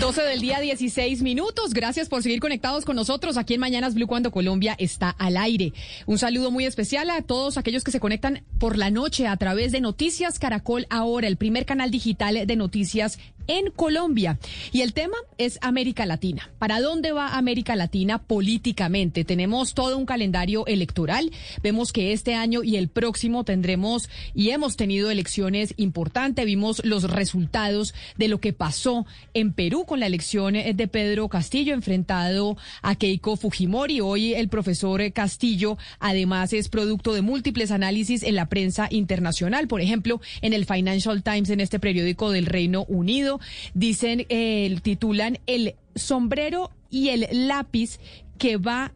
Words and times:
12 0.00 0.22
del 0.22 0.40
día, 0.40 0.60
16 0.60 1.22
minutos. 1.22 1.74
Gracias 1.74 2.08
por 2.08 2.22
seguir 2.22 2.38
conectados 2.38 2.84
con 2.84 2.94
nosotros 2.94 3.36
aquí 3.36 3.54
en 3.54 3.60
Mañanas 3.60 3.94
Blue 3.94 4.06
cuando 4.06 4.30
Colombia 4.30 4.76
está 4.78 5.10
al 5.10 5.36
aire. 5.36 5.72
Un 6.06 6.18
saludo 6.18 6.52
muy 6.52 6.66
especial 6.66 7.10
a 7.10 7.20
todos 7.22 7.58
aquellos 7.58 7.82
que 7.82 7.90
se 7.90 7.98
conectan 7.98 8.44
por 8.58 8.78
la 8.78 8.90
noche 8.90 9.26
a 9.26 9.36
través 9.36 9.72
de 9.72 9.80
Noticias 9.80 10.38
Caracol 10.38 10.86
Ahora, 10.88 11.26
el 11.26 11.36
primer 11.36 11.66
canal 11.66 11.90
digital 11.90 12.46
de 12.46 12.56
noticias 12.56 13.18
en 13.48 13.70
Colombia. 13.70 14.38
Y 14.72 14.82
el 14.82 14.92
tema 14.92 15.16
es 15.38 15.58
América 15.62 16.06
Latina. 16.06 16.50
¿Para 16.58 16.80
dónde 16.80 17.12
va 17.12 17.36
América 17.36 17.74
Latina 17.74 18.18
políticamente? 18.18 19.24
Tenemos 19.24 19.74
todo 19.74 19.98
un 19.98 20.06
calendario 20.06 20.66
electoral. 20.66 21.32
Vemos 21.62 21.92
que 21.92 22.12
este 22.12 22.34
año 22.34 22.62
y 22.62 22.76
el 22.76 22.88
próximo 22.88 23.44
tendremos 23.44 24.08
y 24.34 24.50
hemos 24.50 24.76
tenido 24.76 25.10
elecciones 25.10 25.74
importantes. 25.78 26.44
Vimos 26.44 26.84
los 26.84 27.04
resultados 27.04 27.94
de 28.16 28.28
lo 28.28 28.38
que 28.38 28.52
pasó 28.52 29.06
en 29.34 29.52
Perú 29.52 29.84
con 29.86 29.98
la 29.98 30.06
elección 30.06 30.54
de 30.54 30.88
Pedro 30.88 31.28
Castillo 31.28 31.74
enfrentado 31.74 32.56
a 32.82 32.94
Keiko 32.94 33.36
Fujimori. 33.36 34.00
Hoy 34.00 34.34
el 34.34 34.48
profesor 34.48 35.00
Castillo 35.12 35.78
además 35.98 36.52
es 36.52 36.68
producto 36.68 37.14
de 37.14 37.22
múltiples 37.22 37.70
análisis 37.70 38.22
en 38.22 38.34
la 38.34 38.48
prensa 38.50 38.88
internacional. 38.90 39.68
Por 39.68 39.80
ejemplo, 39.80 40.20
en 40.42 40.52
el 40.52 40.66
Financial 40.66 41.22
Times, 41.22 41.48
en 41.48 41.60
este 41.60 41.78
periódico 41.80 42.30
del 42.30 42.46
Reino 42.46 42.84
Unido 42.88 43.37
dicen, 43.74 44.26
eh, 44.28 44.76
titulan 44.82 45.38
el 45.46 45.74
sombrero 45.94 46.70
y 46.90 47.08
el 47.08 47.26
lápiz 47.48 47.98
que 48.38 48.56
va 48.56 48.92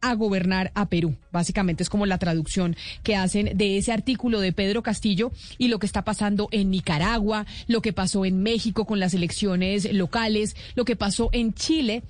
a 0.00 0.14
gobernar 0.14 0.72
a 0.74 0.88
Perú. 0.88 1.16
Básicamente 1.32 1.82
es 1.82 1.90
como 1.90 2.06
la 2.06 2.18
traducción 2.18 2.76
que 3.02 3.16
hacen 3.16 3.56
de 3.56 3.78
ese 3.78 3.92
artículo 3.92 4.40
de 4.40 4.52
Pedro 4.52 4.82
Castillo 4.82 5.30
y 5.58 5.68
lo 5.68 5.78
que 5.78 5.86
está 5.86 6.02
pasando 6.04 6.48
en 6.52 6.70
Nicaragua, 6.70 7.46
lo 7.66 7.82
que 7.82 7.92
pasó 7.92 8.24
en 8.24 8.42
México 8.42 8.86
con 8.86 9.00
las 9.00 9.14
elecciones 9.14 9.92
locales, 9.92 10.56
lo 10.74 10.84
que 10.84 10.96
pasó 10.96 11.28
en 11.32 11.54
Chile 11.54 12.02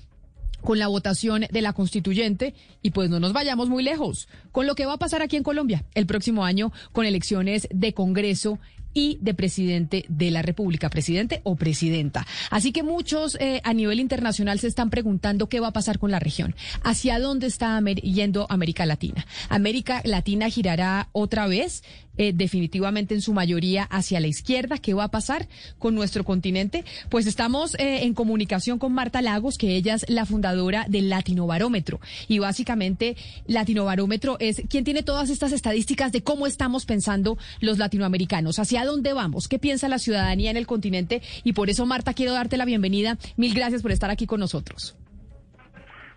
con 0.60 0.78
la 0.78 0.88
votación 0.88 1.46
de 1.50 1.62
la 1.62 1.72
constituyente 1.72 2.54
y 2.82 2.90
pues 2.90 3.08
no 3.08 3.18
nos 3.18 3.32
vayamos 3.32 3.70
muy 3.70 3.82
lejos 3.82 4.28
con 4.52 4.66
lo 4.66 4.74
que 4.74 4.84
va 4.84 4.94
a 4.94 4.98
pasar 4.98 5.22
aquí 5.22 5.36
en 5.36 5.42
Colombia 5.42 5.84
el 5.94 6.04
próximo 6.04 6.44
año 6.44 6.70
con 6.92 7.06
elecciones 7.06 7.66
de 7.72 7.94
Congreso 7.94 8.58
y 8.94 9.18
de 9.20 9.34
presidente 9.34 10.04
de 10.08 10.30
la 10.30 10.42
República, 10.42 10.90
presidente 10.90 11.40
o 11.44 11.56
presidenta. 11.56 12.26
Así 12.50 12.72
que 12.72 12.82
muchos 12.82 13.36
eh, 13.40 13.60
a 13.64 13.72
nivel 13.74 14.00
internacional 14.00 14.58
se 14.58 14.66
están 14.66 14.90
preguntando 14.90 15.48
qué 15.48 15.60
va 15.60 15.68
a 15.68 15.72
pasar 15.72 15.98
con 15.98 16.10
la 16.10 16.18
región, 16.18 16.54
hacia 16.82 17.18
dónde 17.18 17.46
está 17.46 17.80
yendo 17.80 18.46
América 18.50 18.86
Latina. 18.86 19.26
América 19.48 20.02
Latina 20.04 20.48
girará 20.48 21.08
otra 21.12 21.46
vez 21.46 21.82
eh, 22.16 22.32
definitivamente 22.34 23.14
en 23.14 23.20
su 23.20 23.32
mayoría 23.32 23.84
hacia 23.84 24.20
la 24.20 24.26
izquierda. 24.26 24.78
¿Qué 24.78 24.94
va 24.94 25.04
a 25.04 25.10
pasar 25.10 25.48
con 25.78 25.94
nuestro 25.94 26.24
continente? 26.24 26.84
Pues 27.08 27.26
estamos 27.26 27.74
eh, 27.74 28.04
en 28.04 28.14
comunicación 28.14 28.78
con 28.78 28.92
Marta 28.92 29.22
Lagos, 29.22 29.58
que 29.58 29.76
ella 29.76 29.94
es 29.94 30.08
la 30.08 30.26
fundadora 30.26 30.86
del 30.88 31.08
Latinobarómetro. 31.08 32.00
Y 32.28 32.38
básicamente, 32.38 33.16
Latinobarómetro 33.46 34.36
es 34.40 34.62
quien 34.68 34.84
tiene 34.84 35.02
todas 35.02 35.30
estas 35.30 35.52
estadísticas 35.52 36.12
de 36.12 36.22
cómo 36.22 36.46
estamos 36.46 36.86
pensando 36.86 37.38
los 37.60 37.78
latinoamericanos, 37.78 38.58
hacia 38.58 38.84
dónde 38.84 39.12
vamos, 39.12 39.48
qué 39.48 39.58
piensa 39.58 39.88
la 39.88 39.98
ciudadanía 39.98 40.50
en 40.50 40.56
el 40.56 40.66
continente. 40.66 41.22
Y 41.44 41.52
por 41.52 41.70
eso, 41.70 41.86
Marta, 41.86 42.14
quiero 42.14 42.32
darte 42.32 42.56
la 42.56 42.64
bienvenida. 42.64 43.18
Mil 43.36 43.54
gracias 43.54 43.82
por 43.82 43.92
estar 43.92 44.10
aquí 44.10 44.26
con 44.26 44.40
nosotros. 44.40 44.96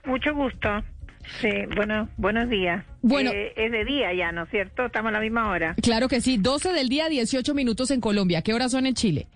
Mucho 0.06 0.34
gusto. 0.34 0.70
Sí, 1.42 1.50
bueno, 1.76 2.10
buenos 2.18 2.50
días. 2.50 2.86
Bueno, 3.02 3.32
eh, 3.34 3.54
es 3.56 3.72
de 3.72 3.86
día 3.86 4.14
ya, 4.14 4.32
¿no 4.32 4.44
es 4.44 4.50
cierto? 4.50 4.86
Estamos 4.86 5.10
a 5.10 5.14
la 5.14 5.20
misma 5.20 5.50
hora. 5.50 5.76
Claro 5.82 6.08
que 6.08 6.22
sí, 6.22 6.38
12 6.38 6.74
del 6.74 6.90
día, 6.90 7.10
18 7.10 7.54
minutos 7.54 7.92
en 7.92 8.02
Colombia. 8.02 8.42
¿Qué 8.42 8.54
horas 8.54 8.72
son 8.72 8.86
en 8.86 8.94
Chile? 8.94 9.28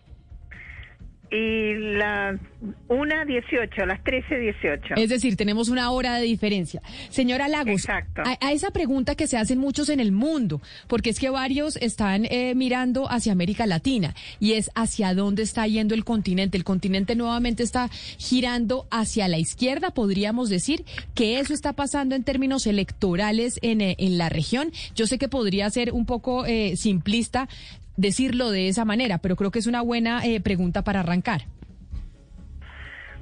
Y 1.32 1.74
la 1.98 2.40
una 2.88 3.26
dieciocho, 3.26 3.86
las 3.86 4.04
trece 4.04 4.38
dieciocho. 4.38 4.96
Es 4.96 5.10
decir, 5.10 5.36
tenemos 5.36 5.70
una 5.70 5.92
hora 5.92 6.16
de 6.16 6.24
diferencia. 6.24 6.82
Señora 7.10 7.48
Lagos, 7.48 7.88
A, 7.90 8.52
esa 8.52 8.72
pregunta 8.72 9.16
que 9.16 9.28
se 9.28 9.38
hacen 9.38 9.60
muchos 9.60 9.90
en 9.90 10.00
el 10.00 10.12
mundo, 10.12 10.62
porque 10.88 11.10
es 11.10 11.20
que 11.20 11.30
varios 11.30 11.76
están 11.78 12.26
eh, 12.26 12.56
mirando 12.56 13.12
hacia 13.12 13.32
América 13.32 13.66
Latina 13.66 14.16
y 14.40 14.54
es 14.54 14.72
hacia 14.76 15.14
dónde 15.14 15.44
está 15.44 15.68
yendo 15.68 15.94
el 15.96 16.06
continente. 16.06 16.58
El 16.58 16.64
continente 16.64 17.16
nuevamente 17.16 17.64
está 17.64 17.90
girando 18.18 18.88
hacia 18.90 19.28
la 19.28 19.38
izquierda, 19.38 19.92
podríamos 19.92 20.50
decir 20.50 20.86
que 21.14 21.40
eso 21.40 21.54
está 21.54 21.74
pasando 21.74 22.16
en 22.16 22.24
términos 22.24 22.68
electorales 22.68 23.60
en, 23.62 23.82
eh, 23.82 23.96
en 24.00 24.18
la 24.18 24.30
región. 24.30 24.72
Yo 24.96 25.08
sé 25.08 25.18
que 25.18 25.28
podría 25.28 25.70
ser 25.70 25.92
un 25.92 26.06
poco 26.06 26.46
eh, 26.46 26.76
simplista 26.78 27.48
decirlo 27.98 28.52
de 28.52 28.70
esa 28.70 28.86
manera, 28.86 29.18
pero 29.18 29.36
creo 29.36 29.52
que 29.52 29.60
es 29.60 29.68
una 29.68 29.82
buena 29.82 30.24
eh, 30.24 30.40
pregunta 30.40 30.84
para 30.84 31.02
arrancar. 31.02 31.42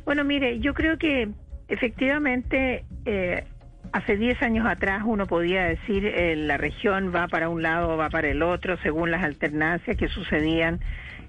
Bueno, 0.04 0.24
mire, 0.24 0.60
yo 0.60 0.74
creo 0.74 1.00
que 1.00 1.30
efectivamente 1.68 2.86
eh, 3.06 3.46
hace 3.92 4.18
10 4.18 4.44
años 4.44 4.68
atrás 4.68 5.02
uno 5.06 5.26
podía 5.26 5.64
decir 5.64 6.06
eh, 6.06 6.36
la 6.36 6.58
región 6.58 7.12
va 7.16 7.28
para 7.28 7.50
un 7.50 7.64
lado 7.64 7.94
o 7.94 7.98
va 7.98 8.10
para 8.10 8.30
el 8.30 8.44
otro 8.44 8.78
según 8.84 9.10
las 9.10 9.24
alternancias 9.24 9.98
que 9.98 10.10
sucedían 10.10 10.82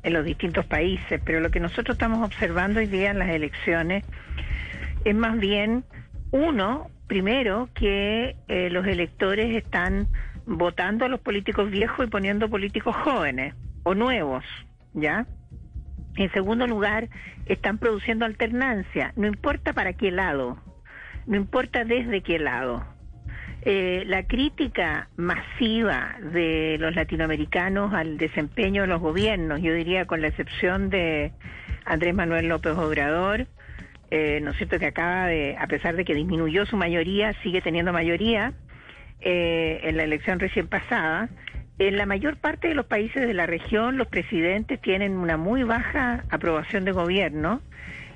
en 0.03 0.13
los 0.13 0.25
distintos 0.25 0.67
países, 0.67 1.21
pero 1.25 1.41
lo 1.41 1.51
que 1.51 1.61
nosotros 1.61 1.95
estamos 1.95 2.25
observando 2.25 2.81
hoy 2.81 2.87
día 2.87 3.13
en 3.13 3.19
las 3.19 3.31
elecciones 3.31 4.05
es 5.05 5.15
más 5.15 5.39
bien, 5.39 5.85
uno, 6.33 6.91
primero, 7.07 7.69
que 7.75 8.37
los 8.71 8.87
electores 8.87 9.57
están 9.57 10.09
votando 10.47 11.05
a 11.05 11.09
los 11.09 11.21
políticos 11.21 11.71
viejos 11.71 12.07
y 12.07 12.11
poniendo 12.11 12.49
políticos 12.49 12.95
jóvenes 12.97 13.55
o 13.83 13.95
nuevos, 13.95 14.45
¿ya? 14.95 15.27
En 16.17 16.33
segundo 16.33 16.67
lugar, 16.67 17.09
están 17.47 17.79
produciendo 17.79 18.25
alternancia, 18.25 19.13
no 19.17 19.27
importa 19.27 19.73
para 19.73 19.93
qué 19.93 20.11
lado, 20.11 20.59
no 21.27 21.37
importa 21.37 21.85
desde 21.85 22.23
qué 22.23 22.39
lado. 22.39 22.85
Eh, 23.63 24.05
la 24.07 24.23
crítica 24.23 25.09
masiva 25.17 26.17
de 26.33 26.77
los 26.79 26.95
latinoamericanos 26.95 27.93
al 27.93 28.17
desempeño 28.17 28.83
de 28.83 28.89
los 28.89 29.01
gobiernos, 29.01 29.61
yo 29.61 29.75
diría 29.75 30.07
con 30.07 30.21
la 30.21 30.29
excepción 30.29 30.89
de 30.89 31.33
Andrés 31.85 32.15
Manuel 32.15 32.49
López 32.49 32.77
Obrador, 32.77 33.49
eh, 34.11 34.41
¿no 34.41 34.53
es 34.53 34.57
cierto?, 34.57 34.79
que 34.79 34.87
acaba 34.87 35.27
de, 35.27 35.57
a 35.59 35.67
pesar 35.67 35.97
de 35.97 36.05
que 36.05 36.15
disminuyó 36.15 36.65
su 36.65 36.77
mayoría, 36.77 37.33
sigue 37.43 37.61
teniendo 37.61 37.93
mayoría, 37.93 38.53
eh, 39.21 39.81
en 39.85 39.97
la 39.97 40.05
elección 40.05 40.39
recién 40.39 40.69
pasada, 40.69 41.29
en 41.79 41.97
la 41.97 42.07
mayor 42.07 42.37
parte 42.39 42.69
de 42.69 42.75
los 42.75 42.87
países 42.87 43.27
de 43.27 43.35
la 43.35 43.47
región 43.47 43.99
los 43.99 44.09
presidentes 44.09 44.81
tienen 44.81 45.17
una 45.17 45.37
muy 45.37 45.63
baja 45.63 46.25
aprobación 46.31 46.85
de 46.85 46.93
gobierno 46.93 47.61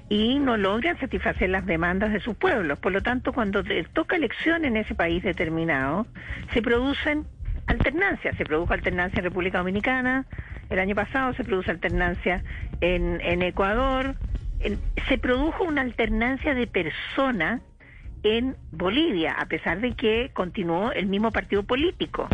y 0.08 0.38
no 0.38 0.56
logran 0.56 0.98
satisfacer 0.98 1.50
las 1.50 1.66
demandas 1.66 2.12
de 2.12 2.20
sus 2.20 2.36
pueblos. 2.36 2.78
Por 2.80 2.92
lo 2.92 3.02
tanto, 3.02 3.32
cuando 3.32 3.62
toca 3.92 4.16
elección 4.16 4.64
en 4.64 4.76
ese 4.76 4.94
país 4.94 5.22
determinado, 5.22 6.06
se 6.52 6.62
producen 6.62 7.26
alternancias. 7.66 8.36
Se 8.36 8.44
produjo 8.44 8.72
alternancia 8.72 9.18
en 9.18 9.24
República 9.24 9.58
Dominicana, 9.58 10.26
el 10.68 10.78
año 10.78 10.94
pasado 10.94 11.34
se 11.34 11.44
produjo 11.44 11.70
alternancia 11.70 12.42
en, 12.80 13.20
en 13.20 13.42
Ecuador, 13.42 14.16
se 15.08 15.18
produjo 15.18 15.64
una 15.64 15.82
alternancia 15.82 16.54
de 16.54 16.66
personas 16.66 17.62
en 18.22 18.56
Bolivia, 18.72 19.32
a 19.32 19.46
pesar 19.46 19.80
de 19.80 19.92
que 19.92 20.30
continuó 20.32 20.92
el 20.92 21.06
mismo 21.06 21.30
partido 21.30 21.62
político. 21.62 22.28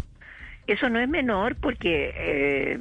Eso 0.67 0.89
no 0.89 0.99
es 0.99 1.09
menor 1.09 1.57
porque 1.57 2.13
eh, 2.17 2.79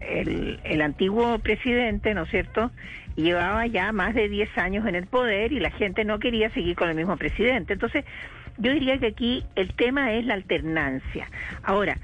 el, 0.00 0.60
el 0.62 0.82
antiguo 0.82 1.38
presidente, 1.38 2.14
¿no 2.14 2.24
es 2.24 2.30
cierto?, 2.30 2.70
llevaba 3.16 3.66
ya 3.66 3.92
más 3.92 4.14
de 4.14 4.28
10 4.28 4.58
años 4.58 4.86
en 4.86 4.94
el 4.94 5.06
poder 5.06 5.52
y 5.52 5.60
la 5.60 5.70
gente 5.70 6.04
no 6.04 6.18
quería 6.18 6.50
seguir 6.50 6.76
con 6.76 6.88
el 6.88 6.96
mismo 6.96 7.16
presidente. 7.16 7.72
Entonces, 7.72 8.04
yo 8.58 8.72
diría 8.72 8.98
que 8.98 9.06
aquí 9.06 9.44
el 9.54 9.74
tema 9.74 10.12
es 10.12 10.24
la 10.26 10.34
alternancia. 10.34 11.28
Ahora, 11.62 11.98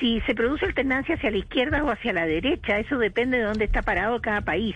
si 0.00 0.20
se 0.22 0.34
produce 0.34 0.66
alternancia 0.66 1.14
hacia 1.14 1.30
la 1.30 1.38
izquierda 1.38 1.84
o 1.84 1.90
hacia 1.90 2.12
la 2.12 2.26
derecha, 2.26 2.78
eso 2.78 2.98
depende 2.98 3.38
de 3.38 3.44
dónde 3.44 3.64
está 3.64 3.82
parado 3.82 4.20
cada 4.20 4.40
país. 4.40 4.74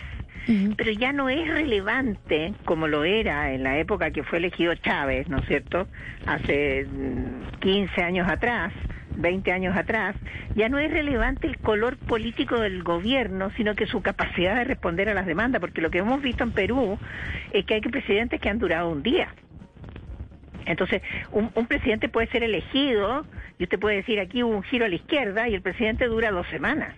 Pero 0.76 0.92
ya 0.92 1.12
no 1.12 1.28
es 1.28 1.46
relevante 1.46 2.54
como 2.64 2.88
lo 2.88 3.04
era 3.04 3.52
en 3.52 3.62
la 3.62 3.78
época 3.78 4.10
que 4.12 4.22
fue 4.22 4.38
elegido 4.38 4.74
Chávez, 4.76 5.28
¿no 5.28 5.38
es 5.38 5.46
cierto? 5.46 5.86
Hace 6.24 6.86
15 7.60 8.00
mm, 8.00 8.04
años 8.04 8.28
atrás, 8.30 8.72
20 9.16 9.52
años 9.52 9.76
atrás, 9.76 10.16
ya 10.54 10.70
no 10.70 10.78
es 10.78 10.90
relevante 10.90 11.46
el 11.46 11.58
color 11.58 11.98
político 11.98 12.60
del 12.60 12.82
gobierno, 12.82 13.50
sino 13.58 13.74
que 13.74 13.86
su 13.86 14.00
capacidad 14.00 14.54
de 14.54 14.64
responder 14.64 15.10
a 15.10 15.14
las 15.14 15.26
demandas, 15.26 15.60
porque 15.60 15.82
lo 15.82 15.90
que 15.90 15.98
hemos 15.98 16.22
visto 16.22 16.44
en 16.44 16.52
Perú 16.52 16.98
es 17.52 17.66
que 17.66 17.74
hay 17.74 17.80
presidentes 17.82 18.40
que 18.40 18.48
han 18.48 18.58
durado 18.58 18.88
un 18.88 19.02
día. 19.02 19.28
Entonces, 20.64 21.02
un, 21.30 21.50
un, 21.54 21.66
presidente 21.66 22.08
puede 22.08 22.28
ser 22.28 22.42
elegido 22.42 23.26
y 23.58 23.64
usted 23.64 23.78
puede 23.78 23.96
decir 23.96 24.18
aquí 24.18 24.42
hubo 24.42 24.56
un 24.56 24.62
giro 24.62 24.86
a 24.86 24.88
la 24.88 24.94
izquierda 24.94 25.46
y 25.46 25.54
el 25.54 25.60
presidente 25.60 26.06
dura 26.06 26.30
dos 26.30 26.46
semanas. 26.48 26.94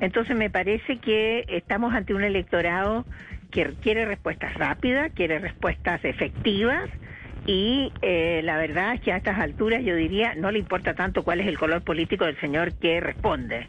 Entonces, 0.00 0.36
me 0.36 0.50
parece 0.50 0.98
que 0.98 1.44
estamos 1.48 1.94
ante 1.94 2.14
un 2.14 2.22
electorado 2.22 3.04
que 3.50 3.74
quiere 3.82 4.04
respuestas 4.04 4.54
rápidas, 4.54 5.12
quiere 5.14 5.38
respuestas 5.38 6.04
efectivas 6.04 6.88
y 7.46 7.92
eh, 8.02 8.42
la 8.44 8.58
verdad 8.58 8.94
es 8.94 9.00
que 9.00 9.12
a 9.12 9.16
estas 9.16 9.38
alturas 9.38 9.82
yo 9.82 9.96
diría 9.96 10.34
no 10.34 10.50
le 10.50 10.58
importa 10.58 10.94
tanto 10.94 11.24
cuál 11.24 11.40
es 11.40 11.46
el 11.46 11.58
color 11.58 11.82
político 11.82 12.26
del 12.26 12.38
señor 12.40 12.74
que 12.74 13.00
responde. 13.00 13.66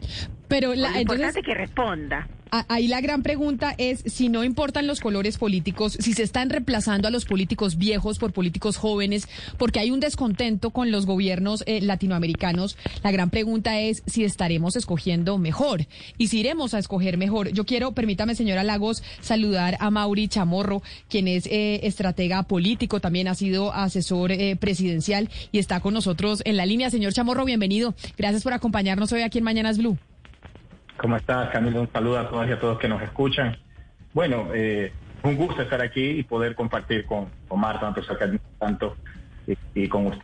Pero 0.48 0.74
la, 0.74 0.90
lo 0.90 1.00
importante 1.00 1.40
es 1.40 1.46
que 1.46 1.54
responda. 1.54 2.28
Ahí 2.50 2.88
la 2.88 3.00
gran 3.00 3.22
pregunta 3.22 3.74
es 3.78 4.02
si 4.06 4.28
no 4.28 4.42
importan 4.42 4.88
los 4.88 5.00
colores 5.00 5.38
políticos, 5.38 5.96
si 6.00 6.14
se 6.14 6.24
están 6.24 6.50
reemplazando 6.50 7.06
a 7.06 7.10
los 7.12 7.24
políticos 7.24 7.78
viejos 7.78 8.18
por 8.18 8.32
políticos 8.32 8.76
jóvenes, 8.76 9.28
porque 9.56 9.78
hay 9.78 9.92
un 9.92 10.00
descontento 10.00 10.70
con 10.70 10.90
los 10.90 11.06
gobiernos 11.06 11.62
eh, 11.66 11.80
latinoamericanos. 11.80 12.76
La 13.04 13.12
gran 13.12 13.30
pregunta 13.30 13.78
es 13.78 14.02
si 14.06 14.24
estaremos 14.24 14.74
escogiendo 14.74 15.38
mejor 15.38 15.86
y 16.18 16.26
si 16.28 16.40
iremos 16.40 16.74
a 16.74 16.80
escoger 16.80 17.18
mejor. 17.18 17.50
Yo 17.50 17.64
quiero, 17.64 17.92
permítame, 17.92 18.34
señora 18.34 18.64
Lagos, 18.64 19.04
saludar 19.20 19.76
a 19.78 19.90
Mauri 19.90 20.26
Chamorro, 20.26 20.82
quien 21.08 21.28
es 21.28 21.46
eh, 21.46 21.80
estratega 21.84 22.42
político, 22.42 23.00
también 23.00 23.28
ha 23.28 23.36
sido 23.36 23.72
asesor 23.72 24.32
eh, 24.32 24.56
presidencial 24.56 25.30
y 25.52 25.58
está 25.58 25.80
con 25.80 25.94
nosotros 25.94 26.42
en 26.44 26.56
la 26.56 26.66
línea. 26.66 26.90
Señor 26.90 27.12
Chamorro, 27.12 27.44
bienvenido. 27.44 27.94
Gracias 28.18 28.42
por 28.42 28.54
acompañarnos 28.54 29.12
hoy 29.12 29.22
aquí 29.22 29.38
en 29.38 29.44
Mañanas 29.44 29.78
Blue. 29.78 29.96
¿Cómo 31.00 31.16
estás, 31.16 31.48
Camilo? 31.48 31.80
Un 31.80 31.90
saludo 31.90 32.18
a 32.18 32.28
todas 32.28 32.46
y 32.46 32.52
a 32.52 32.60
todos 32.60 32.78
que 32.78 32.86
nos 32.86 33.00
escuchan. 33.00 33.56
Bueno, 34.12 34.48
eh, 34.52 34.92
un 35.22 35.34
gusto 35.34 35.62
estar 35.62 35.80
aquí 35.80 36.10
y 36.10 36.24
poder 36.24 36.54
compartir 36.54 37.06
con, 37.06 37.30
con 37.48 37.58
Marta, 37.58 37.94
tanto, 37.94 38.38
tanto 38.58 38.96
y, 39.74 39.88
con 39.88 40.08
usted. 40.08 40.22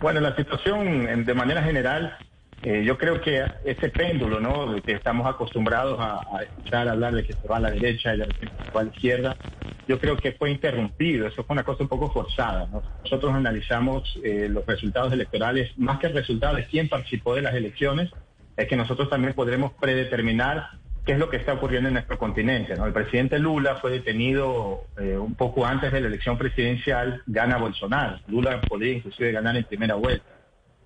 Bueno, 0.00 0.20
la 0.20 0.36
situación 0.36 1.24
de 1.24 1.34
manera 1.34 1.60
general, 1.64 2.16
eh, 2.62 2.84
yo 2.84 2.96
creo 2.96 3.20
que 3.20 3.46
ese 3.64 3.88
péndulo, 3.88 4.38
¿no? 4.38 4.72
De 4.72 4.80
que 4.80 4.92
estamos 4.92 5.26
acostumbrados 5.26 5.98
a, 5.98 6.20
escuchar 6.40 6.88
hablar 6.88 7.12
de 7.12 7.24
que 7.24 7.32
se 7.32 7.48
va 7.48 7.56
a 7.56 7.60
la 7.60 7.72
derecha 7.72 8.14
y 8.14 8.18
de 8.18 8.28
que 8.28 8.46
se 8.46 8.70
va 8.70 8.82
a 8.82 8.84
la 8.84 8.90
izquierda, 8.90 9.36
yo 9.88 9.98
creo 9.98 10.16
que 10.16 10.30
fue 10.30 10.52
interrumpido. 10.52 11.26
Eso 11.26 11.42
fue 11.42 11.54
una 11.54 11.64
cosa 11.64 11.82
un 11.82 11.88
poco 11.88 12.12
forzada. 12.12 12.68
Nosotros 13.02 13.34
analizamos 13.34 14.20
eh, 14.22 14.46
los 14.48 14.64
resultados 14.66 15.12
electorales, 15.12 15.76
más 15.76 15.98
que 15.98 16.06
el 16.06 16.14
resultado 16.14 16.54
de 16.54 16.66
quién 16.66 16.88
participó 16.88 17.34
de 17.34 17.42
las 17.42 17.54
elecciones, 17.54 18.12
es 18.56 18.68
que 18.68 18.76
nosotros 18.76 19.10
también 19.10 19.34
podremos 19.34 19.72
predeterminar 19.74 20.70
qué 21.04 21.12
es 21.12 21.18
lo 21.18 21.30
que 21.30 21.36
está 21.36 21.52
ocurriendo 21.52 21.88
en 21.88 21.94
nuestro 21.94 22.18
continente. 22.18 22.72
El 22.72 22.92
presidente 22.92 23.38
Lula 23.38 23.76
fue 23.76 23.92
detenido 23.92 24.84
eh, 24.98 25.16
un 25.16 25.34
poco 25.34 25.64
antes 25.64 25.92
de 25.92 26.00
la 26.00 26.08
elección 26.08 26.36
presidencial, 26.36 27.22
gana 27.26 27.58
Bolsonaro. 27.58 28.18
Lula 28.26 28.60
podría 28.62 28.94
inclusive 28.94 29.30
ganar 29.30 29.56
en 29.56 29.64
primera 29.64 29.94
vuelta. 29.94 30.26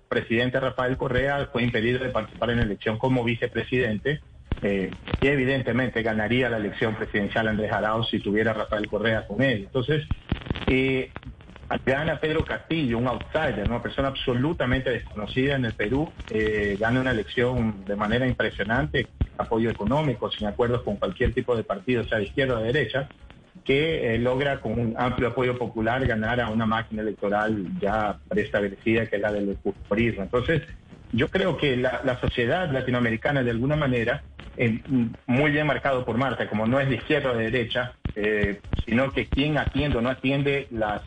El 0.03 0.07
presidente 0.07 0.59
Rafael 0.59 0.95
Correa 0.95 1.49
fue 1.51 1.63
impedido 1.63 1.99
de 1.99 2.09
participar 2.09 2.51
en 2.51 2.57
la 2.57 2.63
elección 2.63 2.99
como 2.99 3.23
vicepresidente 3.23 4.21
eh, 4.61 4.91
y 5.21 5.27
evidentemente 5.27 6.03
ganaría 6.03 6.49
la 6.49 6.57
elección 6.57 6.93
presidencial 6.95 7.47
Andrés 7.47 7.71
Arauz 7.71 8.09
si 8.09 8.19
tuviera 8.19 8.53
Rafael 8.53 8.87
Correa 8.87 9.25
con 9.25 9.41
él. 9.41 9.63
Entonces, 9.63 10.05
eh, 10.67 11.09
gana 11.85 12.19
Pedro 12.19 12.43
Castillo, 12.43 12.97
un 12.97 13.07
outsider, 13.07 13.67
una 13.67 13.81
persona 13.81 14.09
absolutamente 14.09 14.89
desconocida 14.89 15.55
en 15.55 15.65
el 15.65 15.73
Perú, 15.73 16.11
eh, 16.29 16.77
gana 16.79 17.01
una 17.01 17.11
elección 17.11 17.85
de 17.85 17.95
manera 17.95 18.27
impresionante, 18.27 19.07
apoyo 19.37 19.69
económico, 19.69 20.29
sin 20.31 20.47
acuerdos 20.47 20.81
con 20.83 20.97
cualquier 20.97 21.33
tipo 21.33 21.55
de 21.55 21.63
partido, 21.63 22.03
sea 22.05 22.17
de 22.17 22.25
izquierda 22.25 22.55
o 22.55 22.59
de 22.59 22.71
derecha, 22.71 23.07
que 23.63 24.15
eh, 24.15 24.17
logra 24.17 24.59
con 24.59 24.79
un 24.79 24.95
amplio 24.97 25.29
apoyo 25.29 25.57
popular 25.57 26.05
ganar 26.05 26.41
a 26.41 26.49
una 26.49 26.65
máquina 26.65 27.01
electoral 27.01 27.67
ya 27.79 28.17
preestablecida 28.27 29.05
que 29.05 29.17
es 29.17 29.21
la 29.21 29.31
del 29.31 29.55
populismo. 29.55 30.23
Entonces, 30.23 30.63
yo 31.13 31.27
creo 31.29 31.57
que 31.57 31.75
la, 31.75 32.17
sociedad 32.21 32.71
latinoamericana 32.71 33.43
de 33.43 33.51
alguna 33.51 33.75
manera, 33.75 34.23
muy 35.27 35.51
bien 35.51 35.67
marcado 35.67 36.05
por 36.05 36.17
Marta, 36.17 36.47
como 36.47 36.65
no 36.65 36.79
es 36.79 36.87
de 36.87 36.95
izquierda 36.95 37.31
o 37.31 37.35
de 37.35 37.51
derecha, 37.51 37.93
eh, 38.15 38.61
sino 38.85 39.11
que 39.11 39.27
quien 39.27 39.57
atiende 39.57 39.97
o 39.97 40.01
no 40.01 40.09
atiende 40.09 40.67
las, 40.71 41.01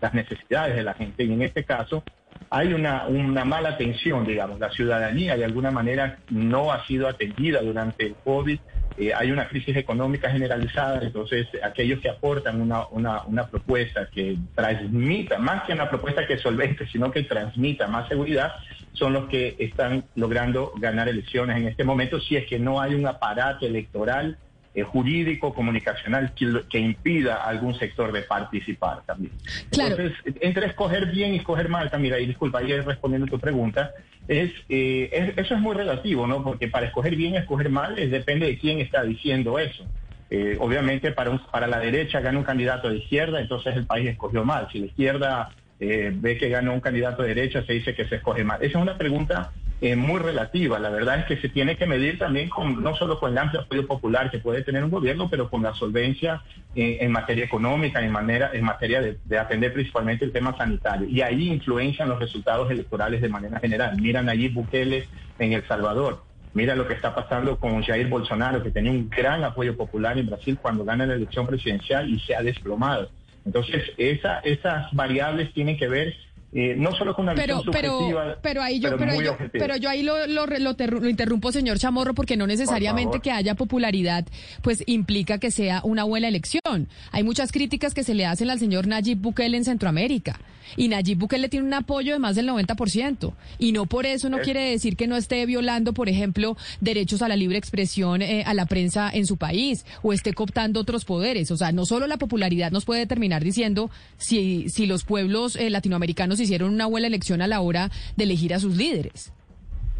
las 0.00 0.14
necesidades 0.14 0.76
de 0.76 0.82
la 0.82 0.94
gente. 0.94 1.24
Y 1.24 1.32
en 1.32 1.42
este 1.42 1.64
caso 1.64 2.02
hay 2.50 2.72
una, 2.72 3.06
una 3.06 3.44
mala 3.44 3.70
atención, 3.70 4.24
digamos, 4.24 4.60
la 4.60 4.70
ciudadanía 4.70 5.36
de 5.36 5.44
alguna 5.44 5.70
manera 5.70 6.18
no 6.30 6.72
ha 6.72 6.86
sido 6.86 7.08
atendida 7.08 7.60
durante 7.60 8.06
el 8.06 8.14
COVID. 8.24 8.58
Eh, 8.98 9.12
hay 9.14 9.30
una 9.30 9.48
crisis 9.48 9.76
económica 9.76 10.30
generalizada, 10.30 11.02
entonces 11.02 11.46
aquellos 11.62 12.00
que 12.00 12.08
aportan 12.08 12.60
una, 12.60 12.86
una, 12.88 13.22
una 13.24 13.46
propuesta 13.46 14.08
que 14.10 14.38
transmita, 14.54 15.38
más 15.38 15.64
que 15.64 15.74
una 15.74 15.90
propuesta 15.90 16.26
que 16.26 16.38
solvente, 16.38 16.86
sino 16.86 17.10
que 17.10 17.22
transmita 17.24 17.88
más 17.88 18.08
seguridad, 18.08 18.52
son 18.92 19.12
los 19.12 19.28
que 19.28 19.56
están 19.58 20.04
logrando 20.14 20.72
ganar 20.78 21.08
elecciones 21.08 21.58
en 21.58 21.68
este 21.68 21.84
momento, 21.84 22.20
si 22.20 22.36
es 22.36 22.46
que 22.46 22.58
no 22.58 22.80
hay 22.80 22.94
un 22.94 23.06
aparato 23.06 23.66
electoral 23.66 24.38
eh, 24.76 24.82
jurídico, 24.82 25.54
comunicacional 25.54 26.34
que, 26.34 26.78
impida 26.78 27.36
a 27.36 27.48
algún 27.48 27.78
sector 27.78 28.12
de 28.12 28.20
participar 28.20 29.00
también. 29.06 29.32
Entonces, 29.72 30.12
entre 30.42 30.66
escoger 30.66 31.06
bien 31.06 31.32
y 31.32 31.38
escoger 31.38 31.70
mal, 31.70 31.90
mira, 31.98 32.20
y 32.20 32.26
disculpa, 32.26 32.58
ahí 32.58 32.78
respondiendo 32.78 33.24
a 33.24 33.30
tu 33.30 33.40
pregunta, 33.40 33.92
es, 34.28 34.52
eh, 34.68 35.32
eso 35.34 35.54
es 35.54 35.60
muy 35.62 35.74
relativo, 35.74 36.26
¿no? 36.26 36.44
Porque 36.44 36.68
para 36.68 36.84
escoger 36.88 37.16
bien 37.16 37.32
y 37.32 37.36
escoger 37.38 37.70
mal 37.70 37.98
es, 37.98 38.10
depende 38.10 38.44
de 38.44 38.58
quién 38.58 38.78
está 38.80 39.02
diciendo 39.02 39.58
eso. 39.58 39.86
Eh, 40.28 40.58
obviamente 40.60 41.10
para, 41.10 41.30
un, 41.30 41.38
para 41.38 41.66
la 41.66 41.78
derecha 41.78 42.20
gana 42.20 42.36
un 42.36 42.44
candidato 42.44 42.90
de 42.90 42.98
izquierda, 42.98 43.40
entonces 43.40 43.74
el 43.76 43.86
país 43.86 44.10
escogió 44.10 44.44
mal. 44.44 44.68
Si 44.70 44.80
la 44.80 44.86
izquierda 44.88 45.52
ve 45.78 46.36
que 46.38 46.50
gana 46.50 46.70
un 46.72 46.80
candidato 46.80 47.22
de 47.22 47.28
derecha, 47.28 47.64
se 47.64 47.72
dice 47.72 47.94
que 47.94 48.04
se 48.04 48.16
escoge 48.16 48.44
mal. 48.44 48.58
Esa 48.60 48.76
es 48.76 48.82
una 48.82 48.98
pregunta 48.98 49.52
eh, 49.80 49.94
muy 49.94 50.20
relativa. 50.20 50.78
La 50.78 50.88
verdad 50.88 51.20
es 51.20 51.26
que 51.26 51.36
se 51.36 51.50
tiene 51.50 51.76
que 51.76 51.86
medir 51.86 52.18
también 52.18 52.48
con 52.48 52.82
no 52.82 52.96
solo 52.96 53.20
con 53.20 53.32
el 53.32 53.38
amplio 53.38 53.60
apoyo 53.60 53.86
popular 53.86 54.30
que 54.30 54.38
puede 54.38 54.62
tener 54.62 54.82
un 54.82 54.90
gobierno, 54.90 55.28
pero 55.28 55.50
con 55.50 55.62
la 55.62 55.74
solvencia 55.74 56.42
eh, 56.74 56.98
en 57.00 57.12
materia 57.12 57.44
económica, 57.44 58.02
en, 58.02 58.10
manera, 58.10 58.50
en 58.54 58.64
materia 58.64 59.02
de, 59.02 59.38
atender 59.38 59.74
principalmente 59.74 60.24
el 60.24 60.32
tema 60.32 60.56
sanitario. 60.56 61.06
Y 61.08 61.20
ahí 61.20 61.50
influencian 61.50 62.08
los 62.08 62.18
resultados 62.18 62.70
electorales 62.70 63.20
de 63.20 63.28
manera 63.28 63.60
general. 63.60 64.00
Miran 64.00 64.30
allí 64.30 64.48
Bukele 64.48 65.08
en 65.38 65.52
El 65.52 65.66
Salvador. 65.68 66.22
Mira 66.54 66.74
lo 66.74 66.88
que 66.88 66.94
está 66.94 67.14
pasando 67.14 67.58
con 67.58 67.82
Jair 67.82 68.08
Bolsonaro, 68.08 68.62
que 68.62 68.70
tenía 68.70 68.90
un 68.90 69.10
gran 69.10 69.44
apoyo 69.44 69.76
popular 69.76 70.16
en 70.16 70.26
Brasil 70.26 70.58
cuando 70.60 70.86
gana 70.86 71.04
la 71.04 71.14
elección 71.14 71.46
presidencial 71.46 72.08
y 72.08 72.18
se 72.20 72.34
ha 72.34 72.42
desplomado. 72.42 73.10
Entonces, 73.44 73.92
esa, 73.98 74.38
esas 74.38 74.90
variables 74.92 75.52
tienen 75.52 75.76
que 75.76 75.86
ver 75.86 76.14
eh, 76.58 76.74
no 76.74 76.90
solo 76.96 77.14
con 77.14 77.24
una 77.24 77.34
pero, 77.34 77.58
visión 77.58 77.72
pero, 77.74 78.38
pero 78.40 78.62
ahí 78.62 78.80
yo, 78.80 78.96
pero, 78.96 79.20
yo, 79.20 79.36
pero 79.52 79.76
yo 79.76 79.90
ahí 79.90 80.02
lo, 80.02 80.26
lo, 80.26 80.46
lo, 80.46 81.06
interrumpo, 81.06 81.52
señor 81.52 81.78
Chamorro, 81.78 82.14
porque 82.14 82.38
no 82.38 82.46
necesariamente 82.46 83.20
que 83.20 83.30
haya 83.30 83.54
popularidad, 83.54 84.24
pues 84.62 84.82
implica 84.86 85.36
que 85.36 85.50
sea 85.50 85.82
una 85.84 86.04
buena 86.04 86.28
elección. 86.28 86.88
Hay 87.12 87.24
muchas 87.24 87.52
críticas 87.52 87.92
que 87.92 88.04
se 88.04 88.14
le 88.14 88.24
hacen 88.24 88.48
al 88.48 88.58
señor 88.58 88.86
Nayib 88.86 89.18
Bukele 89.18 89.58
en 89.58 89.64
Centroamérica. 89.66 90.40
Y 90.76 90.88
Nayib 90.88 91.18
Bukele 91.18 91.48
tiene 91.48 91.66
un 91.66 91.74
apoyo 91.74 92.14
de 92.14 92.18
más 92.18 92.36
del 92.36 92.48
90%. 92.48 93.34
Y 93.58 93.72
no 93.72 93.86
por 93.86 94.06
eso 94.06 94.28
no 94.30 94.38
quiere 94.38 94.70
decir 94.70 94.96
que 94.96 95.06
no 95.06 95.16
esté 95.16 95.44
violando, 95.46 95.92
por 95.92 96.08
ejemplo, 96.08 96.56
derechos 96.80 97.22
a 97.22 97.28
la 97.28 97.36
libre 97.36 97.58
expresión 97.58 98.22
eh, 98.22 98.42
a 98.46 98.54
la 98.54 98.66
prensa 98.66 99.10
en 99.12 99.26
su 99.26 99.36
país 99.36 99.84
o 100.02 100.12
esté 100.12 100.32
cooptando 100.32 100.80
otros 100.80 101.04
poderes. 101.04 101.50
O 101.50 101.56
sea, 101.56 101.70
no 101.72 101.84
solo 101.84 102.06
la 102.06 102.16
popularidad 102.16 102.70
nos 102.70 102.84
puede 102.84 103.06
terminar 103.06 103.44
diciendo 103.44 103.90
si, 104.16 104.68
si 104.70 104.86
los 104.86 105.04
pueblos 105.04 105.56
eh, 105.56 105.70
latinoamericanos 105.70 106.40
hicieron 106.46 106.72
una 106.72 106.86
buena 106.86 107.06
elección 107.06 107.42
a 107.42 107.46
la 107.46 107.60
hora 107.60 107.90
de 108.16 108.24
elegir 108.24 108.54
a 108.54 108.58
sus 108.58 108.76
líderes. 108.76 109.32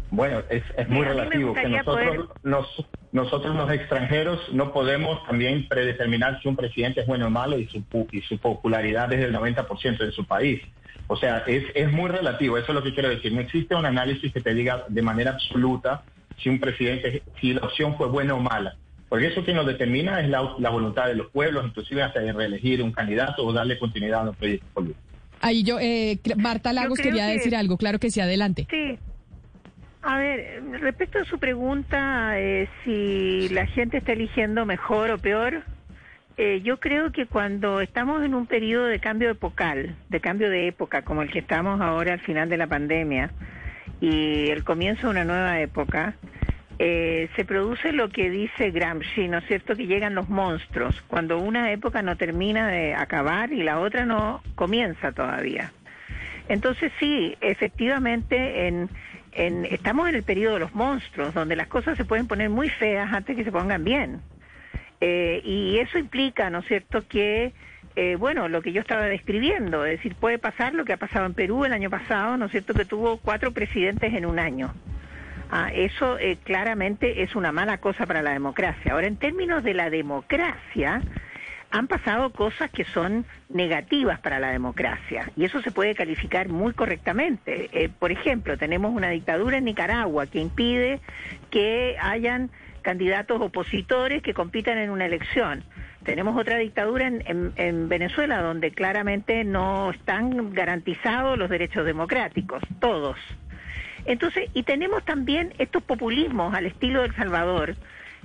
Bueno, 0.09 0.41
es, 0.49 0.63
muy 0.87 1.05
relativo 1.05 1.53
que 1.53 1.67
nosotros, 1.67 2.85
nosotros 3.11 3.55
los 3.55 3.69
extranjeros 3.71 4.39
no 4.53 4.71
podemos 4.71 5.25
también 5.27 5.67
predeterminar 5.67 6.41
si 6.41 6.47
un 6.47 6.55
presidente 6.55 7.01
es 7.01 7.07
bueno 7.07 7.27
o 7.27 7.29
malo 7.29 7.59
y 7.59 7.67
su, 7.67 7.83
y 8.11 8.21
su 8.21 8.37
popularidad 8.37 9.11
es 9.11 9.19
del 9.19 9.35
90% 9.35 10.01
en 10.01 10.11
su 10.11 10.25
país. 10.25 10.61
O 11.07 11.17
sea, 11.17 11.43
es, 11.47 11.65
es 11.75 11.91
muy 11.91 12.09
relativo, 12.09 12.57
eso 12.57 12.67
es 12.69 12.75
lo 12.75 12.83
que 12.83 12.93
quiero 12.93 13.09
decir. 13.09 13.33
No 13.33 13.41
existe 13.41 13.75
un 13.75 13.85
análisis 13.85 14.31
que 14.31 14.41
te 14.41 14.53
diga 14.53 14.85
de 14.87 15.01
manera 15.01 15.31
absoluta 15.31 16.03
si 16.37 16.49
un 16.49 16.59
presidente, 16.59 17.23
si 17.41 17.53
la 17.53 17.61
opción 17.61 17.97
fue 17.97 18.07
buena 18.07 18.33
o 18.33 18.39
mala. 18.39 18.75
Porque 19.09 19.27
eso 19.27 19.43
que 19.43 19.53
nos 19.53 19.65
determina 19.65 20.19
es 20.19 20.29
la, 20.29 20.41
voluntad 20.69 21.07
de 21.07 21.15
los 21.15 21.27
pueblos, 21.27 21.65
inclusive 21.65 22.03
hasta 22.03 22.19
de 22.19 22.33
reelegir 22.33 22.83
un 22.83 22.91
candidato 22.91 23.45
o 23.45 23.53
darle 23.53 23.79
continuidad 23.79 24.27
a 24.27 24.29
un 24.29 24.35
proyecto 24.35 24.67
político. 24.73 24.99
Ahí 25.41 25.63
yo, 25.63 25.79
eh, 25.79 26.19
Marta 26.37 26.73
Lagos 26.73 26.99
quería 26.99 27.27
decir 27.27 27.55
algo, 27.55 27.77
claro 27.77 27.99
que 27.99 28.09
sí, 28.09 28.19
adelante. 28.19 28.67
Sí. 28.69 28.97
A 30.01 30.17
ver, 30.17 30.63
respecto 30.79 31.19
a 31.19 31.25
su 31.25 31.37
pregunta, 31.37 32.39
eh, 32.39 32.69
si 32.83 33.49
la 33.49 33.65
gente 33.65 33.97
está 33.97 34.13
eligiendo 34.13 34.65
mejor 34.65 35.11
o 35.11 35.17
peor, 35.17 35.63
eh, 36.37 36.61
yo 36.63 36.79
creo 36.79 37.11
que 37.11 37.25
cuando 37.25 37.81
estamos 37.81 38.23
en 38.23 38.35
un 38.35 38.45
periodo 38.45 38.85
de 38.85 38.99
cambio 38.99 39.29
epocal, 39.31 39.95
de 40.09 40.21
cambio 40.21 40.49
de 40.49 40.67
época, 40.67 41.01
como 41.01 41.23
el 41.23 41.31
que 41.31 41.39
estamos 41.39 41.81
ahora 41.81 42.13
al 42.13 42.19
final 42.19 42.47
de 42.47 42.57
la 42.57 42.67
pandemia 42.67 43.31
y 43.99 44.49
el 44.49 44.63
comienzo 44.63 45.07
de 45.07 45.11
una 45.11 45.25
nueva 45.25 45.59
época, 45.59 46.15
eh, 46.79 47.29
se 47.35 47.43
produce 47.43 47.91
lo 47.91 48.09
que 48.09 48.29
dice 48.29 48.69
Gramsci, 48.69 49.27
¿no 49.27 49.39
es 49.39 49.45
cierto? 49.47 49.75
Que 49.75 49.87
llegan 49.87 50.13
los 50.13 50.29
monstruos, 50.29 51.01
cuando 51.07 51.39
una 51.39 51.71
época 51.71 52.03
no 52.03 52.15
termina 52.17 52.67
de 52.67 52.93
acabar 52.93 53.51
y 53.51 53.63
la 53.63 53.79
otra 53.79 54.05
no 54.05 54.43
comienza 54.55 55.11
todavía. 55.11 55.71
Entonces 56.49 56.91
sí, 56.99 57.35
efectivamente, 57.41 58.67
en, 58.67 58.89
estamos 59.65 60.07
en 60.07 60.15
el 60.15 60.23
periodo 60.23 60.55
de 60.55 60.59
los 60.61 60.75
monstruos, 60.75 61.33
donde 61.33 61.55
las 61.55 61.67
cosas 61.67 61.97
se 61.97 62.05
pueden 62.05 62.27
poner 62.27 62.49
muy 62.49 62.69
feas 62.69 63.11
antes 63.11 63.35
que 63.35 63.43
se 63.43 63.51
pongan 63.51 63.83
bien. 63.83 64.21
Eh, 65.01 65.41
y 65.43 65.77
eso 65.79 65.97
implica, 65.97 66.49
¿no 66.49 66.59
es 66.59 66.67
cierto?, 66.67 67.07
que, 67.07 67.53
eh, 67.95 68.15
bueno, 68.17 68.47
lo 68.49 68.61
que 68.61 68.71
yo 68.71 68.81
estaba 68.81 69.05
describiendo, 69.05 69.85
es 69.85 69.97
decir, 69.97 70.15
puede 70.15 70.37
pasar 70.37 70.73
lo 70.73 70.85
que 70.85 70.93
ha 70.93 70.97
pasado 70.97 71.25
en 71.25 71.33
Perú 71.33 71.65
el 71.65 71.73
año 71.73 71.89
pasado, 71.89 72.37
¿no 72.37 72.45
es 72.45 72.51
cierto?, 72.51 72.73
que 72.73 72.85
tuvo 72.85 73.17
cuatro 73.17 73.51
presidentes 73.51 74.13
en 74.13 74.25
un 74.25 74.39
año. 74.39 74.73
Ah, 75.49 75.69
eso 75.73 76.19
eh, 76.19 76.37
claramente 76.43 77.23
es 77.23 77.35
una 77.35 77.51
mala 77.51 77.77
cosa 77.77 78.05
para 78.05 78.21
la 78.21 78.31
democracia. 78.31 78.91
Ahora, 78.91 79.07
en 79.07 79.15
términos 79.15 79.63
de 79.63 79.73
la 79.73 79.89
democracia, 79.89 81.01
han 81.71 81.87
pasado 81.87 82.31
cosas 82.31 82.69
que 82.71 82.83
son 82.85 83.25
negativas 83.49 84.19
para 84.19 84.39
la 84.39 84.51
democracia 84.51 85.31
y 85.35 85.45
eso 85.45 85.61
se 85.61 85.71
puede 85.71 85.95
calificar 85.95 86.49
muy 86.49 86.73
correctamente. 86.73 87.69
Eh, 87.71 87.89
por 87.89 88.11
ejemplo, 88.11 88.57
tenemos 88.57 88.93
una 88.93 89.09
dictadura 89.09 89.57
en 89.57 89.65
Nicaragua 89.65 90.27
que 90.27 90.39
impide 90.39 90.99
que 91.49 91.97
hayan 91.99 92.49
candidatos 92.81 93.41
opositores 93.41 94.21
que 94.21 94.33
compitan 94.33 94.77
en 94.77 94.89
una 94.89 95.05
elección. 95.05 95.63
Tenemos 96.03 96.37
otra 96.37 96.57
dictadura 96.57 97.07
en, 97.07 97.51
en 97.55 97.89
Venezuela 97.89 98.41
donde 98.41 98.71
claramente 98.71 99.43
no 99.43 99.91
están 99.91 100.53
garantizados 100.53 101.37
los 101.37 101.49
derechos 101.49 101.85
democráticos, 101.85 102.61
todos. 102.79 103.17
Entonces, 104.07 104.49
y 104.53 104.63
tenemos 104.63 105.03
también 105.03 105.53
estos 105.59 105.83
populismos 105.83 106.55
al 106.55 106.65
estilo 106.65 107.01
del 107.01 107.13
Salvador, 107.15 107.75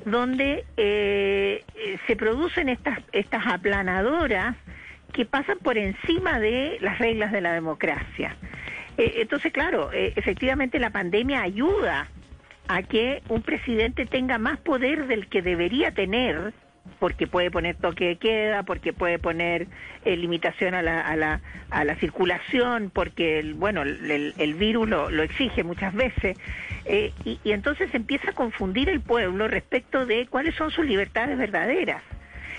donde 0.07 0.65
eh, 0.77 1.65
eh, 1.75 1.99
se 2.07 2.17
producen 2.17 2.69
estas, 2.69 3.01
estas 3.11 3.47
aplanadoras 3.47 4.57
que 5.13 5.27
pasan 5.27 5.59
por 5.59 5.77
encima 5.77 6.39
de 6.39 6.79
las 6.81 6.99
reglas 6.99 7.33
de 7.33 7.41
la 7.41 7.53
democracia. 7.53 8.37
Eh, 8.97 9.15
entonces, 9.17 9.53
claro, 9.53 9.91
efectivamente 9.93 10.79
la 10.79 10.91
pandemia 10.91 11.43
ayuda 11.43 12.07
a 12.69 12.83
que 12.85 13.21
un 13.29 13.43
presidente 13.43 14.07
tenga 14.07 14.39
más 14.39 14.59
poder 14.61 15.09
del 15.09 15.27
que 15.27 15.43
debería 15.43 15.91
tener 15.91 16.55
porque 16.99 17.27
puede 17.27 17.51
poner 17.51 17.77
toque 17.77 18.07
de 18.07 18.17
queda, 18.17 18.63
porque 18.63 18.93
puede 18.93 19.19
poner 19.19 19.67
eh, 20.05 20.17
limitación 20.17 20.75
a 20.75 20.83
la, 20.83 21.01
a, 21.01 21.17
la, 21.17 21.41
a 21.71 21.85
la 21.85 21.97
circulación, 21.97 22.91
porque 22.95 23.39
el, 23.39 23.55
bueno, 23.55 23.83
el, 23.83 24.35
el 24.37 24.55
virus 24.55 24.89
lo, 24.89 25.11
lo, 25.11 25.23
exige 25.23 25.65
muchas 25.65 25.95
veces, 25.95 26.37
eh, 26.85 27.13
y, 27.25 27.41
y, 27.45 27.53
entonces 27.53 27.93
empieza 27.95 28.31
a 28.31 28.35
confundir 28.35 28.89
el 28.89 29.01
pueblo 29.01 29.49
respecto 29.49 30.07
de 30.07 30.27
cuáles 30.27 30.55
son 30.55 30.71
sus 30.71 30.85
libertades 30.85 31.37
verdaderas. 31.39 32.03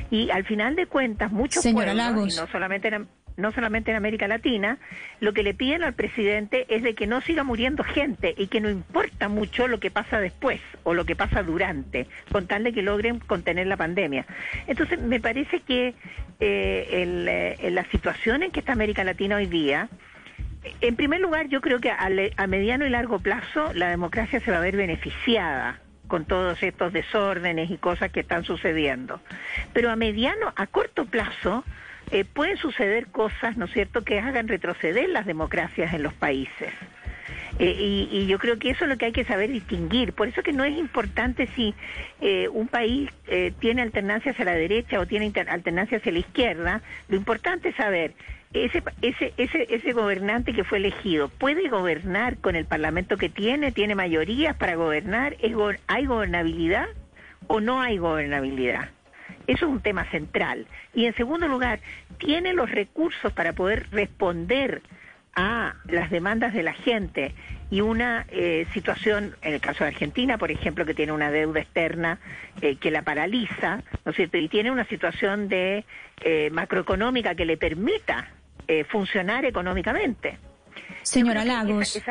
Y 0.10 0.30
al 0.30 0.44
final 0.46 0.75
de 0.75 0.86
cuentas, 0.86 1.32
muchos 1.32 1.63
pueblos, 1.63 1.96
y 1.96 2.39
no 2.39 2.48
solamente 2.48 2.88
eran 2.88 3.08
no 3.38 3.52
solamente 3.52 3.92
en 3.92 3.98
América 3.98 4.28
Latina, 4.28 4.78
lo 5.20 5.34
que 5.34 5.44
le 5.44 5.54
piden 5.54 5.84
al 5.84 5.94
presidente 5.94 6.66
es 6.70 6.84
de 6.84 6.94
que 6.96 7.08
no 7.08 7.22
siga 7.22 7.44
muriendo 7.44 7.84
gente 7.84 8.34
y 8.38 8.48
que 8.48 8.62
no 8.62 8.70
importa 8.70 9.30
mucho 9.30 9.68
lo 9.68 9.80
que 9.80 9.92
pasa 9.92 10.20
después 10.20 10.62
o 10.84 10.94
lo 10.94 11.06
que 11.06 11.16
pasa 11.16 11.44
durante, 11.44 12.08
con 12.32 12.48
tal 12.48 12.63
de 12.63 12.74
que 12.74 12.82
logren 12.82 13.20
contener 13.20 13.68
la 13.68 13.78
pandemia. 13.78 14.25
Entonces, 14.68 15.00
me 15.00 15.20
parece 15.20 15.62
que 15.62 15.94
eh, 16.40 17.56
eh 17.60 17.72
la 17.72 17.84
situación 17.86 18.44
en 18.44 18.52
que 18.52 18.60
está 18.60 18.74
América 18.74 19.04
Latina 19.04 19.38
hoy 19.38 19.48
día, 19.48 19.90
en 20.82 20.96
primer 20.96 21.20
lugar, 21.20 21.48
yo 21.48 21.62
creo 21.62 21.80
que 21.80 21.92
a, 21.92 22.10
a 22.38 22.48
mediano 22.48 22.86
y 22.86 22.90
largo 22.90 23.20
plazo 23.20 23.74
la 23.74 23.90
democracia 23.90 24.40
se 24.40 24.52
va 24.52 24.58
a 24.58 24.62
ver 24.62 24.78
beneficiada 24.78 25.80
con 26.08 26.25
todos 26.25 26.62
estos 26.62 26.94
desórdenes 26.94 27.72
y 27.72 27.78
cosas 27.78 28.12
que 28.12 28.22
están 28.22 28.44
sucediendo. 28.44 29.20
Pero 29.74 29.90
a 29.90 29.96
mediano, 29.96 30.54
a 30.56 30.68
corto 30.68 31.06
plazo, 31.06 31.63
eh, 32.13 32.25
pueden 32.25 32.58
suceder 32.58 33.08
cosas, 33.08 33.58
¿no 33.58 33.65
es 33.65 33.72
cierto?, 33.72 34.03
que 34.03 34.20
hagan 34.20 34.48
retroceder 34.48 35.10
las 35.10 35.25
democracias 35.25 35.96
en 35.96 36.03
los 36.03 36.13
países. 36.13 36.72
Eh, 37.58 38.08
y, 38.12 38.27
yo 38.27 38.38
creo 38.38 38.60
que 38.60 38.70
eso 38.70 38.86
es 38.86 38.89
lo 38.89 38.98
que 38.98 39.05
hay 39.05 39.12
que 39.12 39.25
saber 39.25 39.51
distinguir. 39.51 40.13
Por 40.13 40.27
eso 40.27 40.43
que 40.43 40.53
no 40.53 40.63
es 40.63 40.77
importante 40.77 41.48
si 41.55 41.74
eh, 42.22 42.48
un 42.50 42.67
país 42.67 43.10
tiene 43.60 43.82
alternancia 43.82 44.32
hacia 44.32 44.46
la 44.46 44.53
derecha 44.53 45.00
o 45.00 45.08
tiene 45.08 45.32
alternancia 45.48 45.98
hacia 45.98 46.12
la 46.12 46.20
izquierda. 46.20 46.82
Lo 47.10 47.15
importante 47.15 47.70
es 47.70 47.75
saber, 47.75 48.13
ese, 48.53 48.84
ese, 49.01 49.34
ese, 49.38 49.65
ese 49.74 49.93
gobernante 49.93 50.53
que 50.53 50.63
fue 50.63 50.77
elegido, 50.77 51.29
¿puede 51.29 51.67
gobernar 51.67 52.38
con 52.38 52.55
el 52.55 52.65
parlamento 52.65 53.17
que 53.17 53.29
tiene? 53.29 53.72
¿Tiene 53.72 53.96
mayorías 53.96 54.55
para 54.55 54.75
gobernar? 54.75 55.36
¿Hay 55.88 56.05
gobernabilidad 56.05 56.89
o 57.48 57.60
no 57.60 57.82
hay 57.82 57.98
gobernabilidad? 57.98 58.89
Eso 59.47 59.65
es 59.65 59.71
un 59.71 59.81
tema 59.81 60.05
central. 60.09 60.67
Y 60.93 61.05
en 61.05 61.15
segundo 61.15 61.47
lugar, 61.47 61.79
tiene 62.17 62.53
los 62.53 62.69
recursos 62.71 63.31
para 63.33 63.53
poder 63.53 63.88
responder 63.91 64.81
a 65.35 65.75
las 65.85 66.12
demandas 66.12 66.53
de 66.53 66.63
la 66.63 66.73
gente 66.73 67.33
y 67.71 67.81
una 67.81 68.27
eh, 68.29 68.67
situación, 68.71 69.35
en 69.41 69.55
el 69.55 69.59
caso 69.59 69.83
de 69.83 69.89
Argentina, 69.89 70.38
por 70.38 70.51
ejemplo, 70.51 70.85
que 70.85 70.93
tiene 70.93 71.12
una 71.12 71.31
deuda 71.31 71.59
externa 71.59 72.19
eh, 72.62 72.75
que 72.75 72.91
la 72.91 73.01
paraliza, 73.01 73.81
¿no 74.05 74.12
es 74.12 74.15
cierto? 74.15 74.38
Y 74.38 74.47
tiene 74.47 74.69
una 74.69 74.85
situación 74.85 75.47
de 75.47 75.83
eh, 76.21 76.50
macroeconómica 76.51 77.35
que 77.35 77.45
le 77.45 77.57
permita 77.57 78.29
funcionar 78.88 79.43
económicamente. 79.43 80.38
Señora 81.01 81.43
Lagos. 81.43 82.01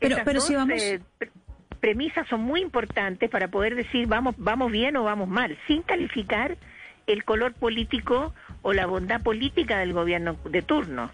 pero, 0.00 0.16
pero 0.24 0.40
si 0.40 0.56
vamos 0.56 0.82
premisas 1.86 2.26
son 2.26 2.40
muy 2.40 2.62
importantes 2.62 3.30
para 3.30 3.46
poder 3.46 3.76
decir 3.76 4.08
vamos, 4.08 4.34
vamos 4.38 4.72
bien 4.72 4.96
o 4.96 5.04
vamos 5.04 5.28
mal, 5.28 5.56
sin 5.68 5.82
calificar 5.82 6.56
el 7.06 7.22
color 7.22 7.52
político 7.52 8.34
o 8.62 8.72
la 8.72 8.86
bondad 8.86 9.22
política 9.22 9.78
del 9.78 9.92
gobierno 9.92 10.36
de 10.50 10.62
turno. 10.62 11.12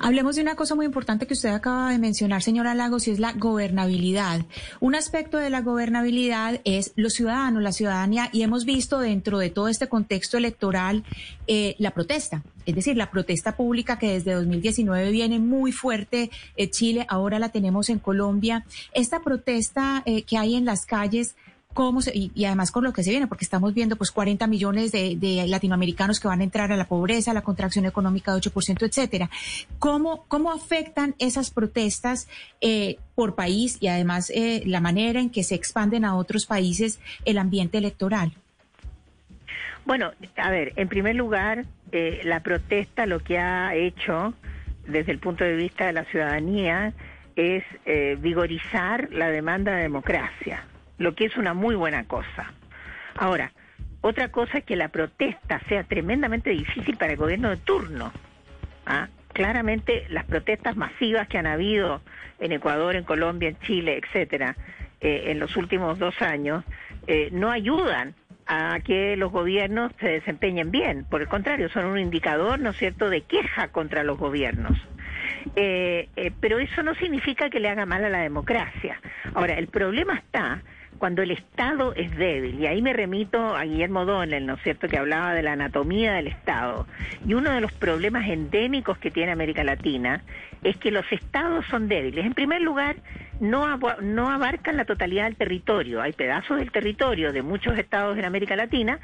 Hablemos 0.00 0.36
de 0.36 0.42
una 0.42 0.56
cosa 0.56 0.74
muy 0.74 0.86
importante 0.86 1.26
que 1.26 1.34
usted 1.34 1.50
acaba 1.50 1.90
de 1.90 1.98
mencionar, 1.98 2.42
señora 2.42 2.74
Lagos, 2.74 3.08
y 3.08 3.10
es 3.10 3.18
la 3.18 3.32
gobernabilidad. 3.32 4.44
Un 4.80 4.94
aspecto 4.94 5.38
de 5.38 5.50
la 5.50 5.60
gobernabilidad 5.62 6.60
es 6.64 6.92
los 6.96 7.14
ciudadanos, 7.14 7.62
la 7.62 7.72
ciudadanía, 7.72 8.28
y 8.32 8.42
hemos 8.42 8.64
visto 8.64 8.98
dentro 8.98 9.38
de 9.38 9.50
todo 9.50 9.68
este 9.68 9.88
contexto 9.88 10.36
electoral 10.36 11.04
eh, 11.46 11.76
la 11.78 11.92
protesta. 11.92 12.42
Es 12.66 12.74
decir, 12.74 12.96
la 12.96 13.10
protesta 13.10 13.56
pública 13.56 13.98
que 13.98 14.12
desde 14.12 14.34
2019 14.34 15.10
viene 15.10 15.38
muy 15.38 15.72
fuerte 15.72 16.30
en 16.56 16.70
Chile, 16.70 17.06
ahora 17.08 17.38
la 17.38 17.48
tenemos 17.48 17.88
en 17.88 17.98
Colombia. 17.98 18.64
Esta 18.92 19.20
protesta 19.20 20.02
eh, 20.04 20.22
que 20.22 20.36
hay 20.36 20.54
en 20.54 20.64
las 20.64 20.86
calles, 20.86 21.36
cómo 21.74 22.00
y, 22.12 22.44
además 22.44 22.70
con 22.70 22.84
lo 22.84 22.92
que 22.92 23.02
se 23.02 23.10
viene, 23.10 23.26
porque 23.26 23.44
estamos 23.44 23.74
viendo 23.74 23.96
pues 23.96 24.10
40 24.10 24.46
millones 24.46 24.92
de, 24.92 25.44
latinoamericanos 25.46 26.20
que 26.20 26.28
van 26.28 26.40
a 26.40 26.44
entrar 26.44 26.72
a 26.72 26.76
la 26.76 26.86
pobreza, 26.86 27.32
la 27.32 27.42
contracción 27.42 27.86
económica 27.86 28.32
de 28.34 28.40
8%, 28.40 28.86
etcétera. 28.86 29.30
¿Cómo, 29.78 30.24
cómo 30.28 30.52
afectan 30.52 31.14
esas 31.18 31.50
protestas 31.50 32.28
eh, 32.60 32.98
por 33.14 33.34
país 33.34 33.78
y 33.80 33.88
además 33.88 34.30
eh, 34.34 34.62
la 34.66 34.80
manera 34.80 35.20
en 35.20 35.30
que 35.30 35.44
se 35.44 35.54
expanden 35.54 36.04
a 36.04 36.16
otros 36.16 36.46
países 36.46 37.00
el 37.24 37.38
ambiente 37.38 37.78
electoral? 37.78 38.32
Bueno, 39.86 40.12
a 40.36 40.50
ver, 40.50 40.72
en 40.76 40.88
primer 40.88 41.16
lugar, 41.16 41.64
eh, 41.92 42.20
la 42.24 42.40
protesta 42.40 43.06
lo 43.06 43.20
que 43.20 43.38
ha 43.38 43.74
hecho 43.74 44.34
desde 44.86 45.12
el 45.12 45.18
punto 45.18 45.44
de 45.44 45.56
vista 45.56 45.86
de 45.86 45.92
la 45.92 46.04
ciudadanía 46.04 46.92
es 47.36 47.64
vigorizar 48.18 49.08
la 49.12 49.30
demanda 49.30 49.72
de 49.72 49.82
democracia 49.82 50.64
lo 51.00 51.14
que 51.14 51.24
es 51.24 51.36
una 51.38 51.54
muy 51.54 51.74
buena 51.74 52.04
cosa. 52.04 52.52
Ahora, 53.16 53.52
otra 54.02 54.28
cosa 54.28 54.58
es 54.58 54.64
que 54.64 54.76
la 54.76 54.88
protesta 54.88 55.58
sea 55.66 55.82
tremendamente 55.84 56.50
difícil 56.50 56.98
para 56.98 57.12
el 57.12 57.18
gobierno 57.18 57.48
de 57.48 57.56
turno. 57.56 58.12
¿ah? 58.84 59.08
Claramente 59.32 60.04
las 60.10 60.26
protestas 60.26 60.76
masivas 60.76 61.26
que 61.26 61.38
han 61.38 61.46
habido 61.46 62.02
en 62.38 62.52
Ecuador, 62.52 62.96
en 62.96 63.04
Colombia, 63.04 63.48
en 63.48 63.58
Chile, 63.60 63.98
etcétera, 64.04 64.56
eh, 65.00 65.24
en 65.28 65.40
los 65.40 65.56
últimos 65.56 65.98
dos 65.98 66.20
años, 66.20 66.64
eh, 67.06 67.30
no 67.32 67.50
ayudan 67.50 68.14
a 68.46 68.78
que 68.80 69.16
los 69.16 69.32
gobiernos 69.32 69.92
se 70.00 70.08
desempeñen 70.08 70.70
bien. 70.70 71.06
Por 71.08 71.22
el 71.22 71.28
contrario, 71.28 71.70
son 71.70 71.86
un 71.86 71.98
indicador, 71.98 72.60
¿no 72.60 72.70
es 72.70 72.76
cierto?, 72.76 73.08
de 73.08 73.22
queja 73.22 73.68
contra 73.68 74.04
los 74.04 74.18
gobiernos. 74.18 74.76
Eh, 75.56 76.08
eh, 76.16 76.32
pero 76.40 76.58
eso 76.58 76.82
no 76.82 76.94
significa 76.96 77.48
que 77.48 77.60
le 77.60 77.70
haga 77.70 77.86
mal 77.86 78.04
a 78.04 78.10
la 78.10 78.18
democracia. 78.18 79.00
Ahora, 79.34 79.54
el 79.54 79.68
problema 79.68 80.16
está 80.16 80.62
cuando 81.00 81.22
el 81.22 81.30
Estado 81.30 81.94
es 81.94 82.14
débil. 82.16 82.60
Y 82.60 82.66
ahí 82.66 82.82
me 82.82 82.92
remito 82.92 83.56
a 83.56 83.64
Guillermo 83.64 84.04
Donnell, 84.04 84.44
¿no 84.46 84.54
es 84.54 84.62
cierto?, 84.62 84.86
que 84.86 84.98
hablaba 84.98 85.32
de 85.32 85.42
la 85.42 85.54
anatomía 85.54 86.12
del 86.12 86.26
Estado. 86.26 86.86
Y 87.26 87.32
uno 87.32 87.50
de 87.50 87.62
los 87.62 87.72
problemas 87.72 88.28
endémicos 88.28 88.98
que 88.98 89.10
tiene 89.10 89.32
América 89.32 89.64
Latina 89.64 90.22
es 90.62 90.76
que 90.76 90.90
los 90.90 91.10
Estados 91.10 91.64
son 91.70 91.88
débiles. 91.88 92.26
En 92.26 92.34
primer 92.34 92.60
lugar, 92.60 92.96
no, 93.40 93.78
no 94.02 94.30
abarcan 94.30 94.76
la 94.76 94.84
totalidad 94.84 95.24
del 95.24 95.36
territorio. 95.36 96.02
Hay 96.02 96.12
pedazos 96.12 96.58
del 96.58 96.70
territorio 96.70 97.32
de 97.32 97.42
muchos 97.42 97.78
estados 97.78 98.18
en 98.18 98.26
América 98.26 98.54
Latina 98.54 99.00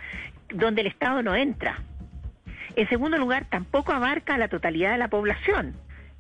donde 0.53 0.83
el 0.83 0.89
Estado 0.89 1.23
no 1.23 1.35
entra. 1.35 1.79
En 2.77 2.87
segundo 2.91 3.17
lugar, 3.17 3.47
tampoco 3.49 3.93
abarca 3.93 4.37
la 4.37 4.49
totalidad 4.49 4.93
de 4.93 4.99
la 4.99 5.09
población 5.09 5.75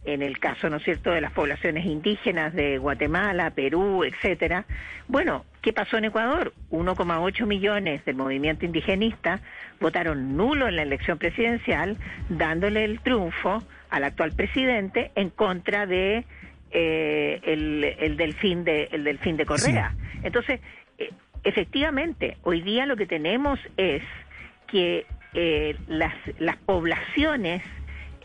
en 0.06 0.22
el 0.22 0.38
caso, 0.38 0.70
¿no 0.70 0.76
es 0.76 0.84
cierto?, 0.84 1.10
de 1.10 1.20
las 1.20 1.32
poblaciones 1.32 1.84
indígenas 1.84 2.54
de 2.54 2.78
Guatemala, 2.78 3.50
Perú, 3.50 4.04
etcétera. 4.04 4.64
Bueno, 5.08 5.44
¿qué 5.62 5.72
pasó 5.72 5.98
en 5.98 6.04
Ecuador? 6.06 6.54
1,8 6.70 7.46
millones 7.46 8.04
del 8.04 8.14
movimiento 8.14 8.64
indigenista 8.64 9.40
votaron 9.80 10.36
nulo 10.36 10.68
en 10.68 10.76
la 10.76 10.82
elección 10.82 11.18
presidencial, 11.18 11.96
dándole 12.28 12.84
el 12.84 13.00
triunfo 13.00 13.62
al 13.90 14.04
actual 14.04 14.32
presidente 14.32 15.10
en 15.16 15.30
contra 15.30 15.86
de 15.86 16.24
eh, 16.70 17.40
el, 17.42 18.16
delfín 18.16 18.64
de 18.64 18.88
el 18.92 19.04
delfín 19.04 19.36
de 19.36 19.44
Correa. 19.44 19.94
Entonces, 20.22 20.60
eh, 20.98 21.10
efectivamente, 21.42 22.36
hoy 22.42 22.62
día 22.62 22.86
lo 22.86 22.96
que 22.96 23.06
tenemos 23.06 23.58
es 23.76 24.02
que 24.68 25.06
eh, 25.34 25.76
las, 25.88 26.14
las 26.38 26.56
poblaciones 26.58 27.62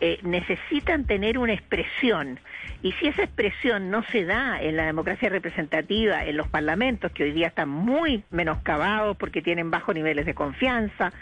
eh, 0.04 0.20
necesitan 0.24 1.06
tener 1.06 1.38
una 1.38 1.54
expresión. 1.54 2.40
Y 2.82 2.92
si 2.94 3.08
esa 3.08 3.22
expresión 3.22 3.92
no 3.92 4.04
se 4.06 4.26
da 4.26 4.60
en 4.60 4.76
la 4.76 4.86
democracia 4.86 5.30
representativa, 5.30 6.26
en 6.26 6.38
los 6.38 6.48
parlamentos, 6.48 7.12
que 7.12 7.24
hoy 7.24 7.32
día 7.32 7.48
están 7.48 7.70
muy 7.70 8.24
menoscabados 8.32 9.16
porque 9.18 9.44
tienen 9.44 9.70
bajos 9.70 9.94
niveles 9.94 10.26
de 10.26 10.34
confianza, 10.34 11.14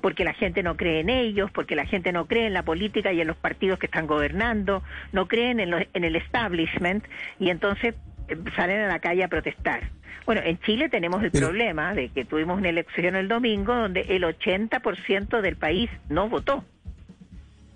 porque 0.00 0.24
la 0.24 0.34
gente 0.34 0.62
no 0.62 0.76
cree 0.76 1.00
en 1.00 1.10
ellos, 1.10 1.50
porque 1.50 1.74
la 1.74 1.84
gente 1.84 2.12
no 2.12 2.26
cree 2.26 2.46
en 2.46 2.54
la 2.54 2.62
política 2.62 3.12
y 3.12 3.20
en 3.20 3.26
los 3.26 3.36
partidos 3.36 3.80
que 3.80 3.86
están 3.86 4.06
gobernando, 4.06 4.84
no 5.10 5.26
creen 5.26 5.58
en, 5.58 5.88
en 5.92 6.04
el 6.04 6.14
establishment, 6.14 7.04
y 7.40 7.50
entonces 7.50 7.96
eh, 8.28 8.36
salen 8.54 8.82
a 8.82 8.86
la 8.86 9.00
calle 9.00 9.24
a 9.24 9.28
protestar. 9.28 9.90
Bueno, 10.26 10.42
en 10.44 10.60
Chile 10.60 10.88
tenemos 10.88 11.22
el 11.24 11.30
problema 11.30 11.94
de 11.94 12.10
que 12.10 12.24
tuvimos 12.24 12.58
una 12.58 12.68
elección 12.68 13.16
el 13.16 13.28
domingo 13.28 13.74
donde 13.74 14.02
el 14.02 14.24
80% 14.24 15.40
del 15.40 15.56
país 15.56 15.90
no 16.08 16.28
votó. 16.28 16.64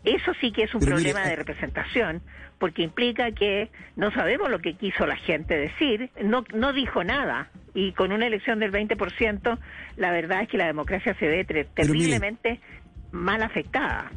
Eso 0.04 0.32
sí 0.40 0.50
que 0.50 0.64
es 0.64 0.74
un 0.74 0.80
problema 0.80 1.20
de 1.20 1.34
eh, 1.34 1.36
representación, 1.36 2.22
porque 2.58 2.82
implica 2.82 3.30
que 3.32 3.70
no 3.96 4.12
sabemos 4.12 4.50
lo 4.50 4.60
que 4.60 4.74
quiso 4.74 5.06
la 5.06 5.16
gente 5.16 5.56
decir, 5.56 6.10
no, 6.22 6.44
no 6.54 6.72
dijo 6.72 7.04
nada. 7.04 7.50
Y 7.74 7.92
con 7.92 8.12
una 8.12 8.26
elección 8.26 8.58
del 8.58 8.72
20%, 8.72 9.58
la 9.96 10.10
verdad 10.10 10.42
es 10.42 10.48
que 10.48 10.58
la 10.58 10.66
democracia 10.66 11.14
se 11.18 11.26
ve 11.26 11.44
terriblemente 11.44 12.60
mal 13.12 13.42
afectada. 13.42 14.10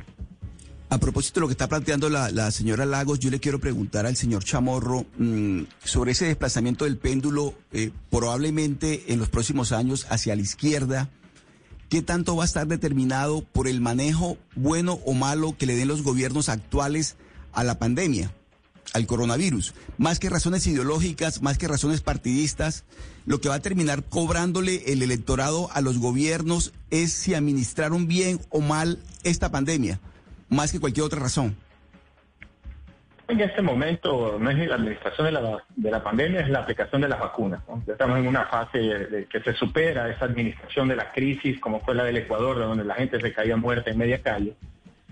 A 0.89 0.97
propósito 0.99 1.39
de 1.39 1.41
lo 1.41 1.47
que 1.47 1.53
está 1.53 1.67
planteando 1.67 2.09
la, 2.09 2.51
señora 2.51 2.85
Lagos, 2.85 3.19
yo 3.19 3.29
le 3.29 3.39
quiero 3.39 3.59
preguntar 3.59 4.05
al 4.05 4.15
señor 4.15 4.43
Chamorro 4.43 5.05
mm, 5.17 5.63
sobre 5.83 6.11
ese 6.11 6.25
desplazamiento 6.25 6.85
del 6.85 6.97
péndulo, 6.97 7.53
eh, 7.73 7.91
probablemente 8.09 9.11
en 9.11 9.19
los 9.19 9.29
próximos 9.29 9.71
años 9.71 10.05
hacia 10.09 10.35
la 10.35 10.41
izquierda 10.41 11.09
¿Qué 11.95 12.01
tanto 12.01 12.35
va 12.35 12.43
a 12.43 12.45
estar 12.45 12.67
determinado 12.67 13.41
por 13.53 13.69
el 13.69 13.79
manejo 13.79 14.37
bueno 14.53 14.99
o 15.05 15.13
malo 15.13 15.55
que 15.57 15.65
le 15.65 15.77
den 15.77 15.87
los 15.87 16.01
gobiernos 16.01 16.49
actuales 16.49 17.15
a 17.53 17.63
la 17.63 17.79
pandemia, 17.79 18.33
al 18.91 19.07
coronavirus? 19.07 19.73
Más 19.97 20.19
que 20.19 20.29
razones 20.29 20.67
ideológicas, 20.67 21.41
más 21.41 21.57
que 21.57 21.69
razones 21.69 22.01
partidistas, 22.01 22.83
lo 23.25 23.39
que 23.39 23.47
va 23.47 23.55
a 23.55 23.61
terminar 23.61 24.03
cobrándole 24.03 24.91
el 24.91 25.03
electorado 25.03 25.71
a 25.71 25.79
los 25.79 25.97
gobiernos 25.97 26.73
es 26.89 27.13
si 27.13 27.33
administraron 27.33 28.07
bien 28.07 28.41
o 28.49 28.59
mal 28.59 28.99
esta 29.23 29.49
pandemia, 29.49 30.01
más 30.49 30.73
que 30.73 30.81
cualquier 30.81 31.05
otra 31.05 31.21
razón. 31.21 31.55
En 33.27 33.41
este 33.41 33.61
momento 33.61 34.37
no 34.39 34.49
es 34.51 34.67
la 34.67 34.75
administración 34.75 35.25
de 35.25 35.31
la, 35.31 35.63
de 35.75 35.91
la 35.91 36.03
pandemia, 36.03 36.41
es 36.41 36.49
la 36.49 36.59
aplicación 36.59 37.01
de 37.01 37.07
las 37.07 37.19
vacunas. 37.19 37.61
Ya 37.87 37.93
estamos 37.93 38.19
en 38.19 38.27
una 38.27 38.45
fase 38.45 38.77
de, 38.77 39.25
que 39.25 39.39
se 39.39 39.53
supera 39.53 40.09
esa 40.09 40.25
administración 40.25 40.87
de 40.87 40.95
la 40.95 41.11
crisis, 41.11 41.59
como 41.59 41.79
fue 41.81 41.95
la 41.95 42.03
del 42.03 42.17
Ecuador, 42.17 42.59
donde 42.59 42.83
la 42.83 42.93
gente 42.93 43.19
se 43.19 43.33
caía 43.33 43.57
muerta 43.57 43.89
en 43.89 43.97
media 43.97 44.21
calle. 44.21 44.53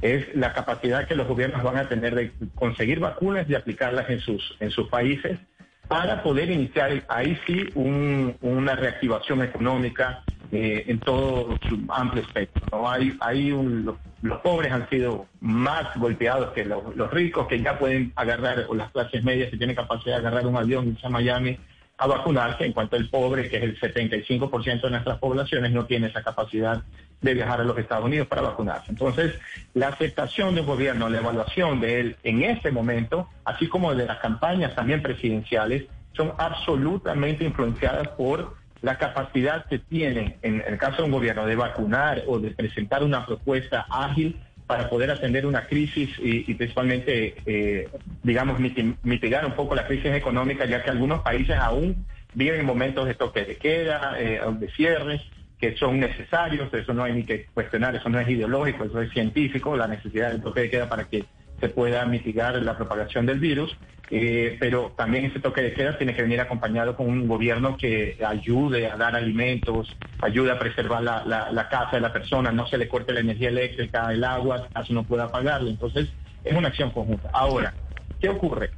Es 0.02 0.36
la 0.36 0.54
capacidad 0.54 1.08
que 1.08 1.16
los 1.16 1.28
gobiernos 1.28 1.64
van 1.64 1.78
a 1.78 1.90
tener 1.90 2.14
de 2.14 2.32
conseguir 2.54 3.00
vacunas 3.00 3.50
y 3.50 3.56
aplicarlas 3.56 4.08
en 4.10 4.20
sus, 4.20 4.58
en 4.60 4.70
sus 4.70 4.90
países 4.90 5.40
para 5.88 6.24
poder 6.24 6.50
iniciar 6.50 7.04
ahí 7.08 7.38
sí 7.46 7.70
una 7.76 8.76
reactivación 8.76 9.42
económica 9.42 10.24
eh, 10.54 10.86
en 10.88 11.00
todo 11.00 11.58
su 11.68 11.80
amplio 11.90 12.22
espectro. 12.22 12.62
¿no? 12.72 12.88
Hay, 12.88 13.18
hay 13.22 13.52
un, 13.52 13.98
los 14.22 14.40
pobres 14.42 14.72
han 14.72 14.88
sido 14.88 15.26
más 15.42 15.88
golpeados 15.96 16.54
que 16.54 16.64
los, 16.64 17.12
ricos, 17.12 17.48
que 17.48 17.60
ya 17.60 17.80
pueden 17.80 18.14
agarrar, 18.16 18.68
o 18.70 18.76
las 18.76 18.92
clases 18.92 19.24
medias 19.24 19.50
que 19.50 19.58
tienen 19.58 19.76
capacidad 19.76 20.22
de 20.22 20.28
agarrar 20.28 20.46
un 20.46 20.56
avión 20.56 20.90
irse 20.90 21.08
a 21.08 21.10
Miami 21.10 21.58
a 21.98 22.06
vacunarse, 22.06 22.66
en 22.66 22.74
cuanto 22.74 22.98
el 22.98 23.10
pobre, 23.10 23.50
que 23.50 23.58
es 23.58 23.64
el 23.64 23.80
75% 23.80 24.82
de 24.82 24.90
nuestras 24.92 25.18
poblaciones, 25.18 25.72
no 25.72 25.86
tiene 25.86 26.08
esa 26.08 26.22
capacidad 26.22 26.84
de 27.20 27.34
viajar 27.34 27.62
a 27.62 27.64
los 27.64 27.78
Estados 27.78 28.06
Unidos 28.06 28.28
para 28.28 28.44
vacunarse. 28.44 28.92
Entonces, 28.92 29.34
la 29.74 29.88
aceptación 29.88 30.54
del 30.54 30.66
gobierno, 30.66 31.10
la 31.10 31.18
evaluación 31.18 31.80
de 31.80 32.00
él 32.00 32.18
en 32.24 32.44
este 32.44 32.72
momento, 32.72 33.28
así 33.44 33.68
como 33.68 33.96
de 33.96 34.06
las 34.06 34.20
campañas 34.20 34.76
también 34.76 35.02
presidenciales, 35.02 35.86
son 36.16 36.34
absolutamente 36.38 37.44
influenciadas 37.44 38.08
por 38.10 38.56
la 38.84 38.98
capacidad 38.98 39.66
que 39.66 39.80
tiene, 39.80 40.38
en 40.42 40.62
el 40.68 40.78
caso 40.78 40.98
de 40.98 41.04
un 41.04 41.12
gobierno, 41.12 41.46
de 41.46 41.56
vacunar 41.56 42.24
o 42.28 42.38
de 42.38 42.52
presentar 42.52 43.02
una 43.02 43.26
propuesta 43.26 43.86
ágil 43.90 44.38
para 44.68 44.90
poder 44.90 45.10
atender 45.10 45.46
una 45.46 45.66
crisis 45.68 46.10
y, 46.20 46.54
principalmente, 46.54 47.36
eh, 47.46 47.90
digamos, 48.24 48.60
mitigar 48.60 49.46
un 49.46 49.54
poco 49.54 49.74
la 49.74 49.88
crisis 49.88 50.12
económica, 50.12 50.66
ya 50.66 50.84
que 50.84 50.90
algunos 50.90 51.22
países 51.22 51.56
aún 51.58 52.06
viven 52.34 52.66
momentos 52.66 53.08
de 53.08 53.14
toque 53.14 53.46
de 53.46 53.56
queda, 53.56 54.16
eh, 54.20 54.42
de 54.60 54.70
cierres, 54.72 55.22
que 55.58 55.78
son 55.78 56.02
necesarios, 56.02 56.74
eso 56.74 56.94
no 56.94 57.06
hay 57.06 57.14
ni 57.14 57.24
que 57.24 57.46
cuestionar, 57.54 57.96
eso 57.96 58.10
no 58.10 58.20
es 58.20 58.28
ideológico, 58.28 58.84
eso 58.84 59.02
es 59.02 59.12
científico, 59.12 59.78
la 59.78 59.88
necesidad 59.88 60.32
del 60.32 60.42
toque 60.42 60.60
de 60.62 60.70
queda 60.70 60.90
para 60.90 61.06
que 61.06 61.24
se 61.64 61.70
pueda 61.70 62.06
mitigar 62.06 62.62
la 62.62 62.76
propagación 62.76 63.26
del 63.26 63.40
virus, 63.40 63.74
eh, 64.12 64.58
pero 64.60 64.92
también 64.98 65.24
ese 65.24 65.40
toque 65.40 65.62
de 65.62 65.74
queda 65.74 65.98
tiene 65.98 66.14
que 66.14 66.22
venir 66.22 66.42
acompañado 66.42 66.98
con 66.98 67.08
un 67.08 67.26
gobierno 67.26 67.78
que 67.78 68.18
ayude 68.26 68.92
a 68.92 68.98
dar 68.98 69.16
alimentos, 69.16 69.88
ayude 70.22 70.52
a 70.52 70.60
preservar 70.60 71.02
la, 71.02 71.68
casa 71.72 71.92
de 71.96 72.02
la 72.02 72.12
persona, 72.12 72.52
no 72.52 72.68
se 72.68 72.78
le 72.78 72.90
corte 72.90 73.14
la 73.14 73.22
energía 73.22 73.48
eléctrica, 73.48 74.12
el 74.12 74.26
agua, 74.26 74.68
caso 74.74 74.92
no 74.92 75.04
pueda 75.06 75.32
pagarlo. 75.32 75.70
Entonces, 75.70 76.10
es 76.44 76.54
una 76.54 76.68
acción 76.68 76.92
conjunta. 76.92 77.30
Ahora, 77.32 77.74
¿qué 78.20 78.28
ocurre? 78.28 78.72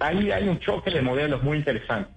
Ahí 0.00 0.30
hay 0.30 0.48
un 0.48 0.60
choque 0.60 0.90
de 0.90 1.02
modelos 1.02 1.42
muy 1.42 1.58
interesante. 1.58 2.10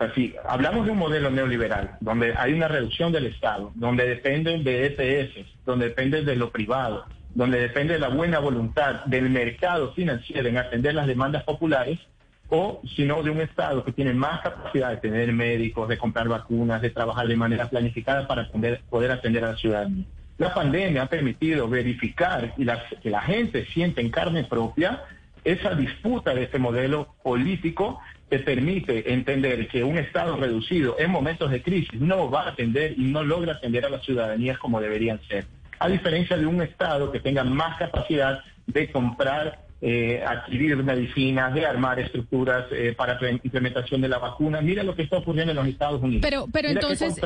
Así, 0.00 0.34
hablamos 0.44 0.86
de 0.86 0.90
un 0.90 0.98
modelo 0.98 1.30
neoliberal, 1.30 1.98
donde 2.00 2.34
hay 2.36 2.52
una 2.52 2.66
reducción 2.66 3.12
del 3.12 3.26
Estado, 3.26 3.70
donde 3.76 4.08
dependen 4.08 4.64
de 4.64 4.86
ETS, 4.86 5.46
donde 5.64 5.90
dependen 5.90 6.24
de 6.24 6.34
lo 6.34 6.50
privado, 6.50 7.04
donde 7.38 7.60
depende 7.60 7.94
de 7.94 8.00
la 8.00 8.08
buena 8.08 8.40
voluntad 8.40 9.04
del 9.04 9.30
mercado 9.30 9.92
financiero 9.92 10.48
en 10.48 10.58
atender 10.58 10.92
las 10.92 11.06
demandas 11.06 11.44
populares, 11.44 12.00
o 12.48 12.82
sino 12.96 13.22
de 13.22 13.30
un 13.30 13.40
Estado 13.40 13.84
que 13.84 13.92
tiene 13.92 14.12
más 14.12 14.40
capacidad 14.40 14.90
de 14.90 14.96
tener 14.96 15.32
médicos, 15.32 15.88
de 15.88 15.96
comprar 15.96 16.26
vacunas, 16.26 16.82
de 16.82 16.90
trabajar 16.90 17.28
de 17.28 17.36
manera 17.36 17.70
planificada 17.70 18.26
para 18.26 18.48
poder, 18.50 19.12
atender 19.12 19.44
a 19.44 19.52
la 19.52 19.56
ciudadanía. 19.56 20.04
La 20.36 20.52
pandemia 20.52 21.02
ha 21.02 21.06
permitido 21.06 21.68
verificar 21.68 22.54
y 22.56 22.66
que 23.00 23.10
la 23.10 23.20
gente 23.20 23.66
siente 23.66 24.00
en 24.00 24.10
carne 24.10 24.42
propia 24.42 25.04
esa 25.44 25.76
disputa 25.76 26.34
de 26.34 26.42
este 26.42 26.58
modelo 26.58 27.14
político 27.22 28.00
que 28.28 28.40
permite 28.40 29.12
entender 29.12 29.68
que 29.68 29.84
un 29.84 29.96
Estado 29.96 30.36
reducido 30.36 30.96
en 30.98 31.12
momentos 31.12 31.52
de 31.52 31.62
crisis 31.62 32.00
no 32.00 32.28
va 32.32 32.46
a 32.46 32.48
atender 32.48 32.98
y 32.98 33.04
no 33.04 33.22
logra 33.22 33.52
atender 33.52 33.84
a 33.84 33.90
las 33.90 34.04
ciudadanías 34.04 34.58
como 34.58 34.80
deberían 34.80 35.20
ser 35.28 35.46
a 35.78 35.88
diferencia 35.88 36.36
de 36.36 36.46
un 36.46 36.62
Estado 36.62 37.10
que 37.12 37.20
tenga 37.20 37.44
más 37.44 37.78
capacidad 37.78 38.40
de 38.66 38.90
comprar, 38.90 39.60
eh, 39.80 40.22
adquirir 40.26 40.76
medicinas, 40.76 41.54
de 41.54 41.64
armar 41.64 42.00
estructuras 42.00 42.66
eh, 42.72 42.94
para 42.96 43.18
implementación 43.30 44.00
de 44.00 44.08
la 44.08 44.18
vacuna. 44.18 44.60
Mira 44.60 44.82
lo 44.82 44.94
que 44.94 45.02
está 45.02 45.18
ocurriendo 45.18 45.52
en 45.52 45.56
los 45.56 45.66
Estados 45.66 46.02
Unidos. 46.02 46.22
Pero, 46.22 46.46
pero 46.52 46.68
entonces, 46.68 47.18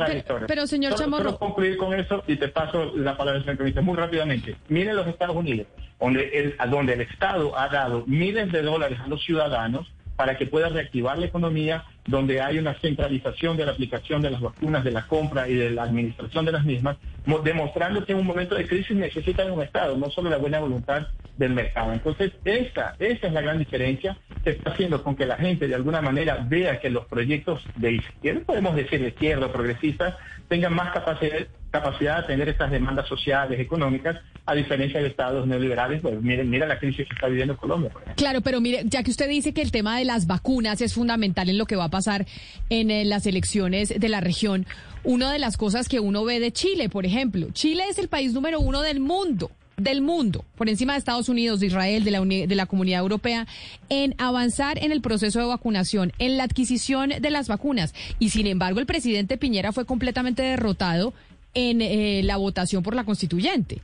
pero, 0.46 0.66
señor 0.66 0.94
Chamorro. 0.94 1.38
Concluir 1.38 1.76
con 1.76 1.98
eso 1.98 2.22
y 2.26 2.36
te 2.36 2.48
paso 2.48 2.92
la 2.96 3.16
palabra, 3.16 3.42
señor 3.42 3.82
muy 3.82 3.96
rápidamente. 3.96 4.56
Miren 4.68 4.96
los 4.96 5.06
Estados 5.06 5.36
Unidos, 5.36 5.66
donde 5.98 6.28
el, 6.32 6.70
donde 6.70 6.92
el 6.94 7.00
Estado 7.02 7.58
ha 7.58 7.68
dado 7.68 8.04
miles 8.06 8.52
de 8.52 8.62
dólares 8.62 8.98
a 9.02 9.08
los 9.08 9.24
ciudadanos 9.24 9.90
para 10.16 10.36
que 10.36 10.46
pueda 10.46 10.68
reactivar 10.68 11.18
la 11.18 11.26
economía, 11.26 11.84
donde 12.06 12.40
hay 12.40 12.58
una 12.58 12.74
centralización 12.80 13.56
de 13.56 13.66
la 13.66 13.72
aplicación 13.72 14.22
de 14.22 14.30
las 14.30 14.40
vacunas, 14.40 14.82
de 14.84 14.90
la 14.90 15.06
compra 15.06 15.48
y 15.48 15.54
de 15.54 15.70
la 15.70 15.84
administración 15.84 16.44
de 16.44 16.52
las 16.52 16.64
mismas, 16.64 16.96
demostrando 17.44 18.04
que 18.04 18.12
en 18.12 18.18
un 18.18 18.26
momento 18.26 18.54
de 18.54 18.66
crisis 18.66 18.96
necesita 18.96 19.44
un 19.44 19.62
Estado, 19.62 19.96
no 19.96 20.10
solo 20.10 20.28
la 20.30 20.38
buena 20.38 20.58
voluntad 20.58 21.06
del 21.36 21.52
mercado. 21.54 21.92
Entonces, 21.92 22.32
esa, 22.44 22.96
esa 22.98 23.26
es 23.26 23.32
la 23.32 23.40
gran 23.40 23.58
diferencia 23.58 24.16
que 24.44 24.50
está 24.50 24.70
haciendo 24.70 25.02
con 25.02 25.16
que 25.16 25.26
la 25.26 25.36
gente 25.36 25.68
de 25.68 25.74
alguna 25.74 26.00
manera 26.00 26.44
vea 26.48 26.80
que 26.80 26.90
los 26.90 27.06
proyectos 27.06 27.62
de 27.76 27.92
izquierda, 27.92 28.40
podemos 28.44 28.74
decir 28.74 29.00
de 29.00 29.08
izquierda 29.08 29.46
o 29.46 29.52
progresistas, 29.52 30.16
tengan 30.48 30.74
más 30.74 30.92
capacidad, 30.92 31.46
capacidad 31.70 32.18
de 32.18 32.24
atender 32.24 32.48
estas 32.48 32.70
demandas 32.70 33.08
sociales, 33.08 33.58
económicas, 33.58 34.18
a 34.44 34.54
diferencia 34.54 35.00
de 35.00 35.06
estados 35.06 35.46
neoliberales. 35.46 36.02
Pues 36.02 36.20
miren, 36.20 36.50
mira 36.50 36.66
la 36.66 36.78
crisis 36.78 37.06
que 37.08 37.14
está 37.14 37.28
viviendo 37.28 37.56
Colombia. 37.56 37.90
Claro, 38.16 38.40
pero 38.42 38.60
mire, 38.60 38.82
ya 38.84 39.02
que 39.02 39.10
usted 39.10 39.28
dice 39.28 39.54
que 39.54 39.62
el 39.62 39.72
tema 39.72 39.98
de 39.98 40.04
las 40.04 40.26
vacunas 40.26 40.80
es 40.82 40.94
fundamental 40.94 41.48
en 41.48 41.58
lo 41.58 41.66
que 41.66 41.76
va 41.76 41.84
a 41.84 41.90
pasar 41.92 42.26
en 42.70 42.90
eh, 42.90 43.04
las 43.04 43.26
elecciones 43.26 43.94
de 43.96 44.08
la 44.08 44.20
región, 44.20 44.66
una 45.04 45.32
de 45.32 45.38
las 45.38 45.56
cosas 45.56 45.88
que 45.88 46.00
uno 46.00 46.24
ve 46.24 46.40
de 46.40 46.50
Chile, 46.52 46.88
por 46.88 47.06
ejemplo, 47.06 47.50
Chile 47.52 47.84
es 47.88 47.98
el 47.98 48.08
país 48.08 48.32
número 48.32 48.58
uno 48.58 48.82
del 48.82 48.98
mundo 48.98 49.52
del 49.76 50.00
mundo, 50.00 50.44
por 50.56 50.68
encima 50.68 50.92
de 50.92 50.98
Estados 50.98 51.28
Unidos, 51.28 51.58
de 51.58 51.66
Israel, 51.66 52.04
de 52.04 52.10
la, 52.10 52.20
de 52.20 52.54
la 52.54 52.66
Comunidad 52.66 53.00
Europea, 53.00 53.46
en 53.88 54.14
avanzar 54.18 54.78
en 54.78 54.92
el 54.92 55.00
proceso 55.00 55.40
de 55.40 55.46
vacunación, 55.46 56.12
en 56.18 56.36
la 56.36 56.44
adquisición 56.44 57.10
de 57.20 57.30
las 57.30 57.48
vacunas. 57.48 57.94
Y 58.18 58.30
sin 58.30 58.46
embargo, 58.46 58.80
el 58.80 58.86
presidente 58.86 59.38
Piñera 59.38 59.72
fue 59.72 59.84
completamente 59.84 60.42
derrotado 60.42 61.14
en 61.54 61.80
eh, 61.80 62.22
la 62.22 62.36
votación 62.36 62.82
por 62.82 62.94
la 62.94 63.04
constituyente 63.04 63.80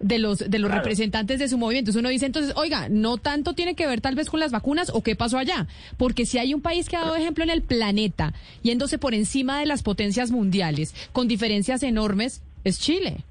de 0.00 0.18
los 0.18 0.38
de 0.38 0.58
los 0.58 0.70
representantes 0.70 1.38
de 1.38 1.48
su 1.48 1.58
movimiento. 1.58 1.90
Entonces 1.90 2.00
uno 2.00 2.08
dice 2.10 2.26
entonces, 2.26 2.52
oiga, 2.56 2.88
no 2.88 3.18
tanto 3.18 3.54
tiene 3.54 3.74
que 3.74 3.86
ver 3.86 4.00
tal 4.00 4.14
vez 4.14 4.30
con 4.30 4.40
las 4.40 4.52
vacunas 4.52 4.90
o 4.92 5.02
qué 5.02 5.16
pasó 5.16 5.38
allá, 5.38 5.66
porque 5.96 6.26
si 6.26 6.38
hay 6.38 6.54
un 6.54 6.62
país 6.62 6.88
que 6.88 6.96
ha 6.96 7.00
dado 7.00 7.16
ejemplo 7.16 7.44
en 7.44 7.50
el 7.50 7.62
planeta, 7.62 8.32
yéndose 8.62 8.98
por 8.98 9.14
encima 9.14 9.58
de 9.58 9.66
las 9.66 9.82
potencias 9.82 10.30
mundiales, 10.30 10.94
con 11.12 11.28
diferencias 11.28 11.82
enormes, 11.82 12.42
es 12.64 12.78
Chile. 12.80 13.24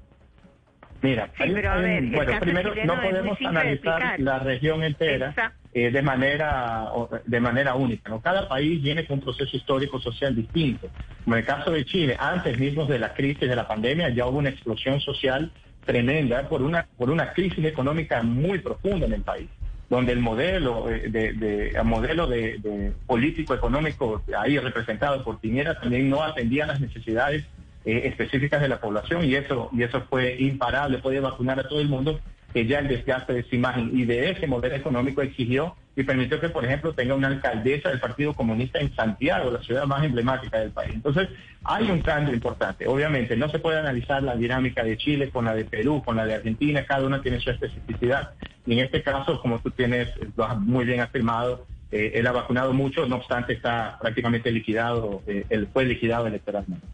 Mira, 1.00 1.30
bueno, 1.38 2.40
primero 2.40 2.74
no 2.84 3.00
podemos 3.00 3.38
analizar 3.40 4.18
la 4.18 4.40
región 4.40 4.82
entera 4.82 5.54
eh, 5.72 5.92
de 5.92 6.02
manera 6.02 6.88
de 7.24 7.40
manera 7.40 7.76
única. 7.76 8.10
¿no? 8.10 8.20
Cada 8.20 8.48
país 8.48 8.82
viene 8.82 9.06
con 9.06 9.18
un 9.18 9.24
proceso 9.24 9.56
histórico 9.56 10.00
social 10.00 10.34
distinto. 10.34 10.88
Como 11.22 11.36
en 11.36 11.40
el 11.40 11.46
caso 11.46 11.70
de 11.70 11.84
Chile, 11.84 12.16
antes 12.18 12.58
mismo 12.58 12.84
de 12.86 12.98
la 12.98 13.14
crisis 13.14 13.48
de 13.48 13.54
la 13.54 13.68
pandemia 13.68 14.08
ya 14.08 14.26
hubo 14.26 14.38
una 14.38 14.48
explosión 14.48 15.00
social 15.00 15.52
tremenda 15.88 16.46
por 16.50 16.60
una 16.60 16.86
por 16.98 17.08
una 17.08 17.32
crisis 17.32 17.64
económica 17.64 18.22
muy 18.22 18.58
profunda 18.58 19.06
en 19.06 19.14
el 19.14 19.22
país 19.22 19.48
donde 19.88 20.12
el 20.12 20.20
modelo 20.20 20.90
eh, 20.90 21.08
de, 21.08 21.32
de, 21.32 21.82
modelo 21.82 22.26
de, 22.26 22.92
político 23.06 23.54
económico 23.54 24.22
ahí 24.38 24.58
representado 24.58 25.24
por 25.24 25.38
Piñera 25.40 25.80
también 25.80 26.10
no 26.10 26.22
atendía 26.22 26.66
las 26.66 26.78
necesidades 26.78 27.46
eh, 27.86 28.02
específicas 28.04 28.60
de 28.60 28.68
la 28.68 28.80
población 28.80 29.24
y 29.24 29.34
eso 29.34 29.70
y 29.72 29.82
eso 29.82 30.02
fue 30.10 30.36
imparable, 30.38 30.98
puede 30.98 31.20
vacunar 31.20 31.58
a 31.58 31.66
todo 31.66 31.80
el 31.80 31.88
mundo, 31.88 32.20
que 32.52 32.66
ya 32.66 32.78
el 32.78 32.88
desgaste 32.88 33.32
de 33.32 33.40
esa 33.40 33.54
imagen 33.54 33.90
y 33.92 34.04
de 34.04 34.30
ese 34.30 34.46
modelo 34.46 34.74
económico 34.74 35.22
exigió 35.22 35.76
y 35.98 36.04
permitió 36.04 36.40
que, 36.40 36.48
por 36.48 36.64
ejemplo, 36.64 36.94
tenga 36.94 37.14
una 37.14 37.26
alcaldesa 37.26 37.88
del 37.88 37.98
Partido 37.98 38.32
Comunista 38.32 38.78
en 38.78 38.94
Santiago, 38.94 39.50
la 39.50 39.60
ciudad 39.62 39.84
más 39.84 40.04
emblemática 40.04 40.58
del 40.58 40.70
país. 40.70 40.94
Entonces, 40.94 41.28
hay 41.64 41.90
un 41.90 42.00
cambio 42.00 42.32
importante. 42.32 42.86
Obviamente, 42.86 43.36
no 43.36 43.48
se 43.48 43.58
puede 43.58 43.80
analizar 43.80 44.22
la 44.22 44.36
dinámica 44.36 44.84
de 44.84 44.96
Chile 44.96 45.30
con 45.30 45.46
la 45.46 45.54
de 45.56 45.64
Perú, 45.64 46.02
con 46.04 46.16
la 46.16 46.24
de 46.24 46.34
Argentina, 46.34 46.86
cada 46.86 47.04
una 47.04 47.20
tiene 47.20 47.40
su 47.40 47.50
especificidad. 47.50 48.30
Y 48.64 48.74
en 48.74 48.78
este 48.78 49.02
caso, 49.02 49.40
como 49.40 49.58
tú 49.58 49.70
tienes, 49.72 50.08
lo 50.36 50.44
has 50.44 50.56
muy 50.58 50.84
bien 50.84 51.00
afirmado, 51.00 51.66
eh, 51.90 52.12
él 52.14 52.26
ha 52.26 52.32
vacunado 52.32 52.72
mucho, 52.72 53.06
no 53.06 53.16
obstante 53.16 53.54
está 53.54 53.98
prácticamente 54.00 54.52
liquidado, 54.52 55.22
eh, 55.26 55.46
él 55.48 55.68
fue 55.72 55.84
liquidado 55.84 56.28
electoralmente. 56.28 56.86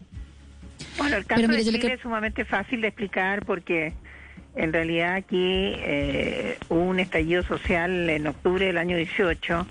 Bueno, 0.96 1.16
el 1.16 1.26
caso 1.26 1.46
de 1.46 1.62
Chile 1.62 1.92
es 1.92 2.00
sumamente 2.00 2.44
fácil 2.44 2.80
de 2.80 2.88
explicar 2.88 3.44
porque 3.44 3.92
en 4.56 4.72
realidad 4.72 5.14
aquí 5.14 5.72
eh, 5.76 6.58
hubo 6.68 6.80
un 6.80 7.00
estallido 7.00 7.42
social 7.42 8.08
en 8.08 8.26
octubre 8.26 8.66
del 8.66 8.78
año 8.78 8.96
18 8.96 9.66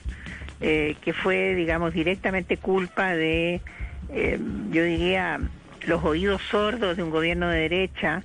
eh, 0.62 0.96
que 1.02 1.14
fue, 1.14 1.56
digamos, 1.56 1.94
directamente 1.94 2.58
culpa 2.58 3.14
de, 3.14 3.62
eh, 4.10 4.40
yo 4.72 4.84
diría, 4.84 5.40
los 5.86 6.04
oídos 6.04 6.42
sordos 6.44 6.98
de 6.98 7.04
un 7.04 7.10
gobierno 7.10 7.50
de 7.50 7.60
derecha 7.60 8.24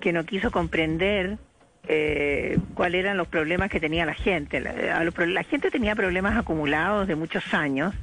que 0.00 0.12
no 0.12 0.24
quiso 0.24 0.50
comprender 0.50 1.38
cuáles 2.74 3.00
eran 3.00 3.16
los 3.16 3.26
problemas 3.26 3.68
que 3.68 3.80
tenía 3.80 4.06
la 4.06 4.14
gente. 4.14 4.60
la 4.60 5.42
gente 5.42 5.72
tenía 5.72 5.96
problemas 5.96 6.36
acumulados 6.36 7.08
de 7.08 7.16
muchos 7.16 7.52
años 7.52 7.94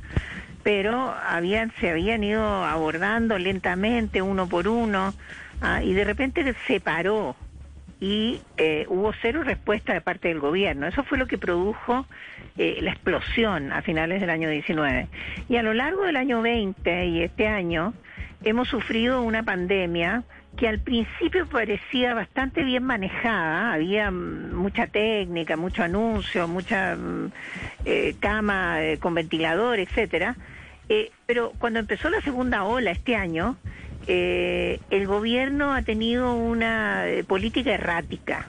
pero 0.67 1.15
habían, 1.26 1.72
se 1.80 1.91
habían 1.91 2.26
ido 2.26 2.43
abordando 2.43 3.38
lentamente 3.39 4.22
uno 4.22 4.50
por 4.50 4.67
uno 4.67 5.13
ah, 5.62 5.82
y 5.82 5.93
de 5.93 6.04
repente 6.04 6.54
se 6.67 6.82
paró 6.82 7.38
y 7.99 8.39
eh, 8.57 8.86
hubo 8.89 9.12
cero 9.21 9.43
respuesta 9.43 9.93
de 9.93 10.01
parte 10.01 10.27
del 10.27 10.39
gobierno. 10.39 10.88
Eso 10.88 11.03
fue 11.03 11.17
lo 11.17 11.27
que 11.27 11.38
produjo 11.38 12.05
eh, 12.57 12.77
la 12.81 12.91
explosión 12.91 13.71
a 13.71 13.81
finales 13.81 14.21
del 14.21 14.29
año 14.29 14.49
19. 14.49 15.07
Y 15.49 15.55
a 15.55 15.63
lo 15.63 15.73
largo 15.73 16.03
del 16.03 16.15
año 16.15 16.41
20 16.41 17.05
y 17.07 17.21
este 17.23 17.47
año 17.47 17.93
hemos 18.43 18.67
sufrido 18.67 19.21
una 19.21 19.43
pandemia 19.43 20.23
que 20.57 20.67
al 20.67 20.79
principio 20.79 21.47
parecía 21.47 22.13
bastante 22.13 22.63
bien 22.63 22.83
manejada, 22.83 23.73
había 23.73 24.10
mm, 24.10 24.55
mucha 24.55 24.88
técnica, 24.88 25.55
mucho 25.55 25.83
anuncio, 25.83 26.47
mucha 26.47 26.95
mm, 26.95 27.31
eh, 27.86 28.15
cama 28.19 28.77
con 28.99 29.13
ventilador, 29.13 29.79
etcétera, 29.79 30.36
eh, 30.89 31.12
pero 31.25 31.51
cuando 31.60 31.79
empezó 31.79 32.10
la 32.10 32.21
segunda 32.21 32.63
ola 32.63 32.91
este 32.91 33.15
año, 33.15 33.57
eh, 34.08 34.80
el 34.89 35.08
gobierno 35.08 35.74
ha 35.74 35.82
tenido 35.82 36.34
una 36.34 37.08
eh, 37.08 37.24
política 37.24 37.74
errática. 37.74 38.48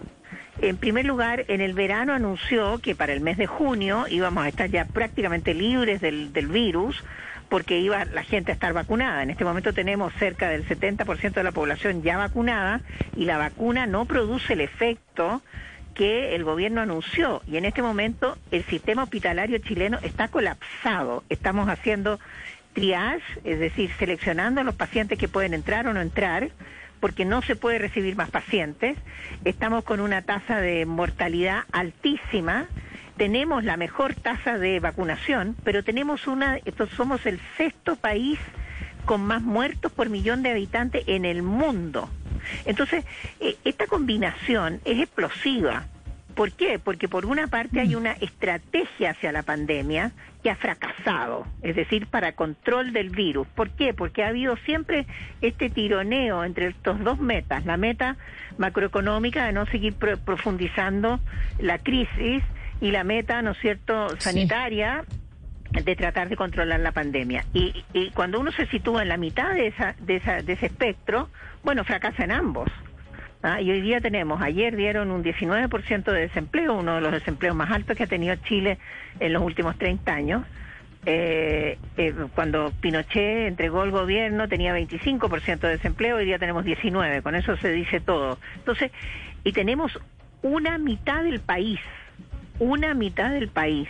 En 0.61 0.77
primer 0.77 1.05
lugar, 1.05 1.45
en 1.49 1.61
el 1.61 1.73
verano 1.73 2.13
anunció 2.13 2.79
que 2.79 2.95
para 2.95 3.13
el 3.13 3.21
mes 3.21 3.37
de 3.37 3.47
junio 3.47 4.07
íbamos 4.09 4.45
a 4.45 4.49
estar 4.49 4.69
ya 4.71 4.85
prácticamente 4.87 5.55
libres 5.55 6.01
del, 6.01 6.33
del 6.33 6.49
virus 6.49 7.05
porque 7.49 7.79
iba 7.79 8.05
la 8.05 8.23
gente 8.23 8.53
a 8.53 8.55
estar 8.55 8.73
vacunada. 8.73 9.23
En 9.23 9.31
este 9.31 9.45
momento 9.45 9.73
tenemos 9.73 10.13
cerca 10.15 10.49
del 10.49 10.67
70% 10.67 11.33
de 11.33 11.43
la 11.43 11.53
población 11.53 12.03
ya 12.03 12.19
vacunada 12.19 12.81
y 13.17 13.25
la 13.25 13.39
vacuna 13.39 13.87
no 13.87 14.05
produce 14.05 14.53
el 14.53 14.61
efecto 14.61 15.43
que 15.95 16.37
el 16.37 16.45
gobierno 16.45 16.81
anunció 16.81 17.43
y 17.47 17.57
en 17.57 17.65
este 17.65 17.83
momento 17.83 18.39
el 18.53 18.65
sistema 18.65 19.03
hospitalario 19.03 19.59
chileno 19.59 19.99
está 20.03 20.29
colapsado. 20.29 21.25
Estamos 21.29 21.69
haciendo 21.69 22.21
triage, 22.79 23.41
es 23.43 23.59
decir, 23.59 23.91
seleccionando 23.99 24.63
los 24.63 24.77
pacientes 24.77 25.19
que 25.19 25.27
pueden 25.27 25.53
entrar 25.53 25.89
o 25.89 25.93
no 25.93 26.01
entrar, 26.01 26.51
porque 27.01 27.25
no 27.25 27.43
se 27.43 27.57
puede 27.57 27.79
recibir 27.79 28.15
más 28.15 28.31
pacientes. 28.31 28.97
Estamos 29.45 29.83
con 29.83 29.99
una 29.99 30.23
tasa 30.23 30.61
de 30.61 30.87
mortalidad 30.87 31.65
altísima. 31.73 32.69
Tenemos 33.17 33.65
la 33.65 33.77
mejor 33.77 34.15
tasa 34.15 34.59
de 34.59 34.79
vacunación, 34.79 35.57
pero 35.65 35.83
tenemos 35.83 36.29
una, 36.29 36.59
somos 36.97 37.27
el 37.27 37.41
sexto 37.57 37.97
país 37.97 38.39
con 39.07 39.23
más 39.23 39.43
muertos 39.43 39.91
por 39.91 40.09
millón 40.09 40.45
de 40.45 40.51
habitantes 40.53 41.03
en 41.09 41.25
el 41.25 41.43
mundo. 41.43 42.09
Entonces, 42.65 43.05
eh, 43.41 43.57
esta 43.65 43.89
combinación 43.89 44.81
es 44.85 45.01
explosiva. 45.01 45.87
¿Por 46.39 46.53
qué? 46.53 46.79
Porque 46.79 47.09
por 47.09 47.27
una 47.27 47.49
parte 47.49 47.81
hay 47.81 47.97
una 47.97 48.13
estrategia 48.13 49.11
hacia 49.11 49.33
la 49.33 49.43
pandemia 49.43 50.13
que 50.41 50.51
ha 50.51 50.55
fracasado, 50.55 51.45
es 51.63 51.75
decir, 51.75 52.07
para 52.07 52.31
control 52.31 52.93
del 52.93 53.11
virus. 53.11 53.49
¿Por 53.49 53.71
qué? 53.71 53.93
Porque 53.93 54.23
ha 54.23 54.29
habido 54.29 54.57
siempre 54.59 55.05
este 55.41 55.69
tironeo 55.69 56.45
entre 56.45 56.69
estos 56.69 57.03
dos 57.03 57.19
metas, 57.19 57.67
la 57.67 57.77
meta 57.77 58.17
macroeconómica 58.57 59.47
de 59.47 59.53
no 59.53 59.67
seguir 59.67 59.95
profundizando 59.95 61.19
la 61.59 61.79
crisis 61.79 62.45
y 62.81 62.93
la 62.93 63.03
meta, 63.03 63.43
¿no 63.43 63.51
es 63.51 63.59
cierto?, 63.59 64.09
sanitaria 64.21 65.05
de 65.73 65.97
tratar 65.97 66.29
de 66.29 66.37
controlar 66.37 66.79
la 66.79 66.93
pandemia. 66.93 67.47
Y, 67.53 67.85
y, 67.93 68.11
cuando 68.11 68.39
uno 68.39 68.53
se 68.53 68.67
sitúa 68.67 69.03
en 69.03 69.09
la 69.09 69.17
mitad 69.17 69.55
de, 69.55 69.67
esa, 69.67 69.97
de, 69.99 70.15
esa, 70.15 70.41
de 70.41 70.53
ese 70.53 70.67
espectro, 70.67 71.31
bueno, 71.65 71.83
fracasa 71.83 72.23
en 72.23 72.31
ambos. 72.31 72.71
¿Ah? 73.43 73.61
Y 73.61 73.71
hoy 73.71 73.81
día 73.81 74.01
tenemos, 74.01 74.41
ayer 74.43 74.77
dieron 74.77 75.11
un 75.11 75.23
19% 75.23 76.05
de 76.05 76.21
desempleo, 76.21 76.75
uno 76.75 76.97
de 76.97 77.01
los 77.01 77.13
desempleos 77.13 77.57
más 77.57 77.71
altos 77.71 77.97
que 77.97 78.05
ha 78.05 78.07
tenido 78.07 78.35
Chile 78.37 78.79
en 79.21 79.33
los 79.33 79.43
últimos 79.43 79.77
30 79.79 80.13
años. 80.13 80.43
Eh, 81.07 81.79
eh, 81.97 82.15
cuando 82.35 82.73
Pinochet 82.81 83.49
entregó 83.49 83.85
el 83.85 83.93
gobierno 83.93 84.49
tenía 84.49 84.77
25% 84.77 85.61
de 85.61 85.69
desempleo, 85.69 86.17
hoy 86.17 86.27
día 86.27 86.39
tenemos 86.39 86.65
19, 86.65 87.23
con 87.23 87.35
eso 87.35 87.57
se 87.57 87.71
dice 87.71 88.01
todo. 88.01 88.39
Entonces, 88.57 88.91
y 89.45 89.53
tenemos 89.53 89.99
una 90.43 90.79
mitad 90.79 91.23
del 91.23 91.41
país, 91.41 91.81
una 92.59 92.95
mitad 92.95 93.31
del 93.31 93.49
país 93.49 93.89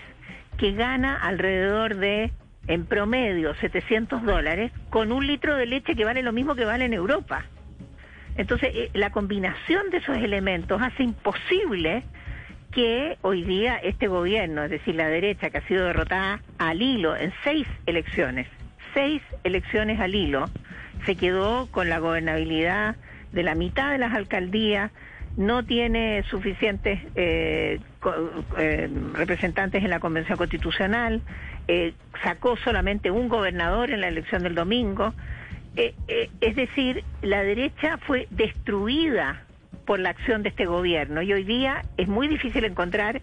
que 0.58 0.72
gana 0.72 1.16
alrededor 1.16 1.96
de, 1.96 2.32
en 2.66 2.84
promedio, 2.84 3.54
700 3.54 4.22
dólares, 4.22 4.72
con 4.90 5.12
un 5.12 5.26
litro 5.26 5.56
de 5.56 5.66
leche 5.66 5.94
que 5.94 6.04
vale 6.04 6.22
lo 6.22 6.32
mismo 6.32 6.54
que 6.54 6.64
vale 6.64 6.84
en 6.84 6.92
Europa. 6.92 7.44
Entonces, 8.38 8.70
eh, 8.72 8.90
la 8.94 9.10
combinación 9.10 9.90
de 9.90 9.98
esos 9.98 10.16
elementos 10.16 10.80
hace 10.80 11.02
imposible 11.02 12.04
que 12.70 13.18
hoy 13.22 13.42
día 13.42 13.76
este 13.76 14.06
gobierno, 14.06 14.62
es 14.62 14.70
decir, 14.70 14.94
la 14.94 15.08
derecha 15.08 15.50
que 15.50 15.58
ha 15.58 15.66
sido 15.66 15.84
derrotada 15.84 16.40
al 16.56 16.80
hilo 16.80 17.16
en 17.16 17.32
seis 17.42 17.66
elecciones, 17.86 18.46
seis 18.94 19.20
elecciones 19.42 19.98
al 19.98 20.14
hilo, 20.14 20.48
se 21.04 21.16
quedó 21.16 21.66
con 21.72 21.88
la 21.88 21.98
gobernabilidad 21.98 22.94
de 23.32 23.42
la 23.42 23.56
mitad 23.56 23.90
de 23.90 23.98
las 23.98 24.14
alcaldías, 24.14 24.92
no 25.36 25.64
tiene 25.64 26.22
suficientes 26.30 27.00
eh, 27.16 27.80
eh, 28.56 28.88
representantes 29.14 29.82
en 29.82 29.90
la 29.90 29.98
Convención 29.98 30.38
Constitucional, 30.38 31.22
sacó 32.22 32.56
solamente 32.56 33.10
un 33.10 33.28
gobernador 33.28 33.90
en 33.90 34.00
la 34.00 34.08
elección 34.08 34.42
del 34.42 34.54
domingo. 34.54 35.12
Es 35.76 36.56
decir, 36.56 37.04
la 37.22 37.42
derecha 37.42 37.98
fue 37.98 38.26
destruida 38.30 39.44
por 39.86 39.98
la 40.00 40.10
acción 40.10 40.42
de 40.42 40.50
este 40.50 40.66
gobierno 40.66 41.22
y 41.22 41.32
hoy 41.32 41.44
día 41.44 41.82
es 41.96 42.08
muy 42.08 42.28
difícil 42.28 42.64
encontrar, 42.64 43.22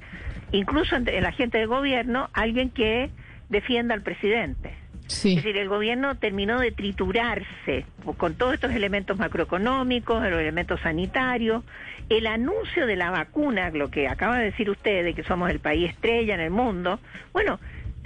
incluso 0.52 0.96
en 0.96 1.24
la 1.24 1.32
gente 1.32 1.58
del 1.58 1.68
gobierno, 1.68 2.30
alguien 2.34 2.70
que 2.70 3.10
defienda 3.50 3.94
al 3.94 4.02
presidente. 4.02 4.74
Es 5.08 5.24
decir, 5.36 5.58
el 5.58 5.70
gobierno 5.70 6.16
terminó 6.16 6.60
de 6.60 6.72
triturarse 6.72 7.86
con 8.18 8.34
todos 8.34 8.56
estos 8.56 8.72
elementos 8.72 9.20
macroeconómicos, 9.20 10.24
los 10.24 10.40
elementos 10.40 10.82
sanitarios, 10.82 11.64
el 12.10 12.26
anuncio 12.26 12.88
de 12.88 12.96
la 12.96 13.12
vacuna, 13.12 13.70
lo 13.70 13.92
que 13.92 14.08
acaba 14.08 14.40
de 14.40 14.46
decir 14.46 14.70
usted, 14.70 15.04
de 15.04 15.14
que 15.14 15.24
somos 15.24 15.52
el 15.52 15.60
país 15.60 15.92
estrella 15.92 16.34
en 16.34 16.42
el 16.42 16.50
mundo, 16.50 17.00
bueno, 17.34 17.60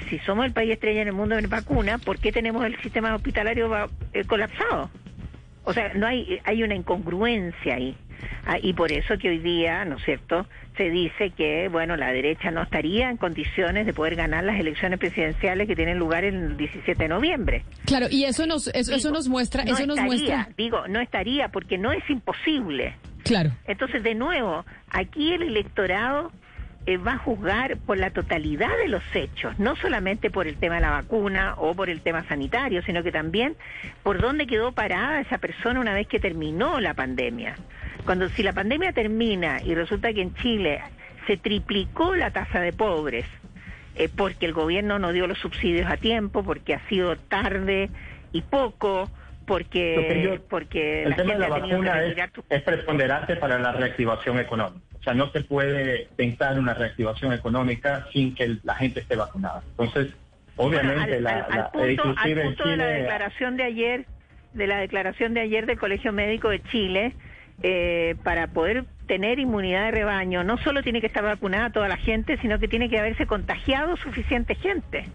si 0.09 0.19
somos 0.19 0.45
el 0.45 0.53
país 0.53 0.71
estrella 0.71 1.01
en 1.01 1.07
el 1.07 1.13
mundo 1.13 1.37
en 1.37 1.49
vacuna, 1.49 1.97
¿por 1.97 2.19
qué 2.19 2.31
tenemos 2.31 2.65
el 2.65 2.79
sistema 2.81 3.15
hospitalario 3.15 3.69
eh, 4.13 4.23
colapsado? 4.25 4.89
O 5.63 5.73
sea, 5.73 5.93
no 5.93 6.07
hay, 6.07 6.39
hay 6.45 6.63
una 6.63 6.75
incongruencia 6.75 7.75
ahí. 7.75 7.95
Ah, 8.45 8.57
y 8.61 8.73
por 8.73 8.91
eso 8.91 9.17
que 9.17 9.29
hoy 9.29 9.39
día, 9.39 9.85
¿no 9.85 9.97
es 9.97 10.03
cierto?, 10.03 10.45
se 10.77 10.89
dice 10.89 11.31
que, 11.31 11.67
bueno, 11.67 11.97
la 11.97 12.11
derecha 12.13 12.51
no 12.51 12.63
estaría 12.63 13.09
en 13.09 13.17
condiciones 13.17 13.85
de 13.85 13.93
poder 13.93 14.15
ganar 14.15 14.45
las 14.45 14.57
elecciones 14.57 14.97
presidenciales 14.97 15.67
que 15.67 15.75
tienen 15.75 15.99
lugar 15.99 16.23
el 16.23 16.55
17 16.55 17.03
de 17.03 17.09
noviembre. 17.09 17.65
Claro, 17.85 18.07
y 18.09 18.23
eso 18.23 18.45
nos, 18.45 18.67
eso, 18.69 19.11
nos 19.11 19.27
muestra, 19.27 19.63
eso 19.63 19.85
nos 19.85 19.99
muestra. 19.99 20.47
Digo, 20.57 20.87
no 20.87 21.01
estaría 21.01 21.49
porque 21.49 21.77
no 21.77 21.91
es 21.91 22.09
imposible. 22.09 22.95
Claro. 23.25 23.51
Entonces, 23.67 24.01
de 24.03 24.15
nuevo, 24.15 24.65
aquí 24.89 25.33
el 25.33 25.43
electorado 25.43 26.31
eh, 26.89 26.97
va 26.97 27.13
a 27.13 27.17
juzgar 27.19 27.77
por 27.77 27.99
la 27.99 28.09
totalidad 28.09 28.75
de 28.81 28.87
los 28.87 29.03
hechos, 29.13 29.59
no 29.59 29.75
solamente 29.75 30.31
por 30.31 30.47
el 30.47 30.57
tema 30.57 30.75
de 30.75 30.81
la 30.81 30.89
vacuna 30.89 31.53
o 31.57 31.75
por 31.75 31.87
el 31.87 32.01
tema 32.01 32.23
sanitario, 32.23 32.81
sino 32.81 33.03
que 33.03 33.11
también 33.11 33.55
por 34.01 34.19
dónde 34.19 34.47
quedó 34.47 34.71
parada 34.71 35.21
esa 35.21 35.37
persona 35.37 35.79
una 35.79 35.93
vez 35.93 36.07
que 36.07 36.19
terminó 36.19 36.79
la 36.79 36.95
pandemia. 36.95 37.53
Cuando 38.05 38.27
si 38.29 38.41
la 38.41 38.53
pandemia 38.53 38.91
termina 38.91 39.61
y 39.63 39.75
resulta 39.75 40.11
que 40.13 40.23
en 40.23 40.33
Chile 40.33 40.81
se 41.27 41.37
triplicó 41.37 42.15
la 42.15 42.31
tasa 42.31 42.59
de 42.59 42.73
pobres, 42.73 43.27
eh, 43.95 44.09
porque 44.09 44.47
el 44.47 44.53
gobierno 44.53 44.97
no 44.97 45.11
dio 45.11 45.27
los 45.27 45.37
subsidios 45.37 45.91
a 45.91 45.97
tiempo, 45.97 46.43
porque 46.43 46.73
ha 46.73 46.79
sido 46.89 47.17
tarde 47.17 47.91
y 48.31 48.41
poco, 48.41 49.11
porque, 49.45 50.41
porque 50.49 51.03
el 51.03 51.15
tema 51.15 51.33
de 51.33 51.39
la 51.39 51.49
vacuna 51.49 52.01
es, 52.01 52.17
es 52.49 52.63
preponderante 52.63 53.35
para 53.35 53.59
la 53.59 53.73
reactivación 53.73 54.39
económica. 54.39 54.88
O 54.99 55.03
sea, 55.03 55.13
no 55.13 55.31
se 55.31 55.41
puede 55.41 56.07
pensar 56.15 56.53
en 56.53 56.59
una 56.59 56.73
reactivación 56.73 57.31
económica 57.33 58.07
sin 58.11 58.35
que 58.35 58.57
la 58.63 58.75
gente 58.75 58.99
esté 58.99 59.15
vacunada. 59.15 59.63
Entonces, 59.77 60.13
obviamente, 60.57 61.21
la, 61.21 61.39
al, 61.39 61.71
punto, 61.71 62.67
de 62.67 62.77
la 62.77 62.87
declaración 62.87 63.55
de 63.55 63.63
ayer, 63.63 64.05
de 64.53 64.67
la 64.67 64.77
declaración 64.77 65.33
de 65.33 65.41
ayer 65.41 65.65
del 65.65 65.79
Colegio 65.79 66.11
Médico 66.11 66.49
de 66.49 66.61
Chile, 66.63 67.13
eh, 67.63 68.15
para 68.23 68.47
poder 68.47 68.85
tener 69.07 69.39
inmunidad 69.39 69.85
de 69.85 69.91
rebaño, 69.91 70.43
no 70.43 70.57
solo 70.57 70.83
tiene 70.83 71.01
que 71.01 71.07
estar 71.07 71.23
vacunada 71.23 71.71
toda 71.71 71.87
la 71.87 71.97
gente, 71.97 72.37
sino 72.41 72.59
que 72.59 72.67
tiene 72.67 72.89
que 72.89 72.99
haberse 72.99 73.25
contagiado 73.25 73.97
suficiente 73.97 74.55
gente. 74.55 75.05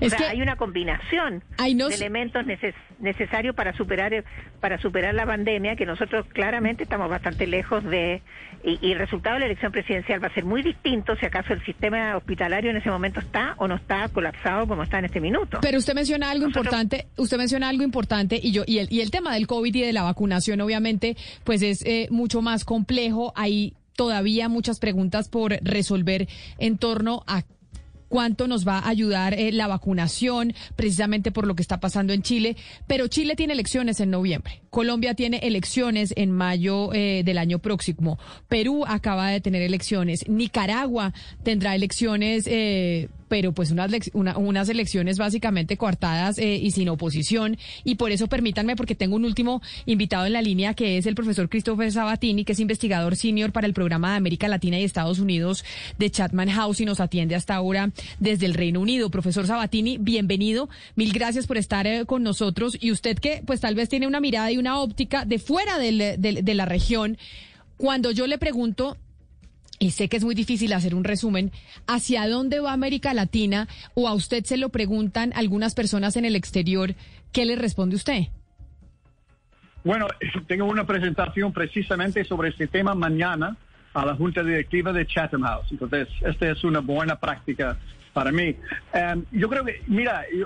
Es 0.00 0.14
que 0.14 0.24
hay 0.24 0.40
una 0.42 0.56
combinación 0.56 1.42
de 1.58 1.94
elementos 1.94 2.44
necesarios 2.98 3.54
para 3.54 3.72
superar 3.76 4.24
para 4.60 4.80
superar 4.80 5.14
la 5.14 5.26
pandemia 5.26 5.76
que 5.76 5.86
nosotros 5.86 6.26
claramente 6.32 6.84
estamos 6.84 7.10
bastante 7.10 7.46
lejos 7.46 7.84
de 7.84 8.22
y, 8.64 8.92
el 8.92 8.98
resultado 8.98 9.34
de 9.34 9.40
la 9.40 9.46
elección 9.46 9.72
presidencial 9.72 10.22
va 10.22 10.28
a 10.28 10.34
ser 10.34 10.44
muy 10.44 10.62
distinto 10.62 11.14
si 11.16 11.26
acaso 11.26 11.52
el 11.52 11.64
sistema 11.64 12.16
hospitalario 12.16 12.70
en 12.70 12.76
ese 12.76 12.90
momento 12.90 13.20
está 13.20 13.54
o 13.58 13.68
no 13.68 13.76
está 13.76 14.08
colapsado 14.08 14.66
como 14.66 14.82
está 14.82 14.98
en 14.98 15.06
este 15.06 15.20
minuto. 15.20 15.58
Pero 15.62 15.78
usted 15.78 15.94
menciona 15.94 16.30
algo 16.30 16.46
importante, 16.46 17.06
usted 17.16 17.36
menciona 17.36 17.68
algo 17.68 17.82
importante 17.82 18.38
y 18.42 18.52
yo 18.52 18.64
y 18.66 18.78
el 18.78 18.88
y 18.90 19.00
el 19.00 19.10
tema 19.10 19.34
del 19.34 19.46
COVID 19.46 19.74
y 19.74 19.82
de 19.82 19.92
la 19.92 20.02
vacunación 20.02 20.60
obviamente 20.60 21.16
pues 21.44 21.62
es 21.62 21.82
eh, 21.84 22.08
mucho 22.10 22.42
más 22.42 22.64
complejo. 22.64 23.32
Hay 23.36 23.74
todavía 23.94 24.48
muchas 24.48 24.78
preguntas 24.78 25.28
por 25.28 25.58
resolver 25.62 26.28
en 26.58 26.78
torno 26.78 27.24
a 27.26 27.42
cuánto 28.08 28.48
nos 28.48 28.66
va 28.66 28.78
a 28.78 28.88
ayudar 28.88 29.34
eh, 29.34 29.52
la 29.52 29.66
vacunación, 29.66 30.54
precisamente 30.76 31.30
por 31.30 31.46
lo 31.46 31.54
que 31.54 31.62
está 31.62 31.80
pasando 31.80 32.12
en 32.12 32.22
Chile. 32.22 32.56
Pero 32.86 33.08
Chile 33.08 33.36
tiene 33.36 33.52
elecciones 33.52 34.00
en 34.00 34.10
noviembre. 34.10 34.62
Colombia 34.70 35.14
tiene 35.14 35.38
elecciones 35.38 36.12
en 36.16 36.30
mayo 36.30 36.92
eh, 36.92 37.22
del 37.24 37.38
año 37.38 37.58
próximo. 37.58 38.18
Perú 38.48 38.84
acaba 38.86 39.30
de 39.30 39.40
tener 39.40 39.62
elecciones. 39.62 40.28
Nicaragua 40.28 41.12
tendrá 41.42 41.74
elecciones 41.74 42.44
eh, 42.46 43.08
pero 43.28 43.52
pues 43.52 43.70
unas, 43.70 43.92
unas 44.14 44.68
elecciones 44.68 45.18
básicamente 45.18 45.76
coartadas 45.76 46.38
eh, 46.38 46.56
y 46.56 46.70
sin 46.70 46.88
oposición. 46.88 47.56
Y 47.84 47.96
por 47.96 48.10
eso 48.10 48.26
permítanme, 48.26 48.76
porque 48.76 48.94
tengo 48.94 49.16
un 49.16 49.24
último 49.24 49.62
invitado 49.86 50.26
en 50.26 50.32
la 50.32 50.42
línea 50.42 50.74
que 50.74 50.98
es 50.98 51.06
el 51.06 51.14
profesor 51.14 51.48
Christopher 51.48 51.92
Sabatini, 51.92 52.44
que 52.44 52.52
es 52.52 52.60
investigador 52.60 53.16
senior 53.16 53.52
para 53.52 53.66
el 53.66 53.74
programa 53.74 54.12
de 54.12 54.16
América 54.16 54.48
Latina 54.48 54.78
y 54.78 54.84
Estados 54.84 55.18
Unidos 55.18 55.64
de 55.98 56.10
Chatman 56.10 56.50
House 56.50 56.80
y 56.80 56.84
nos 56.84 57.00
atiende 57.00 57.34
hasta 57.34 57.54
ahora 57.54 57.90
desde 58.18 58.46
el 58.46 58.54
Reino 58.54 58.80
Unido. 58.80 59.10
Profesor 59.10 59.46
Sabatini, 59.46 59.98
bienvenido. 59.98 60.68
Mil 60.96 61.12
gracias 61.12 61.46
por 61.46 61.58
estar 61.58 61.86
eh, 61.86 62.04
con 62.06 62.22
nosotros. 62.22 62.76
Y 62.80 62.92
usted 62.92 63.18
que 63.18 63.42
pues 63.46 63.60
tal 63.60 63.74
vez 63.74 63.88
tiene 63.88 64.06
una 64.06 64.20
mirada 64.20 64.50
y 64.50 64.58
una 64.58 64.80
óptica 64.80 65.24
de 65.24 65.38
fuera 65.38 65.78
de 65.78 66.54
la 66.54 66.64
región. 66.64 67.18
Cuando 67.76 68.10
yo 68.10 68.26
le 68.26 68.38
pregunto 68.38 68.96
y 69.78 69.92
sé 69.92 70.08
que 70.08 70.16
es 70.16 70.24
muy 70.24 70.34
difícil 70.34 70.72
hacer 70.72 70.94
un 70.94 71.04
resumen, 71.04 71.52
¿hacia 71.86 72.28
dónde 72.28 72.60
va 72.60 72.72
América 72.72 73.14
Latina? 73.14 73.68
O 73.94 74.08
a 74.08 74.14
usted 74.14 74.44
se 74.44 74.56
lo 74.56 74.70
preguntan 74.70 75.32
algunas 75.34 75.74
personas 75.74 76.16
en 76.16 76.24
el 76.24 76.36
exterior, 76.36 76.94
¿qué 77.32 77.44
le 77.44 77.56
responde 77.56 77.96
usted? 77.96 78.24
Bueno, 79.84 80.08
tengo 80.46 80.64
una 80.66 80.86
presentación 80.86 81.52
precisamente 81.52 82.24
sobre 82.24 82.50
este 82.50 82.66
tema 82.66 82.94
mañana 82.94 83.56
a 83.94 84.04
la 84.04 84.14
Junta 84.14 84.42
Directiva 84.42 84.92
de 84.92 85.06
Chatham 85.06 85.42
House. 85.42 85.68
Entonces, 85.70 86.08
esta 86.22 86.50
es 86.50 86.62
una 86.64 86.80
buena 86.80 87.16
práctica 87.16 87.78
para 88.12 88.32
mí. 88.32 88.54
Em, 88.92 89.24
yo 89.32 89.48
creo 89.48 89.64
que, 89.64 89.82
mira, 89.86 90.24
eh, 90.24 90.44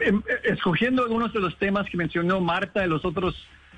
em, 0.00 0.22
escogiendo 0.44 1.02
algunos 1.02 1.32
de 1.32 1.40
los 1.40 1.56
temas 1.58 1.88
que 1.88 1.96
mencionó 1.96 2.40
Marta 2.40 2.84
y 2.84 2.88
los 2.88 3.04
otros 3.04 3.34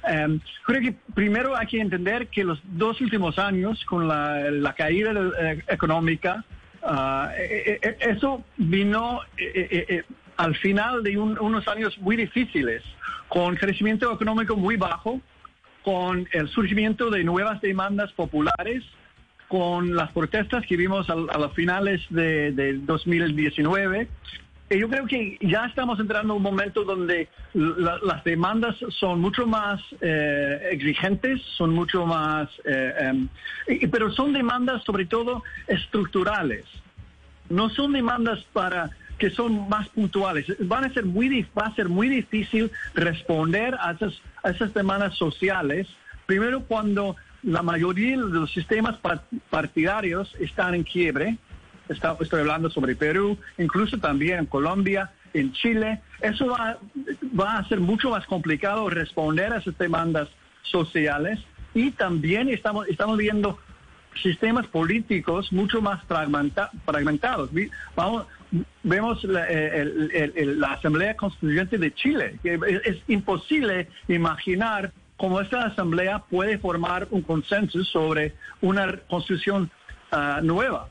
Em, 0.07 0.41
creo 0.65 0.81
que 0.81 0.95
primero 1.15 1.57
hay 1.57 1.67
que 1.67 1.81
entender 1.81 2.29
que 2.29 2.45
los 2.45 2.61
dos 2.65 3.01
últimos 3.01 3.39
años, 3.39 3.85
con 3.85 4.07
la, 4.07 4.75
caída 4.77 5.13
eh, 5.41 5.63
económica, 5.69 6.45
eh, 7.37 7.97
eso 8.01 8.45
vino 8.57 9.21
al 10.37 10.55
final 10.57 11.03
de 11.03 11.19
unos 11.19 11.67
años 11.67 11.99
muy 11.99 12.17
difíciles, 12.17 12.83
con 13.29 13.57
crecimiento 13.57 14.13
económico 14.13 14.57
muy 14.57 14.77
bajo, 14.77 15.21
con 15.83 16.29
el 16.33 16.49
surgimiento 16.49 17.11
de 17.11 17.25
nuevas 17.25 17.61
demandas 17.61 18.13
populares, 18.13 18.85
con 19.49 19.97
las 19.97 20.13
protestas 20.13 20.65
que 20.67 20.77
vimos 20.77 21.09
a, 21.11 21.15
los 21.15 21.53
finales 21.55 22.03
de, 22.11 22.53
de 22.53 22.75
2019 22.75 24.09
yo 24.71 24.89
creo 24.89 25.07
que 25.07 25.39
ya 25.41 25.67
estamos 25.67 26.01
entrando 26.01 26.35
en 26.35 26.39
un 26.39 26.43
momento 26.43 26.83
donde 26.85 27.29
las 27.55 28.25
demandas 28.25 28.75
son 28.99 29.21
mucho 29.21 29.47
más 29.47 29.81
eh, 30.01 30.71
exigentes, 30.73 31.41
son 31.57 31.71
mucho 31.71 32.05
más, 32.05 32.49
eh, 32.65 32.93
em, 32.99 33.29
pero 33.91 34.11
son 34.11 34.33
demandas 34.33 34.83
sobre 34.83 35.07
todo 35.07 35.45
estructurales. 35.69 36.65
No 37.49 37.71
son 37.71 37.93
demandas 37.93 38.45
para 38.53 38.91
que 39.19 39.31
son 39.31 39.69
más 39.69 39.89
puntuales. 39.91 40.47
Van 40.61 40.85
a 40.85 40.93
ser 40.93 41.05
muy, 41.05 41.47
va 41.57 41.67
a 41.67 41.75
ser 41.75 41.89
muy 41.89 42.09
difícil 42.09 42.71
responder 42.95 43.77
a 43.81 43.93
esas, 43.93 44.21
a 44.43 44.51
esas 44.51 44.75
demandas 44.75 45.17
sociales. 45.17 45.87
Primero 46.27 46.63
cuando 46.65 47.15
la 47.45 47.63
mayoría 47.63 48.17
de 48.17 48.17
los 48.17 48.53
sistemas 48.53 48.99
partidarios 49.49 50.35
están 50.41 50.75
en 50.75 50.83
quiebre 50.83 51.39
estoy 51.89 52.41
hablando 52.41 52.71
sobre 52.71 52.97
Perú, 52.97 53.39
incluso 53.59 53.99
también 53.99 54.41
en 54.41 54.47
Colombia, 54.47 55.11
en 55.35 55.53
Chile. 55.53 56.01
Eso 56.21 56.47
va, 56.49 57.59
a 57.59 57.69
ser 57.69 57.81
mucho 57.81 58.11
más 58.11 58.27
complicado 58.27 58.89
responder 58.91 59.53
a 59.53 59.59
esas 59.59 59.77
demandas 59.79 60.29
sociales 60.63 61.39
y 61.75 61.91
también 61.91 62.49
estamos, 62.49 62.87
viendo 63.17 63.59
sistemas 64.23 64.67
políticos 64.67 65.53
mucho 65.53 65.83
más 65.83 66.03
fragmentados. 66.85 67.51
Vamos, 67.95 68.27
vemos 68.83 69.23
la, 69.25 69.47
la, 69.51 70.73
Asamblea 70.73 71.17
Constituyente 71.17 71.79
de 71.79 71.95
Chile, 71.95 72.39
es, 72.43 72.97
imposible 73.09 73.89
imaginar 74.09 74.93
cómo 75.17 75.41
esta 75.41 75.67
Asamblea 75.67 76.21
puede 76.31 76.59
formar 76.59 77.09
un 77.11 77.23
consenso 77.23 77.85
sobre 77.85 78.35
una 78.61 78.97
constitución 79.09 79.71
ah, 80.13 80.41
nueva. 80.43 80.89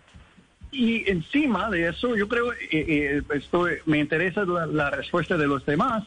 Y 0.77 1.09
encima 1.09 1.69
de 1.69 1.87
eso, 1.87 2.17
yo 2.17 2.27
creo, 2.27 2.51
eh, 2.51 2.59
eh, 2.69 3.81
me 3.85 3.97
interesa 3.97 4.43
la, 4.43 4.89
respuesta 4.89 5.37
de 5.37 5.47
los 5.47 5.65
demás. 5.65 6.03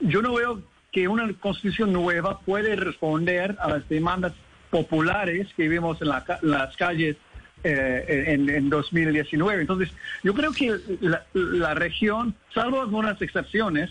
Yo 0.00 0.20
no 0.20 0.34
veo 0.34 0.62
que 0.90 1.08
una 1.08 1.32
constitución 1.32 1.94
nueva 1.94 2.40
puede 2.40 2.76
responder 2.76 3.56
a 3.58 3.70
las 3.70 3.88
demandas 3.88 4.34
populares 4.68 5.48
que 5.56 5.66
vimos 5.66 6.02
en, 6.02 6.08
las 6.08 6.76
calles 6.76 7.16
eh, 7.64 8.24
en, 8.28 8.68
2019. 8.68 9.62
Entonces, 9.62 9.90
yo 10.22 10.34
creo 10.34 10.52
que 10.52 10.76
la, 11.00 11.72
región, 11.72 12.34
salvo 12.52 12.82
algunas 12.82 13.22
excepciones, 13.22 13.90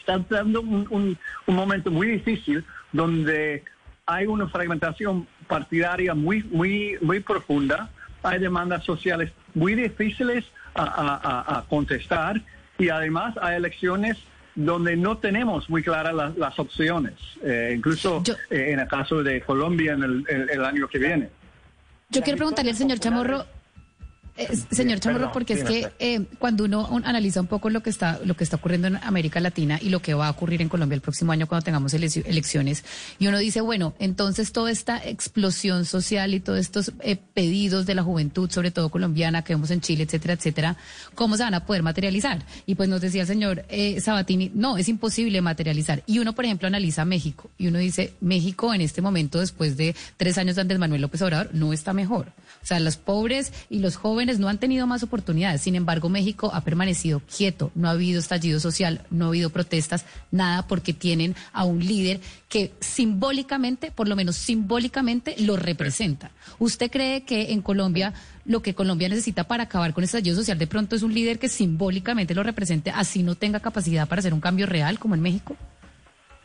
está 0.00 0.18
dando 0.28 0.62
un, 0.62 1.16
momento 1.46 1.92
muy 1.92 2.08
difícil 2.08 2.64
donde 2.90 3.62
hay 4.04 4.26
una 4.26 4.48
fragmentación 4.48 5.28
partidaria 5.46 6.14
muy, 6.14 6.42
muy, 6.42 6.96
muy 7.00 7.20
profunda, 7.20 7.88
hay 8.28 8.38
demandas 8.38 8.84
sociales 8.84 9.32
muy 9.54 9.74
difíciles 9.74 10.44
a, 10.74 11.64
contestar 11.68 12.40
y 12.78 12.88
además 12.88 13.34
hay 13.40 13.56
elecciones 13.56 14.16
donde 14.54 14.96
no 14.96 15.18
tenemos 15.18 15.68
muy 15.68 15.82
claras 15.82 16.14
las, 16.36 16.58
opciones, 16.58 17.14
eh, 17.42 17.74
incluso 17.76 18.22
eh, 18.50 18.70
en 18.72 18.80
el 18.80 18.88
caso 18.88 19.22
de 19.22 19.40
Colombia 19.40 19.92
en 19.92 20.48
el 20.50 20.64
año 20.64 20.86
que 20.88 20.98
viene. 20.98 21.30
Yo 22.10 22.22
quiero 22.22 22.38
preguntarle 22.38 22.70
al 22.70 22.76
señor 22.76 22.98
Chamorro 22.98 23.44
eh, 24.38 24.56
señor 24.70 25.00
Chamorro, 25.00 25.32
porque 25.32 25.54
es 25.54 25.64
que 25.64 25.88
eh, 25.98 26.24
cuando 26.38 26.64
uno 26.64 26.88
analiza 27.04 27.40
un 27.40 27.48
poco 27.48 27.70
lo 27.70 27.82
que 27.82 27.90
está 27.90 28.20
lo 28.24 28.36
que 28.36 28.44
está 28.44 28.56
ocurriendo 28.56 28.86
en 28.86 28.96
América 28.96 29.40
Latina 29.40 29.78
y 29.82 29.88
lo 29.88 30.00
que 30.00 30.14
va 30.14 30.28
a 30.28 30.30
ocurrir 30.30 30.62
en 30.62 30.68
Colombia 30.68 30.94
el 30.94 31.00
próximo 31.00 31.32
año 31.32 31.48
cuando 31.48 31.64
tengamos 31.64 31.92
elecciones, 31.92 32.84
y 33.18 33.26
uno 33.26 33.38
dice, 33.38 33.60
bueno, 33.60 33.94
entonces 33.98 34.52
toda 34.52 34.70
esta 34.70 34.98
explosión 35.04 35.84
social 35.84 36.34
y 36.34 36.40
todos 36.40 36.60
estos 36.60 36.92
eh, 37.00 37.16
pedidos 37.34 37.84
de 37.84 37.94
la 37.96 38.02
juventud, 38.02 38.50
sobre 38.50 38.70
todo 38.70 38.90
colombiana, 38.90 39.42
que 39.42 39.54
vemos 39.54 39.70
en 39.70 39.80
Chile, 39.80 40.04
etcétera, 40.04 40.34
etcétera, 40.34 40.76
¿cómo 41.14 41.36
se 41.36 41.42
van 41.42 41.54
a 41.54 41.66
poder 41.66 41.82
materializar? 41.82 42.44
Y 42.64 42.76
pues 42.76 42.88
nos 42.88 43.00
decía 43.00 43.22
el 43.22 43.28
señor 43.28 43.64
Sabatini, 44.00 44.52
no, 44.54 44.78
es 44.78 44.88
imposible 44.88 45.40
materializar. 45.40 46.02
Y 46.06 46.20
uno, 46.20 46.34
por 46.34 46.44
ejemplo, 46.44 46.68
analiza 46.68 47.04
México 47.04 47.50
y 47.58 47.66
uno 47.66 47.78
dice, 47.78 48.14
México 48.20 48.72
en 48.72 48.82
este 48.82 49.02
momento, 49.02 49.40
después 49.40 49.76
de 49.76 49.96
tres 50.16 50.38
años 50.38 50.56
de 50.56 50.62
Andrés 50.62 50.78
Manuel 50.78 51.02
López 51.02 51.22
Obrador, 51.22 51.50
no 51.52 51.72
está 51.72 51.92
mejor. 51.92 52.32
O 52.62 52.66
sea, 52.66 52.80
los 52.80 52.96
pobres 52.96 53.52
y 53.70 53.78
los 53.80 53.96
jóvenes 53.96 54.27
no 54.36 54.48
han 54.48 54.58
tenido 54.58 54.86
más 54.86 55.02
oportunidades. 55.02 55.62
Sin 55.62 55.74
embargo, 55.74 56.10
México 56.10 56.50
ha 56.52 56.60
permanecido 56.60 57.20
quieto. 57.20 57.72
No 57.74 57.88
ha 57.88 57.92
habido 57.92 58.20
estallido 58.20 58.60
social, 58.60 59.06
no 59.10 59.24
ha 59.24 59.28
habido 59.28 59.48
protestas, 59.48 60.04
nada 60.30 60.66
porque 60.66 60.92
tienen 60.92 61.34
a 61.54 61.64
un 61.64 61.78
líder 61.78 62.20
que 62.50 62.72
simbólicamente, 62.80 63.90
por 63.90 64.08
lo 64.08 64.16
menos 64.16 64.36
simbólicamente, 64.36 65.34
lo 65.38 65.56
representa. 65.56 66.30
¿Usted 66.58 66.90
cree 66.90 67.22
que 67.22 67.52
en 67.52 67.62
Colombia 67.62 68.12
lo 68.44 68.60
que 68.62 68.74
Colombia 68.74 69.08
necesita 69.08 69.44
para 69.44 69.64
acabar 69.64 69.94
con 69.94 70.02
el 70.02 70.06
estallido 70.06 70.36
social 70.36 70.58
de 70.58 70.66
pronto 70.66 70.96
es 70.96 71.02
un 71.02 71.14
líder 71.14 71.38
que 71.38 71.48
simbólicamente 71.48 72.34
lo 72.34 72.42
represente, 72.42 72.90
así 72.90 73.22
no 73.22 73.34
tenga 73.34 73.60
capacidad 73.60 74.08
para 74.08 74.20
hacer 74.20 74.34
un 74.34 74.40
cambio 74.40 74.66
real 74.66 74.98
como 74.98 75.14
en 75.14 75.20
México? 75.20 75.56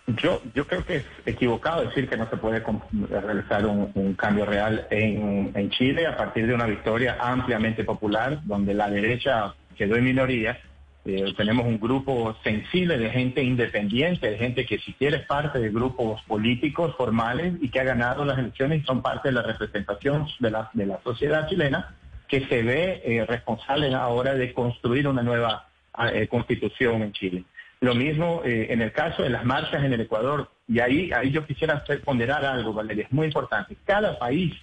Yo, 0.06 0.42
yo 0.54 0.68
creo 0.68 0.86
que 0.86 0.98
es 0.98 1.06
equivocado 1.26 1.86
decir 1.86 2.10
que 2.10 2.18
no 2.18 2.30
se 2.30 2.36
puede 2.36 2.62
realizar 3.10 3.66
un, 3.66 4.14
cambio 4.16 4.46
real 4.46 4.86
en, 4.90 5.70
Chile 5.70 6.06
a 6.06 6.18
partir 6.18 6.46
de 6.46 6.54
una 6.54 6.66
victoria 6.66 7.18
ampliamente 7.22 7.86
popular, 7.86 8.42
donde 8.44 8.74
la 8.74 8.90
derecha 8.90 9.56
quedó 9.78 9.96
en 9.96 10.04
minoría. 10.04 10.60
Eh, 11.06 11.34
tenemos 11.38 11.66
un 11.66 11.80
grupo 11.80 12.36
sensible 12.44 12.98
de 12.98 13.10
gente 13.12 13.44
independiente, 13.44 14.30
de 14.30 14.38
gente 14.38 14.66
que 14.66 14.78
siquiera 14.80 15.18
es 15.18 15.26
parte 15.26 15.60
de 15.60 15.70
grupos 15.70 16.22
políticos 16.24 16.94
formales 16.98 17.54
y 17.62 17.70
que 17.70 17.80
ha 17.80 17.84
ganado 17.84 18.26
las 18.26 18.38
elecciones 18.38 18.82
y 18.82 18.86
son 18.86 19.02
parte 19.02 19.30
de 19.30 19.36
la 19.36 19.42
representación 19.42 20.28
de 20.40 20.52
la, 20.52 20.70
de 20.74 20.86
la 20.86 21.00
sociedad 21.04 21.48
chilena, 21.48 21.96
que 22.28 22.46
se 22.48 22.62
ve 22.62 23.02
eh, 23.06 23.26
responsable 23.26 23.94
ahora 23.94 24.34
de 24.34 24.54
construir 24.54 25.08
una 25.08 25.24
nueva 25.24 25.68
eh, 26.12 26.28
constitución 26.28 27.04
en 27.04 27.14
Chile. 27.14 27.44
Lo 27.84 27.96
mismo 27.96 28.42
eh, 28.46 28.68
en 28.70 28.82
el 28.82 28.94
caso 28.94 29.24
de 29.24 29.30
las 29.30 29.44
marchas 29.44 29.84
en 29.84 29.92
el 29.92 30.00
Ecuador, 30.00 30.50
y 30.70 30.80
ahí, 30.80 31.12
ahí 31.12 31.32
yo 31.32 31.46
quisiera 31.46 31.84
ponderar 32.06 32.46
algo, 32.46 32.72
Valeria, 32.72 33.04
es 33.04 33.12
muy 33.12 33.26
importante. 33.28 33.76
Cada 33.84 34.18
país, 34.18 34.54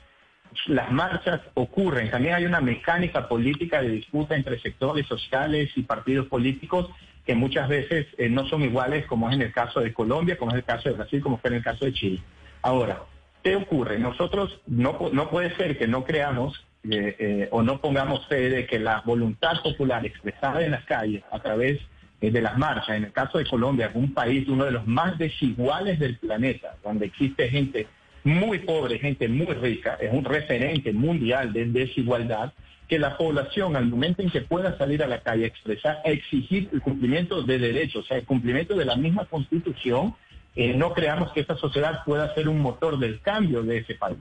las 0.64 0.90
marchas 0.90 1.42
ocurren, 1.52 2.10
también 2.10 2.32
hay 2.32 2.46
una 2.46 2.62
mecánica 2.62 3.28
política 3.28 3.82
de 3.82 3.90
disputa 3.90 4.34
entre 4.36 4.58
sectores 4.58 5.06
sociales 5.06 5.68
y 5.76 5.82
partidos 5.82 6.28
políticos 6.28 6.88
que 7.26 7.34
muchas 7.34 7.68
veces 7.68 8.06
eh, 8.16 8.30
no 8.30 8.46
son 8.46 8.62
iguales, 8.62 9.04
como 9.04 9.28
es 9.28 9.34
en 9.36 9.42
el 9.42 9.52
caso 9.52 9.80
de 9.80 9.92
Colombia, 9.92 10.38
como 10.38 10.52
es 10.52 10.56
el 10.56 10.64
caso 10.64 10.88
de 10.88 10.94
Brasil, 10.94 11.20
como 11.20 11.36
fue 11.36 11.50
en 11.50 11.56
el 11.56 11.62
caso 11.62 11.84
de 11.84 11.92
Chile. 11.92 12.20
Ahora, 12.62 13.02
¿qué 13.44 13.54
ocurre? 13.54 13.98
Nosotros 13.98 14.62
no, 14.66 14.98
no 15.12 15.28
puede 15.28 15.54
ser 15.56 15.76
que 15.76 15.86
no 15.86 16.04
creamos 16.04 16.64
eh, 16.90 17.48
o 17.50 17.62
no 17.62 17.82
pongamos 17.82 18.26
fe 18.28 18.48
de 18.48 18.64
que 18.64 18.78
la 18.78 19.02
voluntad 19.04 19.60
popular 19.62 20.06
expresada 20.06 20.64
en 20.64 20.70
las 20.70 20.86
calles 20.86 21.22
a 21.30 21.38
través 21.40 21.78
las 22.20 22.58
marchas. 22.58 22.96
En 22.96 23.04
el 23.04 23.12
caso 23.12 23.38
de 23.38 23.46
Colombia, 23.46 23.90
un 23.94 24.12
país 24.12 24.46
uno 24.48 24.64
de 24.64 24.72
los 24.72 24.86
más 24.86 25.16
desiguales 25.18 25.98
del 25.98 26.18
planeta, 26.18 26.76
donde 26.84 27.06
existe 27.06 27.48
gente 27.48 27.86
muy 28.24 28.58
pobre, 28.58 28.98
gente 28.98 29.28
muy 29.28 29.54
rica, 29.54 29.96
es 30.00 30.12
un 30.12 30.24
referente 30.24 30.92
mundial 30.92 31.52
de 31.52 31.64
desigualdad, 31.66 32.52
que 32.86 32.98
la 32.98 33.16
población 33.16 33.76
al 33.76 33.86
momento 33.86 34.20
en 34.20 34.30
que 34.30 34.40
pueda 34.40 34.76
salir 34.76 35.02
a 35.02 35.06
la 35.06 35.20
calle 35.20 35.44
a 35.44 35.46
expresar, 35.46 36.02
a 36.04 36.10
exigir 36.10 36.68
el 36.72 36.82
cumplimiento 36.82 37.42
de 37.42 37.58
derechos, 37.58 38.04
o 38.04 38.08
sea, 38.08 38.18
el 38.18 38.24
cumplimiento 38.24 38.74
de 38.74 38.84
la 38.84 38.96
misma 38.96 39.26
constitución, 39.26 40.14
eh, 40.56 40.74
no 40.74 40.92
creamos 40.92 41.32
que 41.32 41.40
esta 41.40 41.56
sociedad 41.56 42.02
pueda 42.04 42.34
ser 42.34 42.48
un 42.48 42.58
motor 42.58 42.98
del 42.98 43.20
cambio 43.20 43.62
de 43.62 43.78
ese 43.78 43.94
país. 43.94 44.18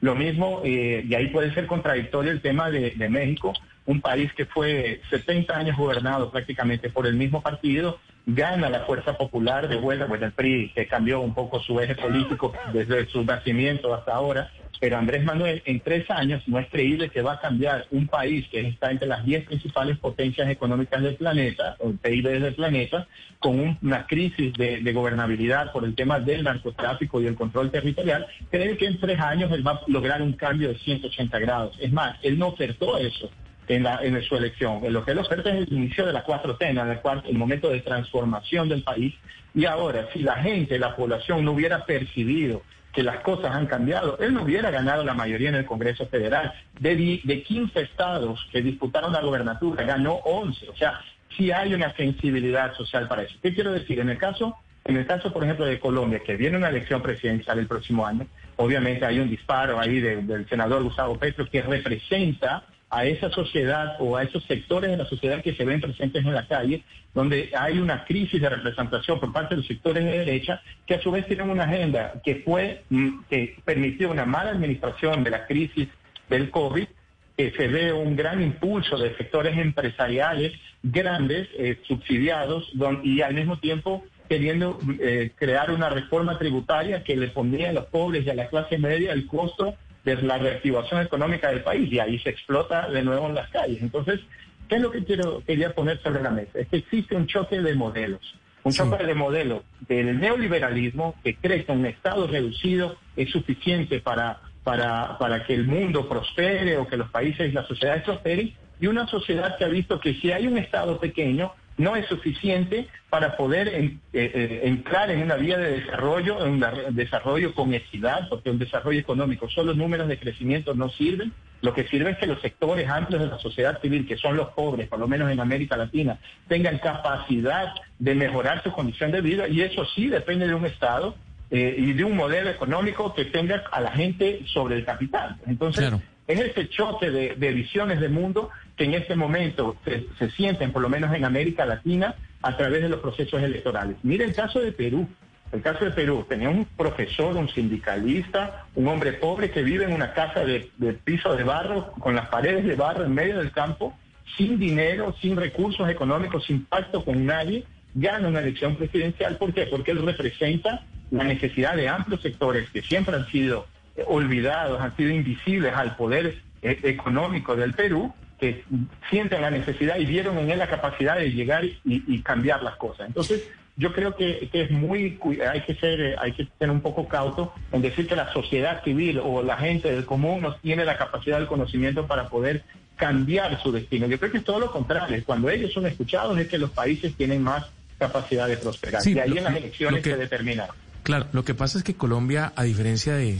Lo 0.00 0.14
mismo, 0.14 0.62
eh, 0.64 1.04
y 1.08 1.14
ahí 1.14 1.28
puede 1.28 1.52
ser 1.52 1.66
contradictorio 1.66 2.30
el 2.30 2.40
tema 2.40 2.70
de, 2.70 3.08
México, 3.08 3.52
un 3.86 4.00
país 4.00 4.32
que 4.34 4.46
fue 4.46 5.00
70 5.10 5.56
años 5.56 5.76
gobernado 5.76 6.30
prácticamente 6.30 6.90
por 6.90 7.06
el 7.06 7.14
mismo 7.14 7.42
partido, 7.42 7.98
gana 8.26 8.68
la 8.68 8.80
fuerza 8.80 9.16
popular 9.16 9.68
de 9.68 9.76
vuelta, 9.76 10.06
bueno, 10.06 10.26
el 10.26 10.32
PRI 10.32 10.72
que 10.74 10.86
cambió 10.86 11.20
un 11.20 11.34
poco 11.34 11.60
su 11.60 11.80
eje 11.80 11.94
político 11.94 12.52
desde 12.72 13.06
su 13.06 13.24
nacimiento 13.24 13.92
hasta 13.94 14.14
ahora, 14.14 14.50
pero 14.80 14.98
Andrés 14.98 15.24
Manuel 15.24 15.62
en 15.64 15.80
tres 15.80 16.10
años 16.10 16.42
no 16.48 16.58
es 16.58 16.68
creíble 16.68 17.08
que 17.08 17.22
va 17.22 17.34
a 17.34 17.40
cambiar 17.40 17.86
un 17.92 18.08
país 18.08 18.48
que 18.48 18.60
está 18.66 18.90
entre 18.90 19.06
las 19.06 19.24
diez 19.24 19.44
principales 19.44 19.96
potencias 19.98 20.48
económicas 20.48 21.02
del 21.02 21.14
planeta, 21.14 21.76
o 21.78 21.92
PIB 21.92 22.40
del 22.40 22.54
planeta, 22.54 23.06
con 23.38 23.78
una 23.80 24.06
crisis 24.06 24.52
de, 24.54 24.92
gobernabilidad 24.92 25.72
por 25.72 25.84
el 25.84 25.94
tema 25.94 26.18
del 26.18 26.42
narcotráfico 26.42 27.20
y 27.20 27.26
el 27.26 27.36
control 27.36 27.70
territorial, 27.70 28.26
cree 28.50 28.76
que 28.76 28.86
en 28.86 28.98
tres 28.98 29.20
años 29.20 29.52
él 29.52 29.66
va 29.66 29.72
a 29.72 29.80
lograr 29.86 30.20
un 30.20 30.32
cambio 30.32 30.68
de 30.68 30.78
180 30.78 31.38
grados. 31.38 31.76
Es 31.80 31.92
más, 31.92 32.18
él 32.22 32.38
no 32.38 32.48
ofertó 32.48 32.98
eso 32.98 33.30
en, 33.68 33.82
la, 33.82 34.00
en 34.02 34.20
su 34.22 34.36
elección. 34.36 34.80
Lo 34.92 35.04
que 35.04 35.12
él 35.12 35.18
oferta 35.18 35.50
es 35.50 35.66
el 35.66 35.72
inicio 35.72 36.06
de 36.06 36.12
la 36.12 36.24
4T, 36.24 36.56
en 36.60 36.78
el, 36.78 37.00
cual, 37.00 37.22
el 37.26 37.38
momento 37.38 37.70
de 37.70 37.80
transformación 37.80 38.68
del 38.68 38.82
país. 38.82 39.14
Y 39.54 39.64
ahora, 39.66 40.08
si 40.12 40.20
la 40.20 40.36
gente, 40.36 40.78
la 40.78 40.96
población 40.96 41.44
no 41.44 41.52
hubiera 41.52 41.84
percibido 41.84 42.62
que 42.92 43.02
las 43.02 43.20
cosas 43.20 43.54
han 43.54 43.66
cambiado. 43.66 44.18
Él 44.18 44.34
no 44.34 44.42
hubiera 44.42 44.70
ganado 44.70 45.02
la 45.02 45.14
mayoría 45.14 45.48
en 45.48 45.54
el 45.56 45.64
Congreso 45.64 46.06
Federal. 46.06 46.52
De, 46.78 47.20
de 47.24 47.42
15 47.42 47.80
estados 47.80 48.46
que 48.52 48.60
disputaron 48.62 49.12
la 49.12 49.22
gobernatura, 49.22 49.84
ganó 49.84 50.14
11. 50.24 50.68
O 50.68 50.76
sea, 50.76 51.00
sí 51.36 51.50
hay 51.50 51.72
una 51.74 51.94
sensibilidad 51.94 52.74
social 52.74 53.08
para 53.08 53.22
eso. 53.22 53.34
¿Qué 53.42 53.54
quiero 53.54 53.72
decir? 53.72 53.98
En 54.00 54.10
el 54.10 54.18
caso, 54.18 54.56
en 54.84 54.96
el 54.96 55.06
caso, 55.06 55.32
por 55.32 55.44
ejemplo, 55.44 55.64
de 55.64 55.78
Colombia, 55.78 56.20
que 56.24 56.36
viene 56.36 56.58
una 56.58 56.68
elección 56.68 57.00
presidencial 57.00 57.58
el 57.58 57.66
próximo 57.66 58.06
año, 58.06 58.26
obviamente 58.56 59.06
hay 59.06 59.20
un 59.20 59.30
disparo 59.30 59.80
ahí 59.80 60.00
del 60.00 60.46
senador 60.48 60.82
Gustavo 60.82 61.16
Petro 61.18 61.48
que 61.48 61.62
representa 61.62 62.64
a 62.92 63.06
esa 63.06 63.30
sociedad 63.30 63.96
o 64.00 64.18
a 64.18 64.22
esos 64.22 64.44
sectores 64.44 64.90
de 64.90 64.98
la 64.98 65.06
sociedad 65.06 65.42
que 65.42 65.54
se 65.54 65.64
ven 65.64 65.80
presentes 65.80 66.22
en 66.26 66.34
la 66.34 66.46
calle, 66.46 66.84
donde 67.14 67.50
hay 67.58 67.78
una 67.78 68.04
crisis 68.04 68.38
de 68.38 68.50
representación 68.50 69.18
por 69.18 69.32
parte 69.32 69.54
de 69.54 69.62
los 69.62 69.66
sectores 69.66 70.04
de 70.04 70.18
derecha, 70.18 70.60
que 70.86 70.96
a 70.96 71.00
su 71.00 71.10
vez 71.10 71.26
tienen 71.26 71.48
una 71.48 71.64
agenda 71.64 72.20
que 72.22 72.42
fue, 72.44 72.82
mm, 72.90 73.20
que 73.30 73.56
permitió 73.64 74.10
una 74.10 74.26
mala 74.26 74.50
administración 74.50 75.24
de 75.24 75.30
la 75.30 75.46
crisis 75.46 75.88
del 76.28 76.50
COVID, 76.50 76.86
que 77.34 77.50
se 77.52 77.66
ve 77.68 77.94
un 77.94 78.14
gran 78.14 78.42
impulso 78.42 78.98
de 78.98 79.16
sectores 79.16 79.56
empresariales 79.56 80.52
grandes, 80.82 81.48
eh, 81.58 81.78
subsidiados, 81.88 82.70
y 83.02 83.22
al 83.22 83.32
mismo 83.32 83.58
tiempo 83.58 84.04
queriendo 84.28 84.78
eh, 85.00 85.30
crear 85.34 85.70
una 85.70 85.88
reforma 85.88 86.38
tributaria 86.38 87.02
que 87.02 87.16
le 87.16 87.28
pondría 87.28 87.70
a 87.70 87.72
los 87.72 87.86
pobres 87.86 88.26
y 88.26 88.30
a 88.30 88.34
la 88.34 88.48
clase 88.48 88.76
media 88.76 89.12
el 89.12 89.26
costo 89.26 89.76
de 90.04 90.16
la 90.22 90.38
reactivación 90.38 91.00
económica 91.02 91.48
del 91.48 91.62
país 91.62 91.90
y 91.92 91.98
ahí 91.98 92.18
se 92.18 92.30
explota 92.30 92.88
de 92.88 93.02
nuevo 93.02 93.28
en 93.28 93.34
las 93.34 93.50
calles. 93.50 93.80
Entonces, 93.82 94.20
¿qué 94.68 94.76
es 94.76 94.82
lo 94.82 94.90
que 94.90 95.04
quiero, 95.04 95.42
quería 95.46 95.74
poner 95.74 96.00
sobre 96.02 96.22
la 96.22 96.30
mesa? 96.30 96.58
Es 96.58 96.68
que 96.68 96.78
existe 96.78 97.14
un 97.14 97.26
choque 97.26 97.60
de 97.60 97.74
modelos. 97.74 98.34
Un 98.64 98.72
choque 98.72 99.04
de 99.04 99.14
modelo 99.14 99.64
del 99.88 100.20
neoliberalismo 100.20 101.16
que 101.24 101.34
cree 101.34 101.64
que 101.64 101.72
un 101.72 101.84
Estado 101.84 102.28
reducido 102.28 102.96
es 103.16 103.30
suficiente 103.30 104.00
para, 104.00 104.40
para, 104.62 105.18
para 105.18 105.44
que 105.44 105.54
el 105.54 105.66
mundo 105.66 106.08
prospere 106.08 106.76
o 106.76 106.86
que 106.86 106.96
los 106.96 107.10
países 107.10 107.48
y 107.48 107.52
las 107.52 107.66
sociedades 107.66 108.04
prosperen, 108.04 108.54
y 108.80 108.86
una 108.86 109.06
sociedad 109.08 109.56
que 109.58 109.64
ha 109.64 109.68
visto 109.68 110.00
que 110.00 110.14
si 110.14 110.30
hay 110.30 110.46
un 110.46 110.58
Estado 110.58 110.98
pequeño, 110.98 111.52
no 111.78 111.96
es 111.96 112.06
suficiente 112.06 112.88
para 113.10 113.36
poder 113.36 113.68
eh, 113.68 113.98
eh, 114.12 114.60
entrar 114.64 115.10
en 115.10 115.22
una 115.22 115.36
vía 115.36 115.58
de 115.58 115.80
desarrollo, 115.80 116.44
en 116.44 116.52
un 116.52 116.94
desarrollo 116.94 117.54
con 117.54 117.74
equidad, 117.74 118.28
porque 118.28 118.50
un 118.50 118.58
desarrollo 118.58 119.00
económico, 119.00 119.48
solo 119.48 119.74
números 119.74 120.08
de 120.08 120.18
crecimiento 120.18 120.74
no 120.74 120.88
sirven. 120.90 121.32
Lo 121.60 121.72
que 121.74 121.86
sirve 121.86 122.10
es 122.10 122.18
que 122.18 122.26
los 122.26 122.40
sectores 122.40 122.88
amplios 122.88 123.22
de 123.22 123.28
la 123.28 123.38
sociedad 123.38 123.80
civil, 123.80 124.06
que 124.06 124.16
son 124.16 124.36
los 124.36 124.48
pobres, 124.48 124.88
por 124.88 124.98
lo 124.98 125.06
menos 125.06 125.30
en 125.30 125.38
América 125.38 125.76
Latina, 125.76 126.18
tengan 126.48 126.78
capacidad 126.78 127.72
de 127.98 128.14
mejorar 128.16 128.62
su 128.64 128.72
condición 128.72 129.12
de 129.12 129.20
vida 129.20 129.46
y 129.46 129.60
eso 129.60 129.84
sí 129.94 130.08
depende 130.08 130.48
de 130.48 130.54
un 130.54 130.66
Estado 130.66 131.14
eh, 131.50 131.76
y 131.78 131.92
de 131.92 132.02
un 132.02 132.16
modelo 132.16 132.50
económico 132.50 133.14
que 133.14 133.26
tenga 133.26 133.62
a 133.70 133.80
la 133.80 133.92
gente 133.92 134.40
sobre 134.46 134.76
el 134.76 134.84
capital. 134.84 135.36
Entonces, 135.46 135.92
en 136.26 136.38
ese 136.38 136.68
choque 136.68 137.10
de, 137.10 137.52
visiones 137.52 138.00
del 138.00 138.10
mundo 138.10 138.50
en 138.84 138.94
este 138.94 139.16
momento 139.16 139.76
se, 139.84 140.30
sienten, 140.30 140.72
por 140.72 140.82
lo 140.82 140.88
menos 140.88 141.14
en 141.14 141.24
América 141.24 141.64
Latina, 141.64 142.14
a 142.42 142.56
través 142.56 142.82
de 142.82 142.88
los 142.88 143.00
procesos 143.00 143.42
electorales. 143.42 143.96
Mire 144.02 144.24
el 144.24 144.34
caso 144.34 144.60
de 144.60 144.72
Perú. 144.72 145.08
El 145.52 145.60
caso 145.60 145.84
de 145.84 145.90
Perú, 145.90 146.24
tenía 146.26 146.48
un 146.48 146.64
profesor, 146.64 147.36
un 147.36 147.48
sindicalista, 147.50 148.64
un 148.74 148.88
hombre 148.88 149.12
pobre 149.12 149.50
que 149.50 149.62
vive 149.62 149.84
en 149.84 149.92
una 149.92 150.14
casa 150.14 150.40
de, 150.46 150.70
piso 151.04 151.36
de 151.36 151.44
barro, 151.44 151.92
con 151.92 152.14
las 152.14 152.28
paredes 152.28 152.64
de 152.64 152.74
barro 152.74 153.04
en 153.04 153.12
medio 153.12 153.38
del 153.38 153.52
campo, 153.52 153.94
sin 154.38 154.58
dinero, 154.58 155.14
sin 155.20 155.36
recursos 155.36 155.90
económicos, 155.90 156.46
sin 156.46 156.64
pacto 156.64 157.04
con 157.04 157.26
nadie, 157.26 157.64
gana 157.92 158.28
una 158.28 158.40
elección 158.40 158.76
presidencial. 158.76 159.36
¿Por 159.36 159.52
qué? 159.52 159.66
Porque 159.66 159.90
él 159.90 160.02
representa 160.02 160.86
la 161.10 161.24
necesidad 161.24 161.76
de 161.76 161.90
amplios 161.90 162.22
sectores 162.22 162.70
que 162.70 162.80
siempre 162.80 163.14
han 163.14 163.26
sido 163.26 163.66
olvidados, 164.06 164.80
han 164.80 164.96
sido 164.96 165.10
invisibles 165.10 165.74
al 165.74 165.96
poder 165.96 166.38
eh, 166.62 166.78
económico 166.84 167.56
del 167.56 167.74
Perú, 167.74 168.14
que 168.42 168.64
sienten 169.08 169.40
la 169.40 169.52
necesidad 169.52 169.98
y 169.98 170.04
vieron 170.04 170.36
en 170.36 170.50
él 170.50 170.58
la 170.58 170.68
capacidad 170.68 171.16
de 171.16 171.30
llegar 171.30 171.64
y 171.64 172.22
cambiar 172.22 172.62
las 172.64 172.74
cosas. 172.74 173.06
Entonces, 173.06 173.48
yo 173.76 173.92
creo 173.92 174.14
que, 174.16 174.50
es 174.52 174.70
muy 174.70 175.18
hay 175.50 175.62
que 175.62 175.74
ser 175.74 176.00
eh, 176.00 176.16
hay 176.18 176.32
que 176.32 176.46
ser 176.58 176.70
un 176.70 176.80
poco 176.80 177.08
cauto 177.08 177.54
en 177.72 177.80
decir 177.80 178.06
que 178.06 178.16
la 178.16 178.32
sociedad 178.32 178.82
civil 178.84 179.20
o 179.22 179.42
la 179.42 179.56
gente 179.56 179.90
del 179.90 180.04
común 180.04 180.42
no 180.42 180.54
tiene 180.56 180.84
la 180.84 180.98
capacidad 180.98 181.38
del 181.38 181.46
conocimiento 181.46 182.06
para 182.06 182.28
poder 182.28 182.64
cambiar 182.96 183.60
su 183.62 183.72
destino. 183.72 184.06
Yo 184.06 184.18
creo 184.18 184.30
que 184.30 184.38
es 184.38 184.44
todo 184.44 184.60
lo 184.60 184.70
contrario. 184.70 185.22
Cuando 185.24 185.48
ellos 185.48 185.72
son 185.72 185.86
escuchados 185.86 186.38
es 186.38 186.48
que 186.48 186.58
los 186.58 186.70
países 186.70 187.14
tienen 187.16 187.42
más 187.42 187.66
capacidad 187.98 188.46
de 188.46 188.58
prosperar. 188.58 189.00
y 189.06 189.18
ahí 189.18 189.38
en 189.38 189.44
las 189.44 189.56
elecciones 189.56 190.02
se 190.02 190.16
determina. 190.16 190.68
Claro, 191.02 191.26
lo 191.32 191.44
que 191.44 191.54
pasa 191.54 191.78
es 191.78 191.84
que 191.84 191.94
Colombia, 191.94 192.52
a 192.54 192.62
diferencia 192.62 193.14
de, 193.14 193.38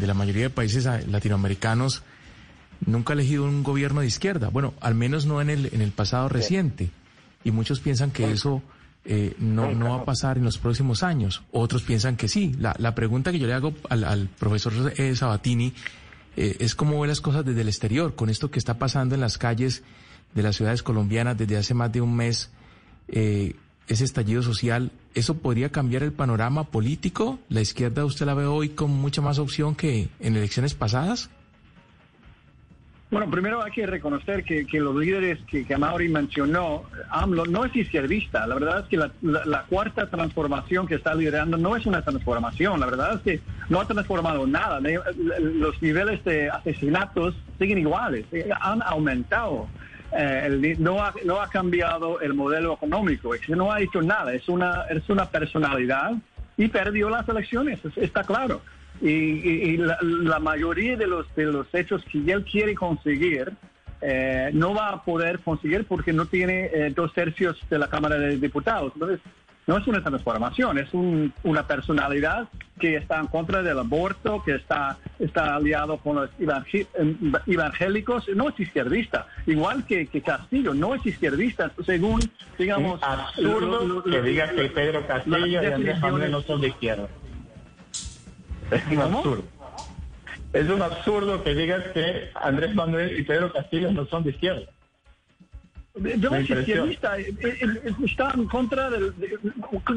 la 0.00 0.14
mayoría 0.14 0.44
de 0.44 0.50
países 0.50 0.86
latinoamericanos, 1.08 2.02
nunca 2.84 3.12
ha 3.12 3.14
elegido 3.14 3.44
un 3.44 3.62
gobierno 3.62 4.00
de 4.00 4.06
izquierda. 4.06 4.48
Bueno, 4.48 4.74
al 4.80 4.94
menos 4.94 5.26
no 5.26 5.40
en 5.40 5.50
el, 5.50 5.70
en 5.72 5.80
el 5.80 5.92
pasado 5.92 6.28
reciente. 6.28 6.90
Y 7.44 7.50
muchos 7.50 7.80
piensan 7.80 8.10
que 8.10 8.30
eso 8.30 8.62
eh, 9.04 9.34
no, 9.38 9.72
no 9.72 9.90
va 9.90 10.02
a 10.02 10.04
pasar 10.04 10.36
en 10.36 10.44
los 10.44 10.58
próximos 10.58 11.02
años. 11.02 11.42
Otros 11.52 11.82
piensan 11.82 12.16
que 12.16 12.28
sí. 12.28 12.54
La, 12.58 12.74
la 12.78 12.94
pregunta 12.94 13.30
que 13.30 13.38
yo 13.38 13.46
le 13.46 13.54
hago 13.54 13.72
al, 13.88 14.28
profesor 14.38 14.92
eh, 14.96 15.14
Sabatini 15.14 15.72
eh, 16.36 16.56
es 16.58 16.74
cómo 16.74 17.00
ve 17.00 17.08
las 17.08 17.20
cosas 17.20 17.44
desde 17.44 17.60
el 17.60 17.68
exterior, 17.68 18.16
con 18.16 18.30
esto 18.30 18.50
que 18.50 18.58
está 18.58 18.78
pasando 18.78 19.14
en 19.14 19.20
las 19.20 19.38
calles 19.38 19.84
de 20.34 20.42
las 20.42 20.56
ciudades 20.56 20.82
colombianas 20.82 21.38
desde 21.38 21.56
hace 21.56 21.72
más 21.72 21.92
de 21.92 22.00
un 22.00 22.14
mes, 22.14 22.50
ese 23.08 24.04
estallido 24.04 24.42
social, 24.42 24.90
¿eso 25.14 25.34
podría 25.38 25.70
cambiar 25.70 26.02
el 26.02 26.12
panorama 26.12 26.64
político? 26.64 27.38
¿La 27.48 27.60
izquierda 27.60 28.04
usted 28.04 28.26
la 28.26 28.34
ve 28.34 28.44
hoy 28.44 28.70
con 28.70 28.90
mucha 28.90 29.22
más 29.22 29.38
opción 29.38 29.76
que 29.76 30.08
en 30.18 30.36
elecciones 30.36 30.74
pasadas? 30.74 31.30
Bueno, 33.08 33.30
primero 33.30 33.62
hay 33.62 33.70
que 33.70 33.86
reconocer 33.86 34.42
que, 34.42 34.66
los 34.80 34.96
líderes 34.96 35.38
que, 35.46 35.64
que 35.64 35.74
Amaury 35.74 36.08
mencionó, 36.08 36.82
AMLO 37.10 37.46
no 37.46 37.64
es 37.64 37.74
izquierdista. 37.76 38.44
La 38.48 38.56
verdad 38.56 38.80
es 38.80 38.86
que 38.86 38.96
la, 38.96 39.62
cuarta 39.68 40.10
transformación 40.10 40.88
que 40.88 40.96
está 40.96 41.14
liderando 41.14 41.56
no 41.56 41.76
es 41.76 41.86
una 41.86 42.02
transformación. 42.02 42.80
La 42.80 42.86
verdad 42.86 43.14
es 43.14 43.20
que 43.20 43.40
no 43.68 43.80
ha 43.80 43.86
transformado 43.86 44.44
nada. 44.48 44.80
Los 44.80 45.80
niveles 45.80 46.24
de 46.24 46.50
asesinatos 46.50 47.36
siguen 47.60 47.78
iguales, 47.78 48.26
han 48.60 48.82
aumentado. 48.82 49.68
Eh, 50.12 50.76
no, 50.78 51.04
ha, 51.04 51.14
no 51.24 51.40
ha 51.40 51.48
cambiado 51.48 52.20
el 52.20 52.34
modelo 52.34 52.74
económico, 52.74 53.30
no 53.48 53.70
ha 53.70 53.80
hecho 53.80 54.02
nada. 54.02 54.34
Es 54.34 54.48
una, 54.48 54.82
es 54.90 55.08
una 55.08 55.26
personalidad 55.26 56.12
y 56.56 56.66
perdió 56.68 57.08
las 57.08 57.28
elecciones, 57.28 57.78
está 57.96 58.24
claro 58.24 58.62
y, 59.00 59.76
la, 59.76 60.38
mayoría 60.40 60.96
de 60.96 61.06
los, 61.06 61.32
de 61.34 61.44
los 61.44 61.66
hechos 61.74 62.04
que 62.10 62.18
él 62.18 62.44
quiere 62.44 62.74
conseguir 62.74 63.52
eh, 64.00 64.50
no 64.52 64.74
va 64.74 64.90
a 64.90 65.04
poder 65.04 65.40
conseguir 65.40 65.84
porque 65.86 66.12
no 66.12 66.26
tiene 66.26 66.66
eh, 66.66 66.92
dos 66.94 67.12
tercios 67.12 67.58
de 67.68 67.78
la 67.78 67.88
Cámara 67.88 68.16
de 68.18 68.36
Diputados. 68.36 68.92
Entonces, 68.94 69.20
no 69.66 69.76
es 69.78 69.86
una 69.88 70.02
transformación, 70.02 70.78
es 70.78 70.88
una 70.92 71.66
personalidad 71.66 72.48
que 72.78 72.96
está 72.96 73.18
en 73.18 73.26
contra 73.26 73.62
del 73.62 73.78
aborto, 73.78 74.42
que 74.44 74.54
está, 74.54 74.96
está 75.18 75.56
aliado 75.56 75.98
con 75.98 76.16
los 76.16 76.30
evangélicos, 77.46 78.28
no 78.28 78.48
es 78.48 78.60
izquierdista, 78.60 79.26
igual 79.46 79.84
que, 79.84 80.06
Castillo, 80.24 80.72
no 80.72 80.94
es 80.94 81.04
izquierdista, 81.04 81.72
según, 81.84 82.20
digamos... 82.56 83.02
absurdo 83.02 84.04
que 84.04 84.22
diga 84.22 84.50
que 84.50 84.66
Pedro 84.66 85.04
Castillo 85.06 85.62
y 85.62 85.66
Andrés 85.66 86.00
Manuel 86.00 86.30
no 86.30 86.42
son 86.42 86.60
de 86.60 86.68
izquierda. 86.68 87.08
Es 88.70 88.86
un 88.90 89.00
absurdo. 89.00 89.44
Es 90.52 90.68
un 90.68 90.82
absurdo 90.82 91.42
que 91.42 91.54
digas 91.54 91.82
que 91.92 92.30
Andrés 92.34 92.74
Manuel 92.74 93.18
y 93.18 93.22
Pedro 93.22 93.52
Castillo 93.52 93.90
no 93.92 94.06
son 94.06 94.24
de 94.24 94.30
izquierda. 94.30 94.66
Yo 95.94 96.28
soy 96.28 96.40
izquierdista, 96.40 97.18
eh, 97.18 97.34
eh, 97.40 97.56
eh, 97.62 97.94
está 98.04 98.30
en 98.34 98.46
contra 98.46 98.90
del... 98.90 99.14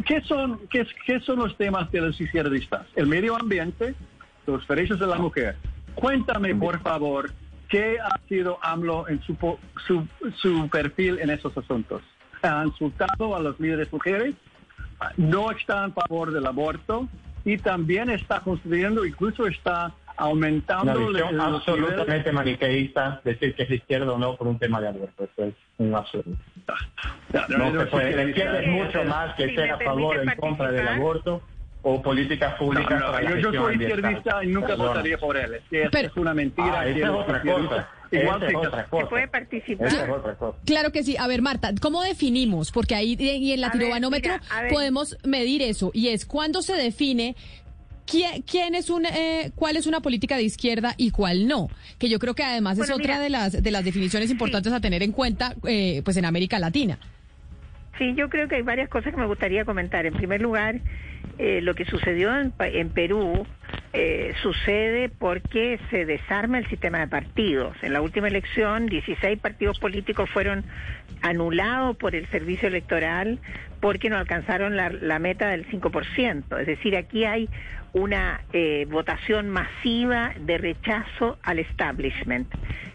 ¿qué, 0.05 0.21
son, 0.21 0.59
qué, 0.69 0.87
qué, 1.05 1.19
son 1.19 1.39
los 1.39 1.57
temas 1.57 1.91
de 1.91 1.99
los 2.01 2.19
izquierdistas? 2.21 2.87
El 2.95 3.07
medio 3.07 3.35
ambiente, 3.35 3.95
los 4.47 4.65
derechos 4.65 4.99
de 4.99 5.07
la 5.07 5.17
mujer. 5.17 5.57
Cuéntame, 5.95 6.55
por 6.55 6.79
favor, 6.81 7.31
qué 7.67 7.97
ha 7.99 8.17
sido 8.29 8.59
AMLO 8.61 9.09
en 9.09 9.21
su, 9.23 9.35
su, 9.85 10.07
su 10.37 10.69
perfil 10.69 11.19
en 11.19 11.31
esos 11.31 11.57
asuntos. 11.57 12.01
Ha 12.41 12.63
insultado 12.65 13.35
a 13.35 13.39
los 13.41 13.59
líderes 13.59 13.91
mujeres, 13.91 14.35
no 15.17 15.51
está 15.51 15.83
en 15.83 15.93
favor 15.93 16.31
del 16.31 16.45
aborto, 16.45 17.09
y 17.45 17.57
también 17.57 18.09
está 18.09 18.39
construyendo, 18.41 19.05
incluso 19.05 19.47
está 19.47 19.91
aumentando... 20.17 20.99
Una 20.99 21.07
visión 21.07 21.41
absolutamente 21.41 22.31
maniqueísta, 22.31 23.21
decir 23.23 23.55
que 23.55 23.63
es 23.63 23.71
izquierda 23.71 24.11
o 24.11 24.17
no 24.17 24.35
por 24.35 24.47
un 24.47 24.59
tema 24.59 24.81
de 24.81 24.89
aborto, 24.89 25.23
eso 25.23 25.45
es 25.45 25.53
un 25.77 25.95
absurdo. 25.95 26.35
No, 27.49 27.79
se 27.79 27.85
puede, 27.87 28.15
la 28.15 28.23
izquierda 28.23 28.59
es 28.61 28.67
mucho 28.67 29.03
más 29.05 29.35
que 29.35 29.55
ser 29.55 29.71
a 29.71 29.77
favor 29.77 30.17
o 30.17 30.21
en 30.21 30.35
contra 30.37 30.71
del 30.71 30.87
aborto 30.87 31.41
o 31.81 32.01
políticas 32.01 32.55
públicas. 32.55 33.01
yo, 33.39 33.53
soy 33.53 33.75
izquierdista 33.75 34.43
y 34.43 34.47
nunca 34.47 34.75
votaría 34.75 35.17
por 35.17 35.37
él. 35.37 35.61
Es, 35.71 35.93
es 35.93 36.17
una 36.17 36.33
mentira. 36.33 36.81
Ah, 36.81 36.87
esa 36.87 36.99
es 36.99 37.09
otra 37.09 37.41
cosa. 37.41 37.89
Igual 38.11 38.47
que 38.47 38.55
otra 38.55 38.85
cosa. 38.85 39.09
puede 39.09 39.27
participar. 39.27 39.89
Claro 40.65 40.91
que 40.91 41.03
sí. 41.03 41.15
A 41.17 41.27
ver, 41.27 41.41
Marta, 41.41 41.71
¿cómo 41.79 42.01
definimos? 42.03 42.71
Porque 42.71 42.95
ahí 42.95 43.15
y 43.19 43.51
en 43.51 43.61
la 43.61 43.71
tirobanómetro 43.71 44.33
podemos 44.69 45.17
medir 45.23 45.61
eso. 45.61 45.91
Y 45.93 46.09
es 46.09 46.25
cuándo 46.25 46.61
se 46.61 46.73
define 46.73 47.35
¿Quién, 48.09 48.41
quién 48.41 48.73
es 48.73 48.89
un, 48.89 49.05
eh, 49.05 49.51
cuál 49.53 49.77
es 49.77 49.85
una 49.85 49.99
política 49.99 50.35
de 50.35 50.43
izquierda 50.43 50.95
y 50.97 51.11
cuál 51.11 51.47
no? 51.47 51.67
Que 51.99 52.09
yo 52.09 52.17
creo 52.17 52.33
que 52.33 52.43
además 52.43 52.79
es 52.79 52.89
otra 52.89 53.19
de 53.19 53.29
las 53.29 53.61
de 53.61 53.71
las 53.71 53.85
definiciones 53.85 54.31
importantes 54.31 54.73
a 54.73 54.79
tener 54.79 55.03
en 55.03 55.11
cuenta, 55.11 55.53
eh, 55.67 56.01
pues 56.03 56.17
en 56.17 56.25
América 56.25 56.57
Latina. 56.57 56.97
Sí, 57.99 58.15
yo 58.15 58.29
creo 58.29 58.47
que 58.47 58.55
hay 58.55 58.61
varias 58.63 58.89
cosas 58.89 59.13
que 59.13 59.19
me 59.19 59.27
gustaría 59.27 59.63
comentar. 59.63 60.07
En 60.07 60.13
primer 60.15 60.41
lugar, 60.41 60.79
eh, 61.37 61.61
lo 61.61 61.75
que 61.75 61.85
sucedió 61.85 62.35
en, 62.35 62.51
en 62.59 62.89
Perú 62.89 63.45
eh, 63.91 64.33
sucede 64.43 65.09
porque 65.09 65.79
se 65.89 66.05
desarma 66.05 66.59
el 66.59 66.67
sistema 66.67 66.99
de 66.99 67.07
partidos. 67.07 67.75
En 67.81 67.93
la 67.93 68.01
última 68.01 68.27
elección, 68.27 68.85
16 68.85 69.39
partidos 69.39 69.79
políticos 69.79 70.29
fueron 70.29 70.63
anulados 71.21 71.97
por 71.97 72.15
el 72.15 72.27
servicio 72.27 72.67
electoral 72.67 73.39
porque 73.79 74.09
no 74.09 74.17
alcanzaron 74.17 74.75
la, 74.75 75.19
meta 75.19 75.49
del 75.49 75.67
5%. 75.67 76.59
Es 76.59 76.67
decir, 76.67 76.95
aquí 76.95 77.25
hay 77.25 77.49
una 77.93 78.41
eh, 78.53 78.85
votación 78.89 79.49
masiva 79.49 80.33
de 80.39 80.59
rechazo 80.59 81.39
al 81.41 81.57
establishment. 81.57 82.47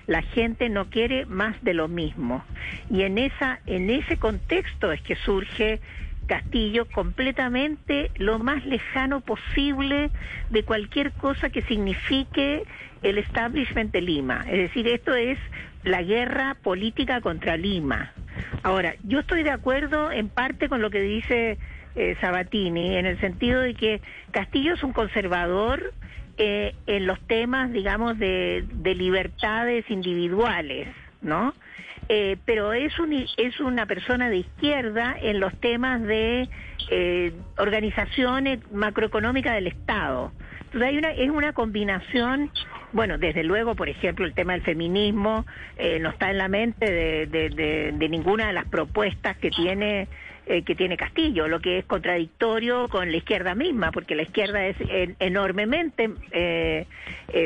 La 0.07 0.23
gente 0.23 0.69
no 0.69 0.91
quiere 0.91 1.27
más 1.27 1.57
de 1.65 1.75
lo 1.75 1.89
mismo. 1.89 2.45
Y 2.89 3.03
en, 3.03 3.19
esa, 3.19 3.59
en 3.67 3.91
ese 3.91 4.17
contexto 4.17 4.93
es 4.93 5.01
que 5.01 5.17
surge 5.17 5.81
Castillo 6.27 6.87
completamente 6.87 8.11
lo 8.17 8.39
más 8.39 8.65
lejano 8.65 9.21
posible 9.21 10.11
de 10.51 10.63
cualquier 10.65 11.13
cosa 11.13 11.51
que 11.51 11.63
signifique 11.63 12.65
el 13.03 13.19
establishment 13.19 13.93
de 13.93 14.01
Lima. 14.01 14.45
Es 14.49 14.59
decir, 14.59 14.89
esto 14.89 15.15
es 15.15 15.39
la 15.83 16.03
guerra 16.03 16.57
política 16.63 17.21
contra 17.21 17.57
Lima. 17.57 18.13
Ahora, 18.63 18.95
yo 19.05 19.21
estoy 19.21 19.43
de 19.43 19.51
acuerdo 19.51 20.11
en 20.11 20.29
parte 20.29 20.69
con 20.69 20.81
lo 20.81 20.91
que 20.91 21.01
dice 21.01 21.59
eh, 21.95 22.17
Sabatini, 22.21 22.97
en 22.97 23.07
el 23.07 23.21
sentido 23.21 23.61
de 23.61 23.75
que 23.75 24.01
Castillo 24.31 24.75
es 24.75 24.83
un 24.83 24.93
conservador 24.93 25.93
eh, 26.37 26.75
en 26.87 27.07
los 27.07 27.21
temas, 27.29 27.73
digamos, 27.73 28.19
de, 28.19 28.65
de 28.73 28.95
libertades 28.95 29.89
individuales, 29.91 30.89
¿no? 31.25 31.55
Eh, 32.09 32.37
pero 32.45 32.73
es, 32.73 32.99
un, 32.99 33.13
es 33.13 33.61
una 33.61 33.87
persona 33.87 34.29
de 34.29 34.39
izquierda 34.39 35.17
en 35.21 35.41
los 35.41 35.55
temas 35.61 36.03
de 36.03 36.49
eh, 36.91 37.33
organizaciones 37.57 38.61
macroeconómicas 38.73 39.55
del 39.55 39.69
Estado. 39.69 40.33
Entonces 40.67 40.89
hay 40.89 40.99
una, 40.99 41.11
es 41.13 41.31
una 41.31 41.53
combinación 41.53 42.51
bueno, 42.95 43.19
desde 43.19 43.43
luego, 43.43 43.75
por 43.75 43.89
ejemplo, 43.89 44.25
el 44.25 44.35
tema 44.35 44.53
del 44.53 44.63
feminismo 44.63 45.45
eh, 45.77 45.99
no 45.99 46.11
está 46.11 46.31
en 46.31 46.39
la 46.39 46.47
mente 46.47 46.93
de, 46.93 48.09
ninguna 48.09 48.47
de 48.47 48.53
las 48.53 48.67
propuestas 48.67 49.37
que 49.39 49.51
tiene 49.51 50.07
eh, 50.47 50.63
que 50.63 50.75
tiene 50.75 50.97
Castillo, 50.97 51.49
lo 51.49 51.61
que 51.61 51.79
es 51.79 51.85
contradictorio 51.85 52.89
con 52.89 53.11
la 53.11 53.17
izquierda 53.17 53.55
misma, 53.55 53.91
porque 53.93 54.15
la 54.15 54.23
izquierda 54.23 54.67
es 54.67 54.77
enormemente 55.19 56.11
eh, 56.31 56.87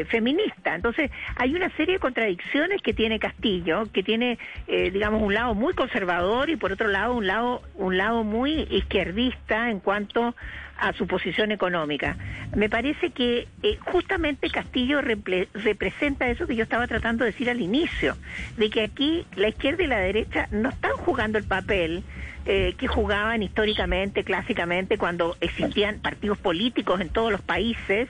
feminista. 0.08 0.74
Entonces, 0.74 1.10
hay 1.36 1.54
una 1.54 1.70
serie 1.76 1.94
de 1.94 2.00
contradicciones 2.00 2.82
que 2.82 2.94
tiene 2.94 3.18
Castillo, 3.18 3.84
que 3.92 4.02
tiene, 4.02 4.38
digamos, 4.66 5.22
un 5.22 5.34
lado 5.34 5.54
muy 5.54 5.74
conservador 5.74 6.50
y 6.50 6.56
por 6.56 6.72
otro 6.72 6.88
lado 6.88 7.14
un 7.14 7.26
lado 7.26 7.62
un 7.74 7.96
lado 7.96 8.24
muy 8.24 8.66
izquierdista 8.70 9.70
en 9.70 9.80
cuanto 9.80 10.34
a 10.78 10.92
su 10.92 11.06
posición 11.06 11.52
económica. 11.52 12.16
Me 12.54 12.68
parece 12.68 13.10
que 13.10 13.48
eh, 13.62 13.78
justamente 13.80 14.48
Castillo 14.48 15.00
representa 15.02 16.28
eso 16.28 16.46
que 16.46 16.54
yo 16.54 16.62
estaba 16.62 16.86
tratando 16.86 17.24
de 17.24 17.32
decir 17.32 17.50
al 17.50 17.60
inicio, 17.60 18.16
de 18.56 18.70
que 18.70 18.82
aquí 18.82 19.26
la 19.36 19.48
izquierda 19.48 19.82
y 19.82 19.86
la 19.88 19.98
derecha 19.98 20.48
no 20.52 20.68
están 20.68 20.92
jugando 20.92 21.38
el 21.38 21.44
papel 21.44 22.04
eh, 22.50 22.74
que 22.78 22.88
jugaban 22.88 23.42
históricamente, 23.42 24.24
clásicamente, 24.24 24.96
cuando 24.96 25.36
existían 25.40 26.00
partidos 26.00 26.38
políticos 26.38 26.98
en 27.02 27.10
todos 27.10 27.30
los 27.30 27.42
países. 27.42 28.08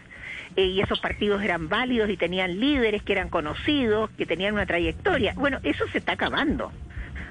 Eh, 0.56 0.64
y 0.64 0.80
esos 0.80 1.00
partidos 1.00 1.42
eran 1.42 1.68
válidos 1.68 2.08
y 2.08 2.16
tenían 2.16 2.60
líderes 2.60 3.02
que 3.02 3.12
eran 3.12 3.30
conocidos, 3.30 4.10
que 4.16 4.26
tenían 4.26 4.54
una 4.54 4.64
trayectoria. 4.64 5.34
Bueno, 5.34 5.58
eso 5.64 5.86
se 5.88 5.98
está 5.98 6.12
acabando. 6.12 6.72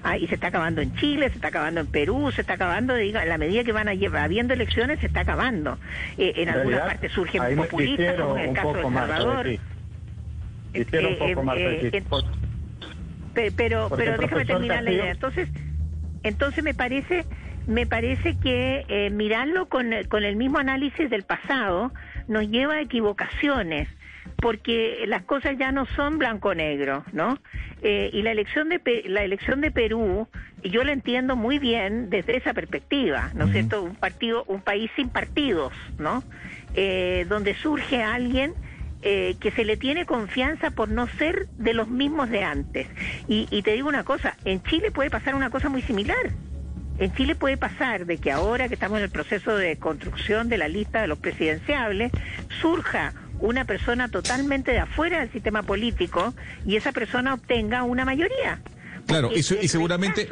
Ah, 0.03 0.17
y 0.17 0.27
se 0.27 0.35
está 0.35 0.47
acabando 0.47 0.81
en 0.81 0.93
Chile, 0.95 1.29
se 1.29 1.35
está 1.35 1.47
acabando 1.47 1.79
en 1.79 1.87
Perú, 1.87 2.29
se 2.31 2.41
está 2.41 2.53
acabando, 2.53 2.93
diga, 2.93 3.23
en 3.23 3.29
la 3.29 3.37
medida 3.37 3.63
que 3.63 3.71
van 3.71 3.87
a 3.87 3.93
llevar, 3.93 4.25
habiendo 4.25 4.53
elecciones, 4.53 4.99
se 4.99 5.07
está 5.07 5.21
acabando. 5.21 5.77
Eh, 6.17 6.33
en, 6.35 6.49
algunas 6.49 6.81
partes 6.81 7.11
surgen 7.13 7.55
populistas, 7.55 8.15
como 8.19 8.37
en 8.37 8.49
el 8.49 8.53
caso 8.53 8.73
de 8.73 8.83
Salvador. 8.83 9.47
Eh, 9.47 9.59
eh, 13.35 13.51
pero 13.55 13.89
pero 13.95 14.17
déjame 14.17 14.45
terminar 14.45 14.83
la 14.83 14.91
idea. 14.91 15.11
Entonces, 15.11 15.49
entonces 16.27 16.63
me 16.63 16.73
parece 16.73 17.25
me 17.65 17.85
parece 17.85 18.37
que 18.37 19.09
mirarlo 19.11 19.67
con, 19.67 19.91
con 20.07 20.23
el 20.23 20.37
mismo 20.37 20.57
análisis 20.57 21.09
del 21.09 21.23
pasado 21.23 21.91
nos 22.29 22.47
lleva 22.47 22.75
a 22.75 22.81
equivocaciones 22.81 23.89
porque 24.39 25.05
las 25.07 25.23
cosas 25.23 25.57
ya 25.57 25.71
no 25.71 25.85
son 25.95 26.17
blanco-negro, 26.17 27.03
¿no? 27.11 27.37
Eh, 27.81 28.09
y 28.13 28.21
la 28.21 28.31
elección 28.31 28.69
de 28.69 29.03
la 29.07 29.23
elección 29.23 29.61
de 29.61 29.71
Perú, 29.71 30.27
yo 30.63 30.83
la 30.83 30.91
entiendo 30.91 31.35
muy 31.35 31.59
bien 31.59 32.09
desde 32.09 32.37
esa 32.37 32.53
perspectiva, 32.53 33.31
¿no 33.33 33.45
es 33.45 33.51
cierto? 33.51 33.83
Un 33.83 33.95
partido, 33.95 34.43
un 34.47 34.61
país 34.61 34.91
sin 34.95 35.09
partidos, 35.09 35.73
¿no? 35.97 36.23
Eh, 36.73 37.25
donde 37.29 37.55
surge 37.55 38.03
alguien 38.03 38.53
eh, 39.01 39.35
que 39.39 39.51
se 39.51 39.63
le 39.63 39.77
tiene 39.77 40.05
confianza 40.05 40.71
por 40.71 40.89
no 40.89 41.07
ser 41.07 41.47
de 41.57 41.73
los 41.73 41.87
mismos 41.87 42.29
de 42.29 42.43
antes. 42.43 42.87
Y, 43.27 43.47
y 43.51 43.61
te 43.61 43.73
digo 43.73 43.87
una 43.87 44.03
cosa, 44.03 44.35
en 44.45 44.63
Chile 44.63 44.91
puede 44.91 45.09
pasar 45.09 45.35
una 45.35 45.49
cosa 45.49 45.69
muy 45.69 45.81
similar. 45.81 46.33
En 46.99 47.13
Chile 47.13 47.35
puede 47.35 47.57
pasar 47.57 48.05
de 48.05 48.17
que 48.17 48.31
ahora 48.31 48.67
que 48.67 48.73
estamos 48.73 48.97
en 48.97 49.03
el 49.03 49.11
proceso 49.11 49.55
de 49.55 49.77
construcción 49.77 50.49
de 50.49 50.57
la 50.57 50.67
lista 50.67 51.01
de 51.01 51.07
los 51.07 51.19
presidenciables, 51.19 52.11
surja 52.59 53.13
una 53.39 53.65
persona 53.65 54.09
totalmente 54.09 54.71
de 54.71 54.79
afuera 54.79 55.19
del 55.19 55.31
sistema 55.31 55.63
político 55.63 56.33
y 56.65 56.75
esa 56.75 56.91
persona 56.91 57.35
obtenga 57.35 57.83
una 57.83 58.03
mayoría. 58.03 58.61
Claro, 59.05 59.29
y, 59.33 59.43
seguramente... 59.43 60.27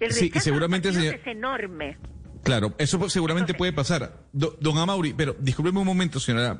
el 0.00 0.12
sí, 0.12 0.30
y 0.32 0.40
seguramente 0.40 0.90
es 0.90 1.26
enorme. 1.26 1.98
Claro, 2.42 2.74
eso 2.78 3.08
seguramente 3.08 3.54
puede 3.54 3.72
pasar. 3.72 4.22
don 4.32 4.78
Amauri, 4.78 5.14
pero 5.14 5.36
discúlpeme 5.38 5.80
un 5.80 5.86
momento, 5.86 6.20
señora, 6.20 6.58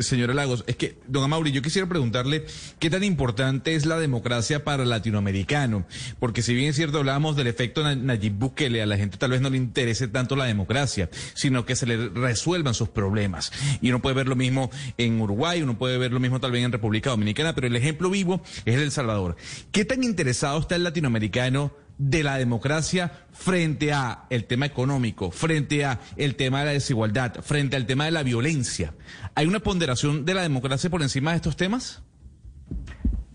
señora 0.00 0.34
Lagos, 0.34 0.64
es 0.66 0.76
que, 0.76 0.98
don 1.06 1.24
Amauri, 1.24 1.52
yo 1.52 1.62
quisiera 1.62 1.88
preguntarle 1.88 2.46
qué 2.78 2.90
tan 2.90 3.04
importante 3.04 3.74
es 3.74 3.86
la 3.86 3.98
democracia 3.98 4.64
para 4.64 4.82
el 4.82 4.90
latinoamericano, 4.90 5.86
porque 6.18 6.42
si 6.42 6.54
bien 6.54 6.70
es 6.70 6.76
cierto, 6.76 6.98
hablábamos 6.98 7.36
del 7.36 7.46
efecto 7.46 7.82
Nayib 7.82 8.34
Bukele, 8.34 8.82
a 8.82 8.86
la 8.86 8.96
gente 8.96 9.16
tal 9.16 9.30
vez 9.30 9.40
no 9.40 9.50
le 9.50 9.56
interese 9.56 10.08
tanto 10.08 10.36
la 10.36 10.44
democracia, 10.44 11.08
sino 11.34 11.64
que 11.64 11.76
se 11.76 11.86
le 11.86 12.08
resuelvan 12.08 12.74
sus 12.74 12.88
problemas. 12.88 13.52
Y 13.80 13.90
uno 13.90 14.00
puede 14.00 14.16
ver 14.16 14.28
lo 14.28 14.36
mismo 14.36 14.70
en 14.96 15.20
Uruguay, 15.20 15.62
uno 15.62 15.78
puede 15.78 15.98
ver 15.98 16.12
lo 16.12 16.20
mismo 16.20 16.40
tal 16.40 16.52
vez 16.52 16.64
en 16.64 16.72
República 16.72 17.10
Dominicana, 17.10 17.54
pero 17.54 17.66
el 17.66 17.76
ejemplo 17.76 18.10
vivo 18.10 18.42
es 18.64 18.76
el 18.76 18.90
Salvador. 18.90 19.36
¿Qué 19.72 19.84
tan 19.84 20.02
interesado 20.04 20.58
está 20.58 20.76
el 20.76 20.84
latinoamericano 20.84 21.72
de 21.98 22.22
la 22.22 22.38
democracia 22.38 23.10
frente 23.32 23.92
a 23.92 24.24
el 24.30 24.44
tema 24.44 24.66
económico, 24.66 25.30
frente 25.30 25.84
a 25.84 25.98
el 26.16 26.36
tema 26.36 26.60
de 26.60 26.66
la 26.66 26.72
desigualdad, 26.72 27.34
frente 27.42 27.76
al 27.76 27.86
tema 27.86 28.04
de 28.04 28.12
la 28.12 28.22
violencia. 28.22 28.94
¿Hay 29.34 29.46
una 29.46 29.60
ponderación 29.60 30.24
de 30.24 30.34
la 30.34 30.42
democracia 30.42 30.88
por 30.88 31.02
encima 31.02 31.32
de 31.32 31.36
estos 31.36 31.56
temas? 31.56 32.02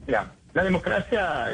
La 0.08 0.64
democracia, 0.64 1.48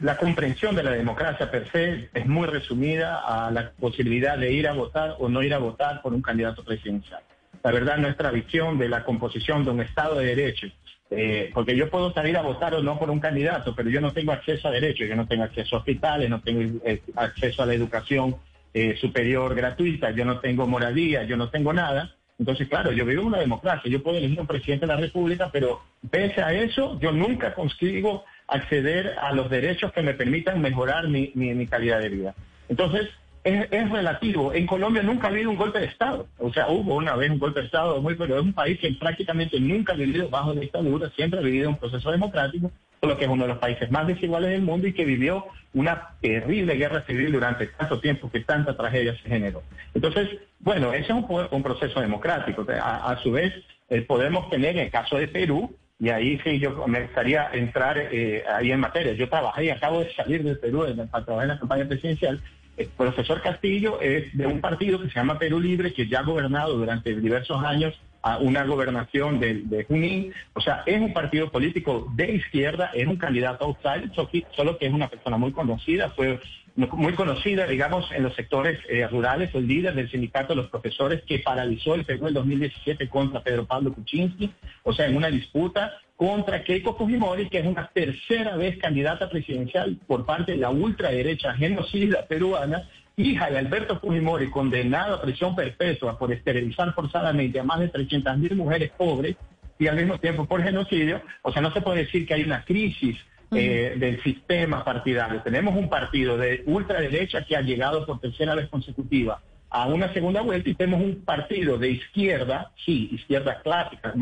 la 0.00 0.16
comprensión 0.16 0.74
de 0.74 0.82
la 0.82 0.90
democracia 0.90 1.50
per 1.50 1.70
se 1.70 2.10
es 2.12 2.26
muy 2.26 2.48
resumida 2.48 3.20
a 3.20 3.50
la 3.50 3.70
posibilidad 3.72 4.36
de 4.36 4.52
ir 4.52 4.66
a 4.66 4.72
votar 4.72 5.16
o 5.20 5.28
no 5.28 5.42
ir 5.42 5.54
a 5.54 5.58
votar 5.58 6.02
por 6.02 6.12
un 6.12 6.22
candidato 6.22 6.64
presidencial. 6.64 7.22
La 7.62 7.70
verdad, 7.70 7.98
nuestra 7.98 8.32
visión 8.32 8.78
de 8.78 8.88
la 8.88 9.04
composición 9.04 9.64
de 9.64 9.70
un 9.70 9.80
Estado 9.80 10.16
de 10.16 10.34
Derecho 10.34 10.66
eh, 11.14 11.50
porque 11.52 11.76
yo 11.76 11.90
puedo 11.90 12.12
salir 12.12 12.36
a 12.36 12.42
votar 12.42 12.74
o 12.74 12.82
no 12.82 12.98
por 12.98 13.10
un 13.10 13.20
candidato, 13.20 13.74
pero 13.74 13.90
yo 13.90 14.00
no 14.00 14.12
tengo 14.12 14.32
acceso 14.32 14.68
a 14.68 14.70
derechos, 14.70 15.08
yo 15.08 15.14
no 15.14 15.26
tengo 15.26 15.44
acceso 15.44 15.76
a 15.76 15.78
hospitales, 15.80 16.30
no 16.30 16.40
tengo 16.40 16.80
eh, 16.84 17.02
acceso 17.16 17.62
a 17.62 17.66
la 17.66 17.74
educación 17.74 18.36
eh, 18.72 18.96
superior 19.00 19.54
gratuita, 19.54 20.10
yo 20.10 20.24
no 20.24 20.40
tengo 20.40 20.66
moradía, 20.66 21.24
yo 21.24 21.36
no 21.36 21.50
tengo 21.50 21.72
nada. 21.72 22.14
Entonces, 22.38 22.66
claro, 22.68 22.92
yo 22.92 23.04
vivo 23.04 23.22
en 23.22 23.28
una 23.28 23.38
democracia, 23.38 23.90
yo 23.90 24.02
puedo 24.02 24.16
elegir 24.16 24.40
un 24.40 24.46
presidente 24.46 24.86
de 24.86 24.92
la 24.94 25.00
República, 25.00 25.50
pero 25.52 25.82
pese 26.10 26.42
a 26.42 26.52
eso, 26.52 26.98
yo 26.98 27.12
nunca 27.12 27.54
consigo 27.54 28.24
acceder 28.48 29.14
a 29.20 29.32
los 29.32 29.50
derechos 29.50 29.92
que 29.92 30.02
me 30.02 30.14
permitan 30.14 30.60
mejorar 30.60 31.08
mi, 31.08 31.30
mi 31.34 31.66
calidad 31.66 32.00
de 32.00 32.08
vida. 32.08 32.34
Entonces, 32.68 33.08
es, 33.44 33.90
relativo. 33.90 34.52
En 34.52 34.66
Colombia 34.66 35.02
nunca 35.02 35.26
ha 35.26 35.30
habido 35.30 35.50
un 35.50 35.56
golpe 35.56 35.80
de 35.80 35.86
Estado. 35.86 36.26
O 36.38 36.52
sea, 36.52 36.68
hubo 36.68 36.96
una 36.96 37.16
vez 37.16 37.30
un 37.30 37.38
golpe 37.38 37.60
de 37.60 37.66
Estado, 37.66 38.00
muy, 38.00 38.14
pero 38.14 38.36
es 38.36 38.42
un 38.42 38.52
país 38.52 38.78
que 38.78 38.92
prácticamente 38.92 39.58
nunca 39.58 39.92
ha 39.92 39.96
vivido 39.96 40.28
bajo 40.28 40.54
dictadura, 40.54 41.10
siempre 41.16 41.40
ha 41.40 41.42
vivido 41.42 41.68
un 41.68 41.76
proceso 41.76 42.10
democrático, 42.10 42.70
lo 43.02 43.16
que 43.16 43.24
es 43.24 43.30
uno 43.30 43.44
de 43.44 43.48
los 43.48 43.58
países 43.58 43.90
más 43.90 44.06
desiguales 44.06 44.50
del 44.50 44.62
mundo 44.62 44.86
y 44.86 44.92
que 44.92 45.04
vivió 45.04 45.46
una 45.74 46.10
terrible 46.20 46.76
guerra 46.76 47.02
civil 47.02 47.32
durante 47.32 47.66
tanto 47.66 47.98
tiempo 48.00 48.30
que 48.30 48.40
tanta 48.40 48.76
tragedia 48.76 49.14
se 49.14 49.28
generó. 49.28 49.62
Entonces, 49.94 50.28
bueno, 50.60 50.92
ese 50.92 51.12
es 51.12 51.50
un, 51.50 51.62
proceso 51.62 52.00
democrático. 52.00 52.64
A, 52.80 53.18
su 53.22 53.32
vez, 53.32 53.52
eh, 53.88 54.02
podemos 54.02 54.48
tener 54.50 54.76
en 54.76 54.84
el 54.84 54.90
caso 54.90 55.16
de 55.16 55.26
Perú, 55.26 55.74
y 55.98 56.10
ahí 56.10 56.38
sí 56.44 56.58
yo 56.58 56.86
me 56.86 57.02
gustaría 57.02 57.48
entrar 57.52 57.96
eh, 57.96 58.44
ahí 58.52 58.70
en 58.70 58.80
materia. 58.80 59.12
Yo 59.14 59.28
trabajé 59.28 59.66
y 59.66 59.70
acabo 59.70 60.00
de 60.00 60.12
salir 60.14 60.42
de 60.42 60.56
Perú 60.56 60.84
para 61.10 61.24
trabajar 61.24 61.44
en 61.44 61.54
la 61.54 61.58
campaña 61.58 61.86
presidencial 61.86 62.40
el 62.76 62.88
profesor 62.88 63.42
Castillo 63.42 64.00
es 64.00 64.36
de 64.36 64.46
un 64.46 64.60
partido 64.60 65.00
que 65.00 65.08
se 65.08 65.14
llama 65.14 65.38
Perú 65.38 65.60
Libre, 65.60 65.92
que 65.92 66.06
ya 66.06 66.20
ha 66.20 66.24
gobernado 66.24 66.76
durante 66.76 67.14
diversos 67.14 67.62
años 67.62 67.94
a 68.22 68.38
una 68.38 68.64
gobernación 68.64 69.40
de, 69.40 69.84
Junín. 69.88 70.32
O 70.54 70.60
sea, 70.60 70.82
es 70.86 71.00
un 71.00 71.12
partido 71.12 71.50
político 71.50 72.08
de 72.14 72.36
izquierda, 72.36 72.90
es 72.94 73.06
un 73.06 73.16
candidato 73.16 73.64
outside, 73.64 74.10
solo 74.54 74.78
que 74.78 74.86
es 74.86 74.92
una 74.92 75.08
persona 75.08 75.36
muy 75.36 75.52
conocida, 75.52 76.10
fue 76.10 76.40
muy 76.74 77.12
conocida, 77.12 77.66
digamos, 77.66 78.10
en 78.12 78.22
los 78.22 78.34
sectores 78.34 78.78
eh, 78.88 79.06
rurales, 79.06 79.54
el 79.54 79.66
líder 79.66 79.94
del 79.94 80.10
sindicato 80.10 80.54
de 80.54 80.62
los 80.62 80.70
profesores 80.70 81.22
que 81.22 81.38
paralizó 81.38 81.94
el 81.94 82.04
Perú 82.04 82.28
en 82.28 82.34
2017 82.34 83.08
contra 83.08 83.42
Pedro 83.42 83.66
Pablo 83.66 83.92
Kuczynski, 83.92 84.52
o 84.82 84.92
sea, 84.92 85.06
en 85.06 85.16
una 85.16 85.28
disputa 85.28 85.92
contra 86.16 86.62
Keiko 86.62 86.96
Fujimori, 86.96 87.48
que 87.48 87.58
es 87.58 87.66
una 87.66 87.88
tercera 87.88 88.56
vez 88.56 88.78
candidata 88.78 89.28
presidencial 89.28 89.98
por 90.06 90.24
parte 90.24 90.52
de 90.52 90.58
la 90.58 90.70
ultraderecha 90.70 91.54
genocida 91.54 92.26
peruana, 92.26 92.88
hija 93.16 93.50
de 93.50 93.58
Alberto 93.58 93.98
Fujimori, 94.00 94.50
condenado 94.50 95.16
a 95.16 95.22
prisión 95.22 95.54
perpetua 95.54 96.18
por 96.18 96.32
esterilizar 96.32 96.94
forzadamente 96.94 97.60
a 97.60 97.64
más 97.64 97.80
de 97.80 97.92
300.000 97.92 98.54
mujeres 98.54 98.90
pobres 98.96 99.36
y 99.78 99.88
al 99.88 99.96
mismo 99.96 100.18
tiempo 100.18 100.46
por 100.46 100.62
genocidio. 100.62 101.20
O 101.42 101.52
sea, 101.52 101.60
no 101.60 101.72
se 101.72 101.82
puede 101.82 102.04
decir 102.04 102.26
que 102.26 102.34
hay 102.34 102.44
una 102.44 102.64
crisis 102.64 103.18
eh, 103.54 103.94
del 103.98 104.22
sistema 104.22 104.84
partidario. 104.84 105.42
Tenemos 105.42 105.76
un 105.76 105.88
partido 105.88 106.36
de 106.36 106.62
ultraderecha 106.66 107.44
que 107.44 107.56
ha 107.56 107.60
llegado 107.60 108.06
por 108.06 108.20
tercera 108.20 108.54
vez 108.54 108.68
consecutiva 108.68 109.40
a 109.70 109.86
una 109.86 110.12
segunda 110.12 110.42
vuelta 110.42 110.68
y 110.68 110.74
tenemos 110.74 111.02
un 111.02 111.24
partido 111.24 111.78
de 111.78 111.90
izquierda, 111.90 112.72
sí, 112.84 113.08
izquierda 113.12 113.60
clásica, 113.62 114.14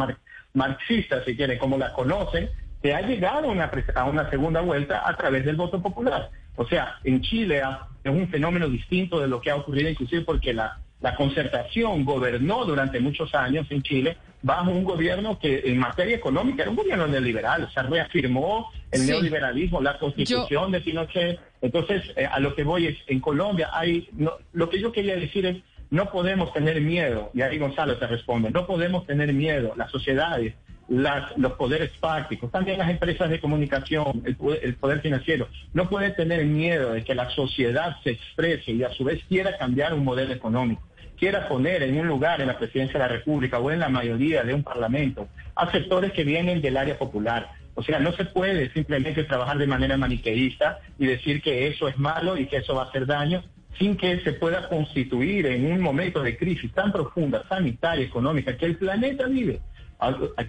marxista, 0.55 1.24
si 1.24 1.37
quiere, 1.37 1.59
como 1.59 1.76
la 1.76 1.93
conocen, 1.93 2.51
que 2.83 2.95
ha 2.95 3.03
llegado 3.03 3.49
a 3.49 3.53
una, 3.53 3.70
a 3.95 4.05
una 4.05 4.31
segunda 4.31 4.61
vuelta 4.61 5.09
a 5.09 5.16
través 5.16 5.45
del 5.45 5.57
voto 5.57 5.83
popular. 5.83 6.31
O 6.57 6.66
sea, 6.66 6.99
en 7.05 7.20
Chile 7.20 7.62
es 8.05 8.12
un 8.12 8.28
fenómeno 8.28 8.68
distinto 8.68 9.20
de 9.20 9.28
lo 9.28 9.41
que 9.41 9.51
ha 9.51 9.57
ocurrido 9.57 9.89
inclusive 9.89 10.22
porque 10.22 10.55
la, 10.55 10.78
la 11.01 11.14
concertación 11.14 12.05
gobernó 12.05 12.64
durante 12.64 13.01
muchos 13.01 13.34
años 13.34 13.66
en 13.70 13.82
Chile 13.82 14.16
bajo 14.42 14.70
un 14.70 14.84
gobierno 14.84 15.38
que 15.38 15.62
en 15.64 15.78
materia 15.78 16.16
económica 16.16 16.62
era 16.62 16.70
un 16.70 16.76
gobierno 16.76 17.07
neoliberal, 17.07 17.64
o 17.64 17.70
sea, 17.70 17.82
reafirmó 17.84 18.70
el 18.90 19.07
neoliberalismo, 19.07 19.80
la 19.80 19.98
constitución 19.98 20.72
de 20.72 20.80
Pinochet. 20.80 21.38
Entonces, 21.61 22.03
eh, 22.16 22.26
a 22.26 22.40
lo 22.40 22.55
que 22.55 22.64
voy 22.64 22.86
es, 22.86 22.98
en 23.07 23.20
Colombia 23.20 23.70
hay, 23.72 24.09
no, 24.12 24.32
lo 24.53 24.70
que 24.70 24.80
yo 24.80 24.92
quería 24.92 25.16
decir 25.16 25.46
es, 25.46 25.59
no 25.90 26.11
podemos 26.11 26.53
tener 26.53 26.80
miedo, 26.80 27.30
y 27.34 27.42
ahí 27.42 27.59
Gonzalo 27.59 27.98
te 27.98 28.07
responde, 28.07 28.51
no 28.51 28.66
podemos 28.66 29.07
tener 29.07 29.32
miedo, 29.32 29.74
las 29.76 29.90
sociedades 29.90 30.55
los 30.90 31.53
poderes 31.53 31.92
fácticos, 32.01 32.51
también 32.51 32.78
las 32.78 32.90
empresas 32.90 33.30
de 33.30 33.40
comunicación, 33.40 34.22
el, 34.24 34.36
el, 34.61 34.74
poder 34.74 35.01
financiero, 35.01 35.46
no 35.72 35.88
puede 35.88 36.11
tener 36.11 36.44
miedo 36.44 36.92
de 36.92 37.05
que 37.05 37.14
la 37.14 37.30
sociedad 37.30 37.96
se 38.03 38.11
exprese 38.11 38.72
y 38.72 38.82
a 38.82 38.90
su 38.90 39.05
vez 39.05 39.22
quiera 39.28 39.57
cambiar 39.57 39.94
un 39.94 40.05
modelo 40.05 40.34
económico, 40.34 40.82
quiera 41.21 41.47
poner 41.47 41.83
en 41.83 41.99
un 41.99 42.09
lugar 42.09 42.41
en 42.41 42.49
la 42.49 42.59
presidencia 42.59 42.95
de 42.95 43.07
la 43.07 43.12
República 43.12 43.59
o 43.61 43.71
en 43.71 43.79
la 43.79 43.91
mayoría 43.91 44.43
de 44.43 44.55
un 44.55 44.64
parlamento 44.64 45.29
a 45.55 45.71
sectores 45.71 46.12
que 46.12 46.25
vienen 46.25 46.62
del 46.62 46.79
área 46.79 46.99
popular. 46.99 47.53
O 47.75 47.83
sea, 47.83 48.01
no 48.01 48.12
se 48.12 48.25
puede 48.25 48.73
simplemente 48.73 49.23
trabajar 49.25 49.59
de 49.59 49.66
manera 49.66 49.97
maniqueísta 49.97 50.81
y 50.99 51.07
decir 51.07 51.43
que 51.43 51.68
eso 51.68 51.87
es 51.87 51.99
malo 51.99 52.37
y 52.37 52.47
que 52.47 52.57
eso 52.57 52.75
va 52.75 52.85
a 52.85 52.87
hacer 52.87 53.07
daño 53.07 53.45
sin 53.79 53.97
que 53.97 54.21
se 54.21 54.33
pueda 54.33 54.68
constituir 54.68 55.47
en 55.47 55.71
un 55.71 55.81
momento 55.81 56.23
de 56.23 56.37
crisis 56.37 56.73
tan 56.73 56.91
profunda, 56.91 57.45
sanitaria, 57.49 58.05
económica, 58.05 58.57
que 58.57 58.66
el 58.66 58.77
planeta 58.77 59.27
vive 59.27 59.61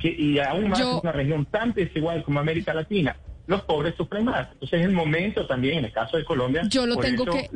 y 0.01 0.39
aún 0.39 0.69
más 0.69 0.80
en 0.80 0.88
una 0.88 1.11
región 1.11 1.45
tan 1.45 1.74
desigual 1.74 2.24
como 2.24 2.39
América 2.39 2.74
Latina, 2.74 3.17
los 3.47 3.61
pobres 3.63 3.95
sufren 3.95 4.26
más. 4.26 4.47
Entonces 4.53 4.80
es 4.80 4.86
el 4.86 4.93
momento 4.93 5.45
también, 5.45 5.80
en 5.80 5.86
el 5.86 5.91
caso 5.91 6.17
de 6.17 6.24
Colombia. 6.24 6.63
Yo 6.69 6.86
lo 6.86 6.95
tengo 6.97 7.26
que. 7.26 7.49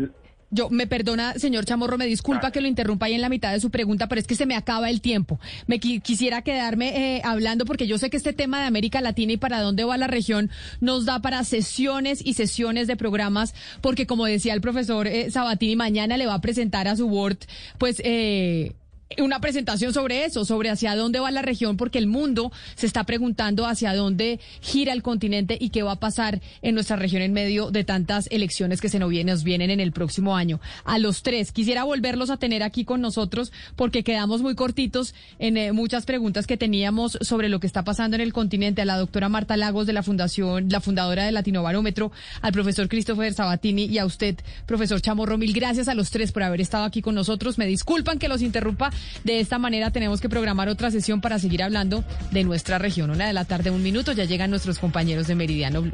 Yo, 0.51 0.69
me 0.69 0.87
perdona, 0.87 1.33
señor 1.33 1.65
Chamorro, 1.65 1.97
me 1.97 2.05
disculpa 2.05 2.51
que 2.51 2.61
lo 2.61 2.67
interrumpa 2.67 3.07
ahí 3.07 3.13
en 3.13 3.21
la 3.21 3.29
mitad 3.29 3.51
de 3.51 3.59
su 3.59 3.71
pregunta, 3.71 4.07
pero 4.07 4.21
es 4.21 4.27
que 4.27 4.35
se 4.35 4.45
me 4.45 4.55
acaba 4.55 4.89
el 4.89 5.01
tiempo. 5.01 5.39
Me 5.67 5.79
quisiera 5.79 6.43
quedarme 6.43 7.17
eh, 7.17 7.21
hablando 7.23 7.65
porque 7.65 7.87
yo 7.87 7.97
sé 7.97 8.09
que 8.09 8.17
este 8.17 8.33
tema 8.33 8.59
de 8.59 8.67
América 8.67 9.01
Latina 9.01 9.33
y 9.33 9.37
para 9.37 9.61
dónde 9.61 9.83
va 9.83 9.97
la 9.97 10.07
región 10.07 10.51
nos 10.81 11.05
da 11.05 11.19
para 11.19 11.43
sesiones 11.43 12.21
y 12.23 12.35
sesiones 12.35 12.87
de 12.87 12.95
programas, 12.95 13.53
porque 13.81 14.05
como 14.05 14.25
decía 14.25 14.53
el 14.53 14.61
profesor 14.61 15.07
eh, 15.07 15.31
Sabatini, 15.31 15.75
mañana 15.75 16.17
le 16.17 16.27
va 16.27 16.35
a 16.35 16.41
presentar 16.41 16.87
a 16.87 16.95
su 16.95 17.07
board, 17.07 17.37
pues, 17.77 18.01
eh, 18.05 18.73
una 19.19 19.39
presentación 19.39 19.93
sobre 19.93 20.25
eso, 20.25 20.45
sobre 20.45 20.69
hacia 20.69 20.95
dónde 20.95 21.19
va 21.19 21.29
la 21.29 21.43
región, 21.43 21.77
porque 21.77 21.99
el 21.99 22.07
mundo 22.07 22.51
se 22.75 22.87
está 22.87 23.03
preguntando 23.03 23.67
hacia 23.67 23.93
dónde 23.93 24.39
gira 24.61 24.93
el 24.93 25.03
continente 25.03 25.57
y 25.59 25.69
qué 25.69 25.83
va 25.83 25.93
a 25.93 25.99
pasar 25.99 26.41
en 26.61 26.73
nuestra 26.73 26.95
región 26.95 27.21
en 27.21 27.31
medio 27.31 27.69
de 27.69 27.83
tantas 27.83 28.27
elecciones 28.31 28.81
que 28.81 28.89
se 28.89 28.99
nos 28.99 29.09
vienen, 29.09 29.69
en 29.69 29.79
el 29.79 29.91
próximo 29.91 30.35
año. 30.35 30.59
A 30.83 30.97
los 30.97 31.21
tres, 31.21 31.51
quisiera 31.51 31.83
volverlos 31.83 32.29
a 32.29 32.37
tener 32.37 32.63
aquí 32.63 32.83
con 32.83 32.99
nosotros 32.99 33.51
porque 33.75 34.03
quedamos 34.03 34.41
muy 34.41 34.55
cortitos 34.55 35.13
en 35.39 35.57
eh, 35.57 35.71
muchas 35.71 36.05
preguntas 36.05 36.47
que 36.47 36.57
teníamos 36.57 37.17
sobre 37.21 37.47
lo 37.47 37.59
que 37.59 37.67
está 37.67 37.83
pasando 37.83 38.15
en 38.15 38.21
el 38.21 38.33
continente. 38.33 38.81
A 38.81 38.85
la 38.85 38.97
doctora 38.97 39.29
Marta 39.29 39.55
Lagos 39.55 39.87
de 39.87 39.93
la 39.93 40.03
Fundación, 40.03 40.67
la 40.69 40.81
fundadora 40.81 41.25
de 41.25 41.31
Latinobarómetro, 41.31 42.11
al 42.41 42.51
profesor 42.51 42.89
Christopher 42.89 43.33
Sabatini 43.33 43.85
y 43.85 43.99
a 43.99 44.05
usted, 44.05 44.35
profesor 44.65 44.99
Chamorro. 44.99 45.37
Mil 45.37 45.53
gracias 45.53 45.87
a 45.87 45.93
los 45.93 46.09
tres 46.09 46.31
por 46.31 46.43
haber 46.43 46.61
estado 46.61 46.85
aquí 46.85 47.01
con 47.01 47.15
nosotros. 47.15 47.57
Me 47.57 47.67
disculpan 47.67 48.19
que 48.19 48.27
los 48.27 48.41
interrumpa 48.41 48.91
de 49.23 49.39
esta 49.39 49.57
manera 49.57 49.91
tenemos 49.91 50.21
que 50.21 50.29
programar 50.29 50.69
otra 50.69 50.91
sesión 50.91 51.21
para 51.21 51.39
seguir 51.39 51.63
hablando 51.63 52.03
de 52.31 52.43
nuestra 52.43 52.77
región. 52.77 53.09
Una 53.11 53.27
de 53.27 53.33
la 53.33 53.45
tarde, 53.45 53.71
un 53.71 53.83
minuto, 53.83 54.11
ya 54.11 54.25
llegan 54.25 54.49
nuestros 54.49 54.79
compañeros 54.79 55.27
de 55.27 55.35
Meridiano 55.35 55.81
Blue. 55.81 55.93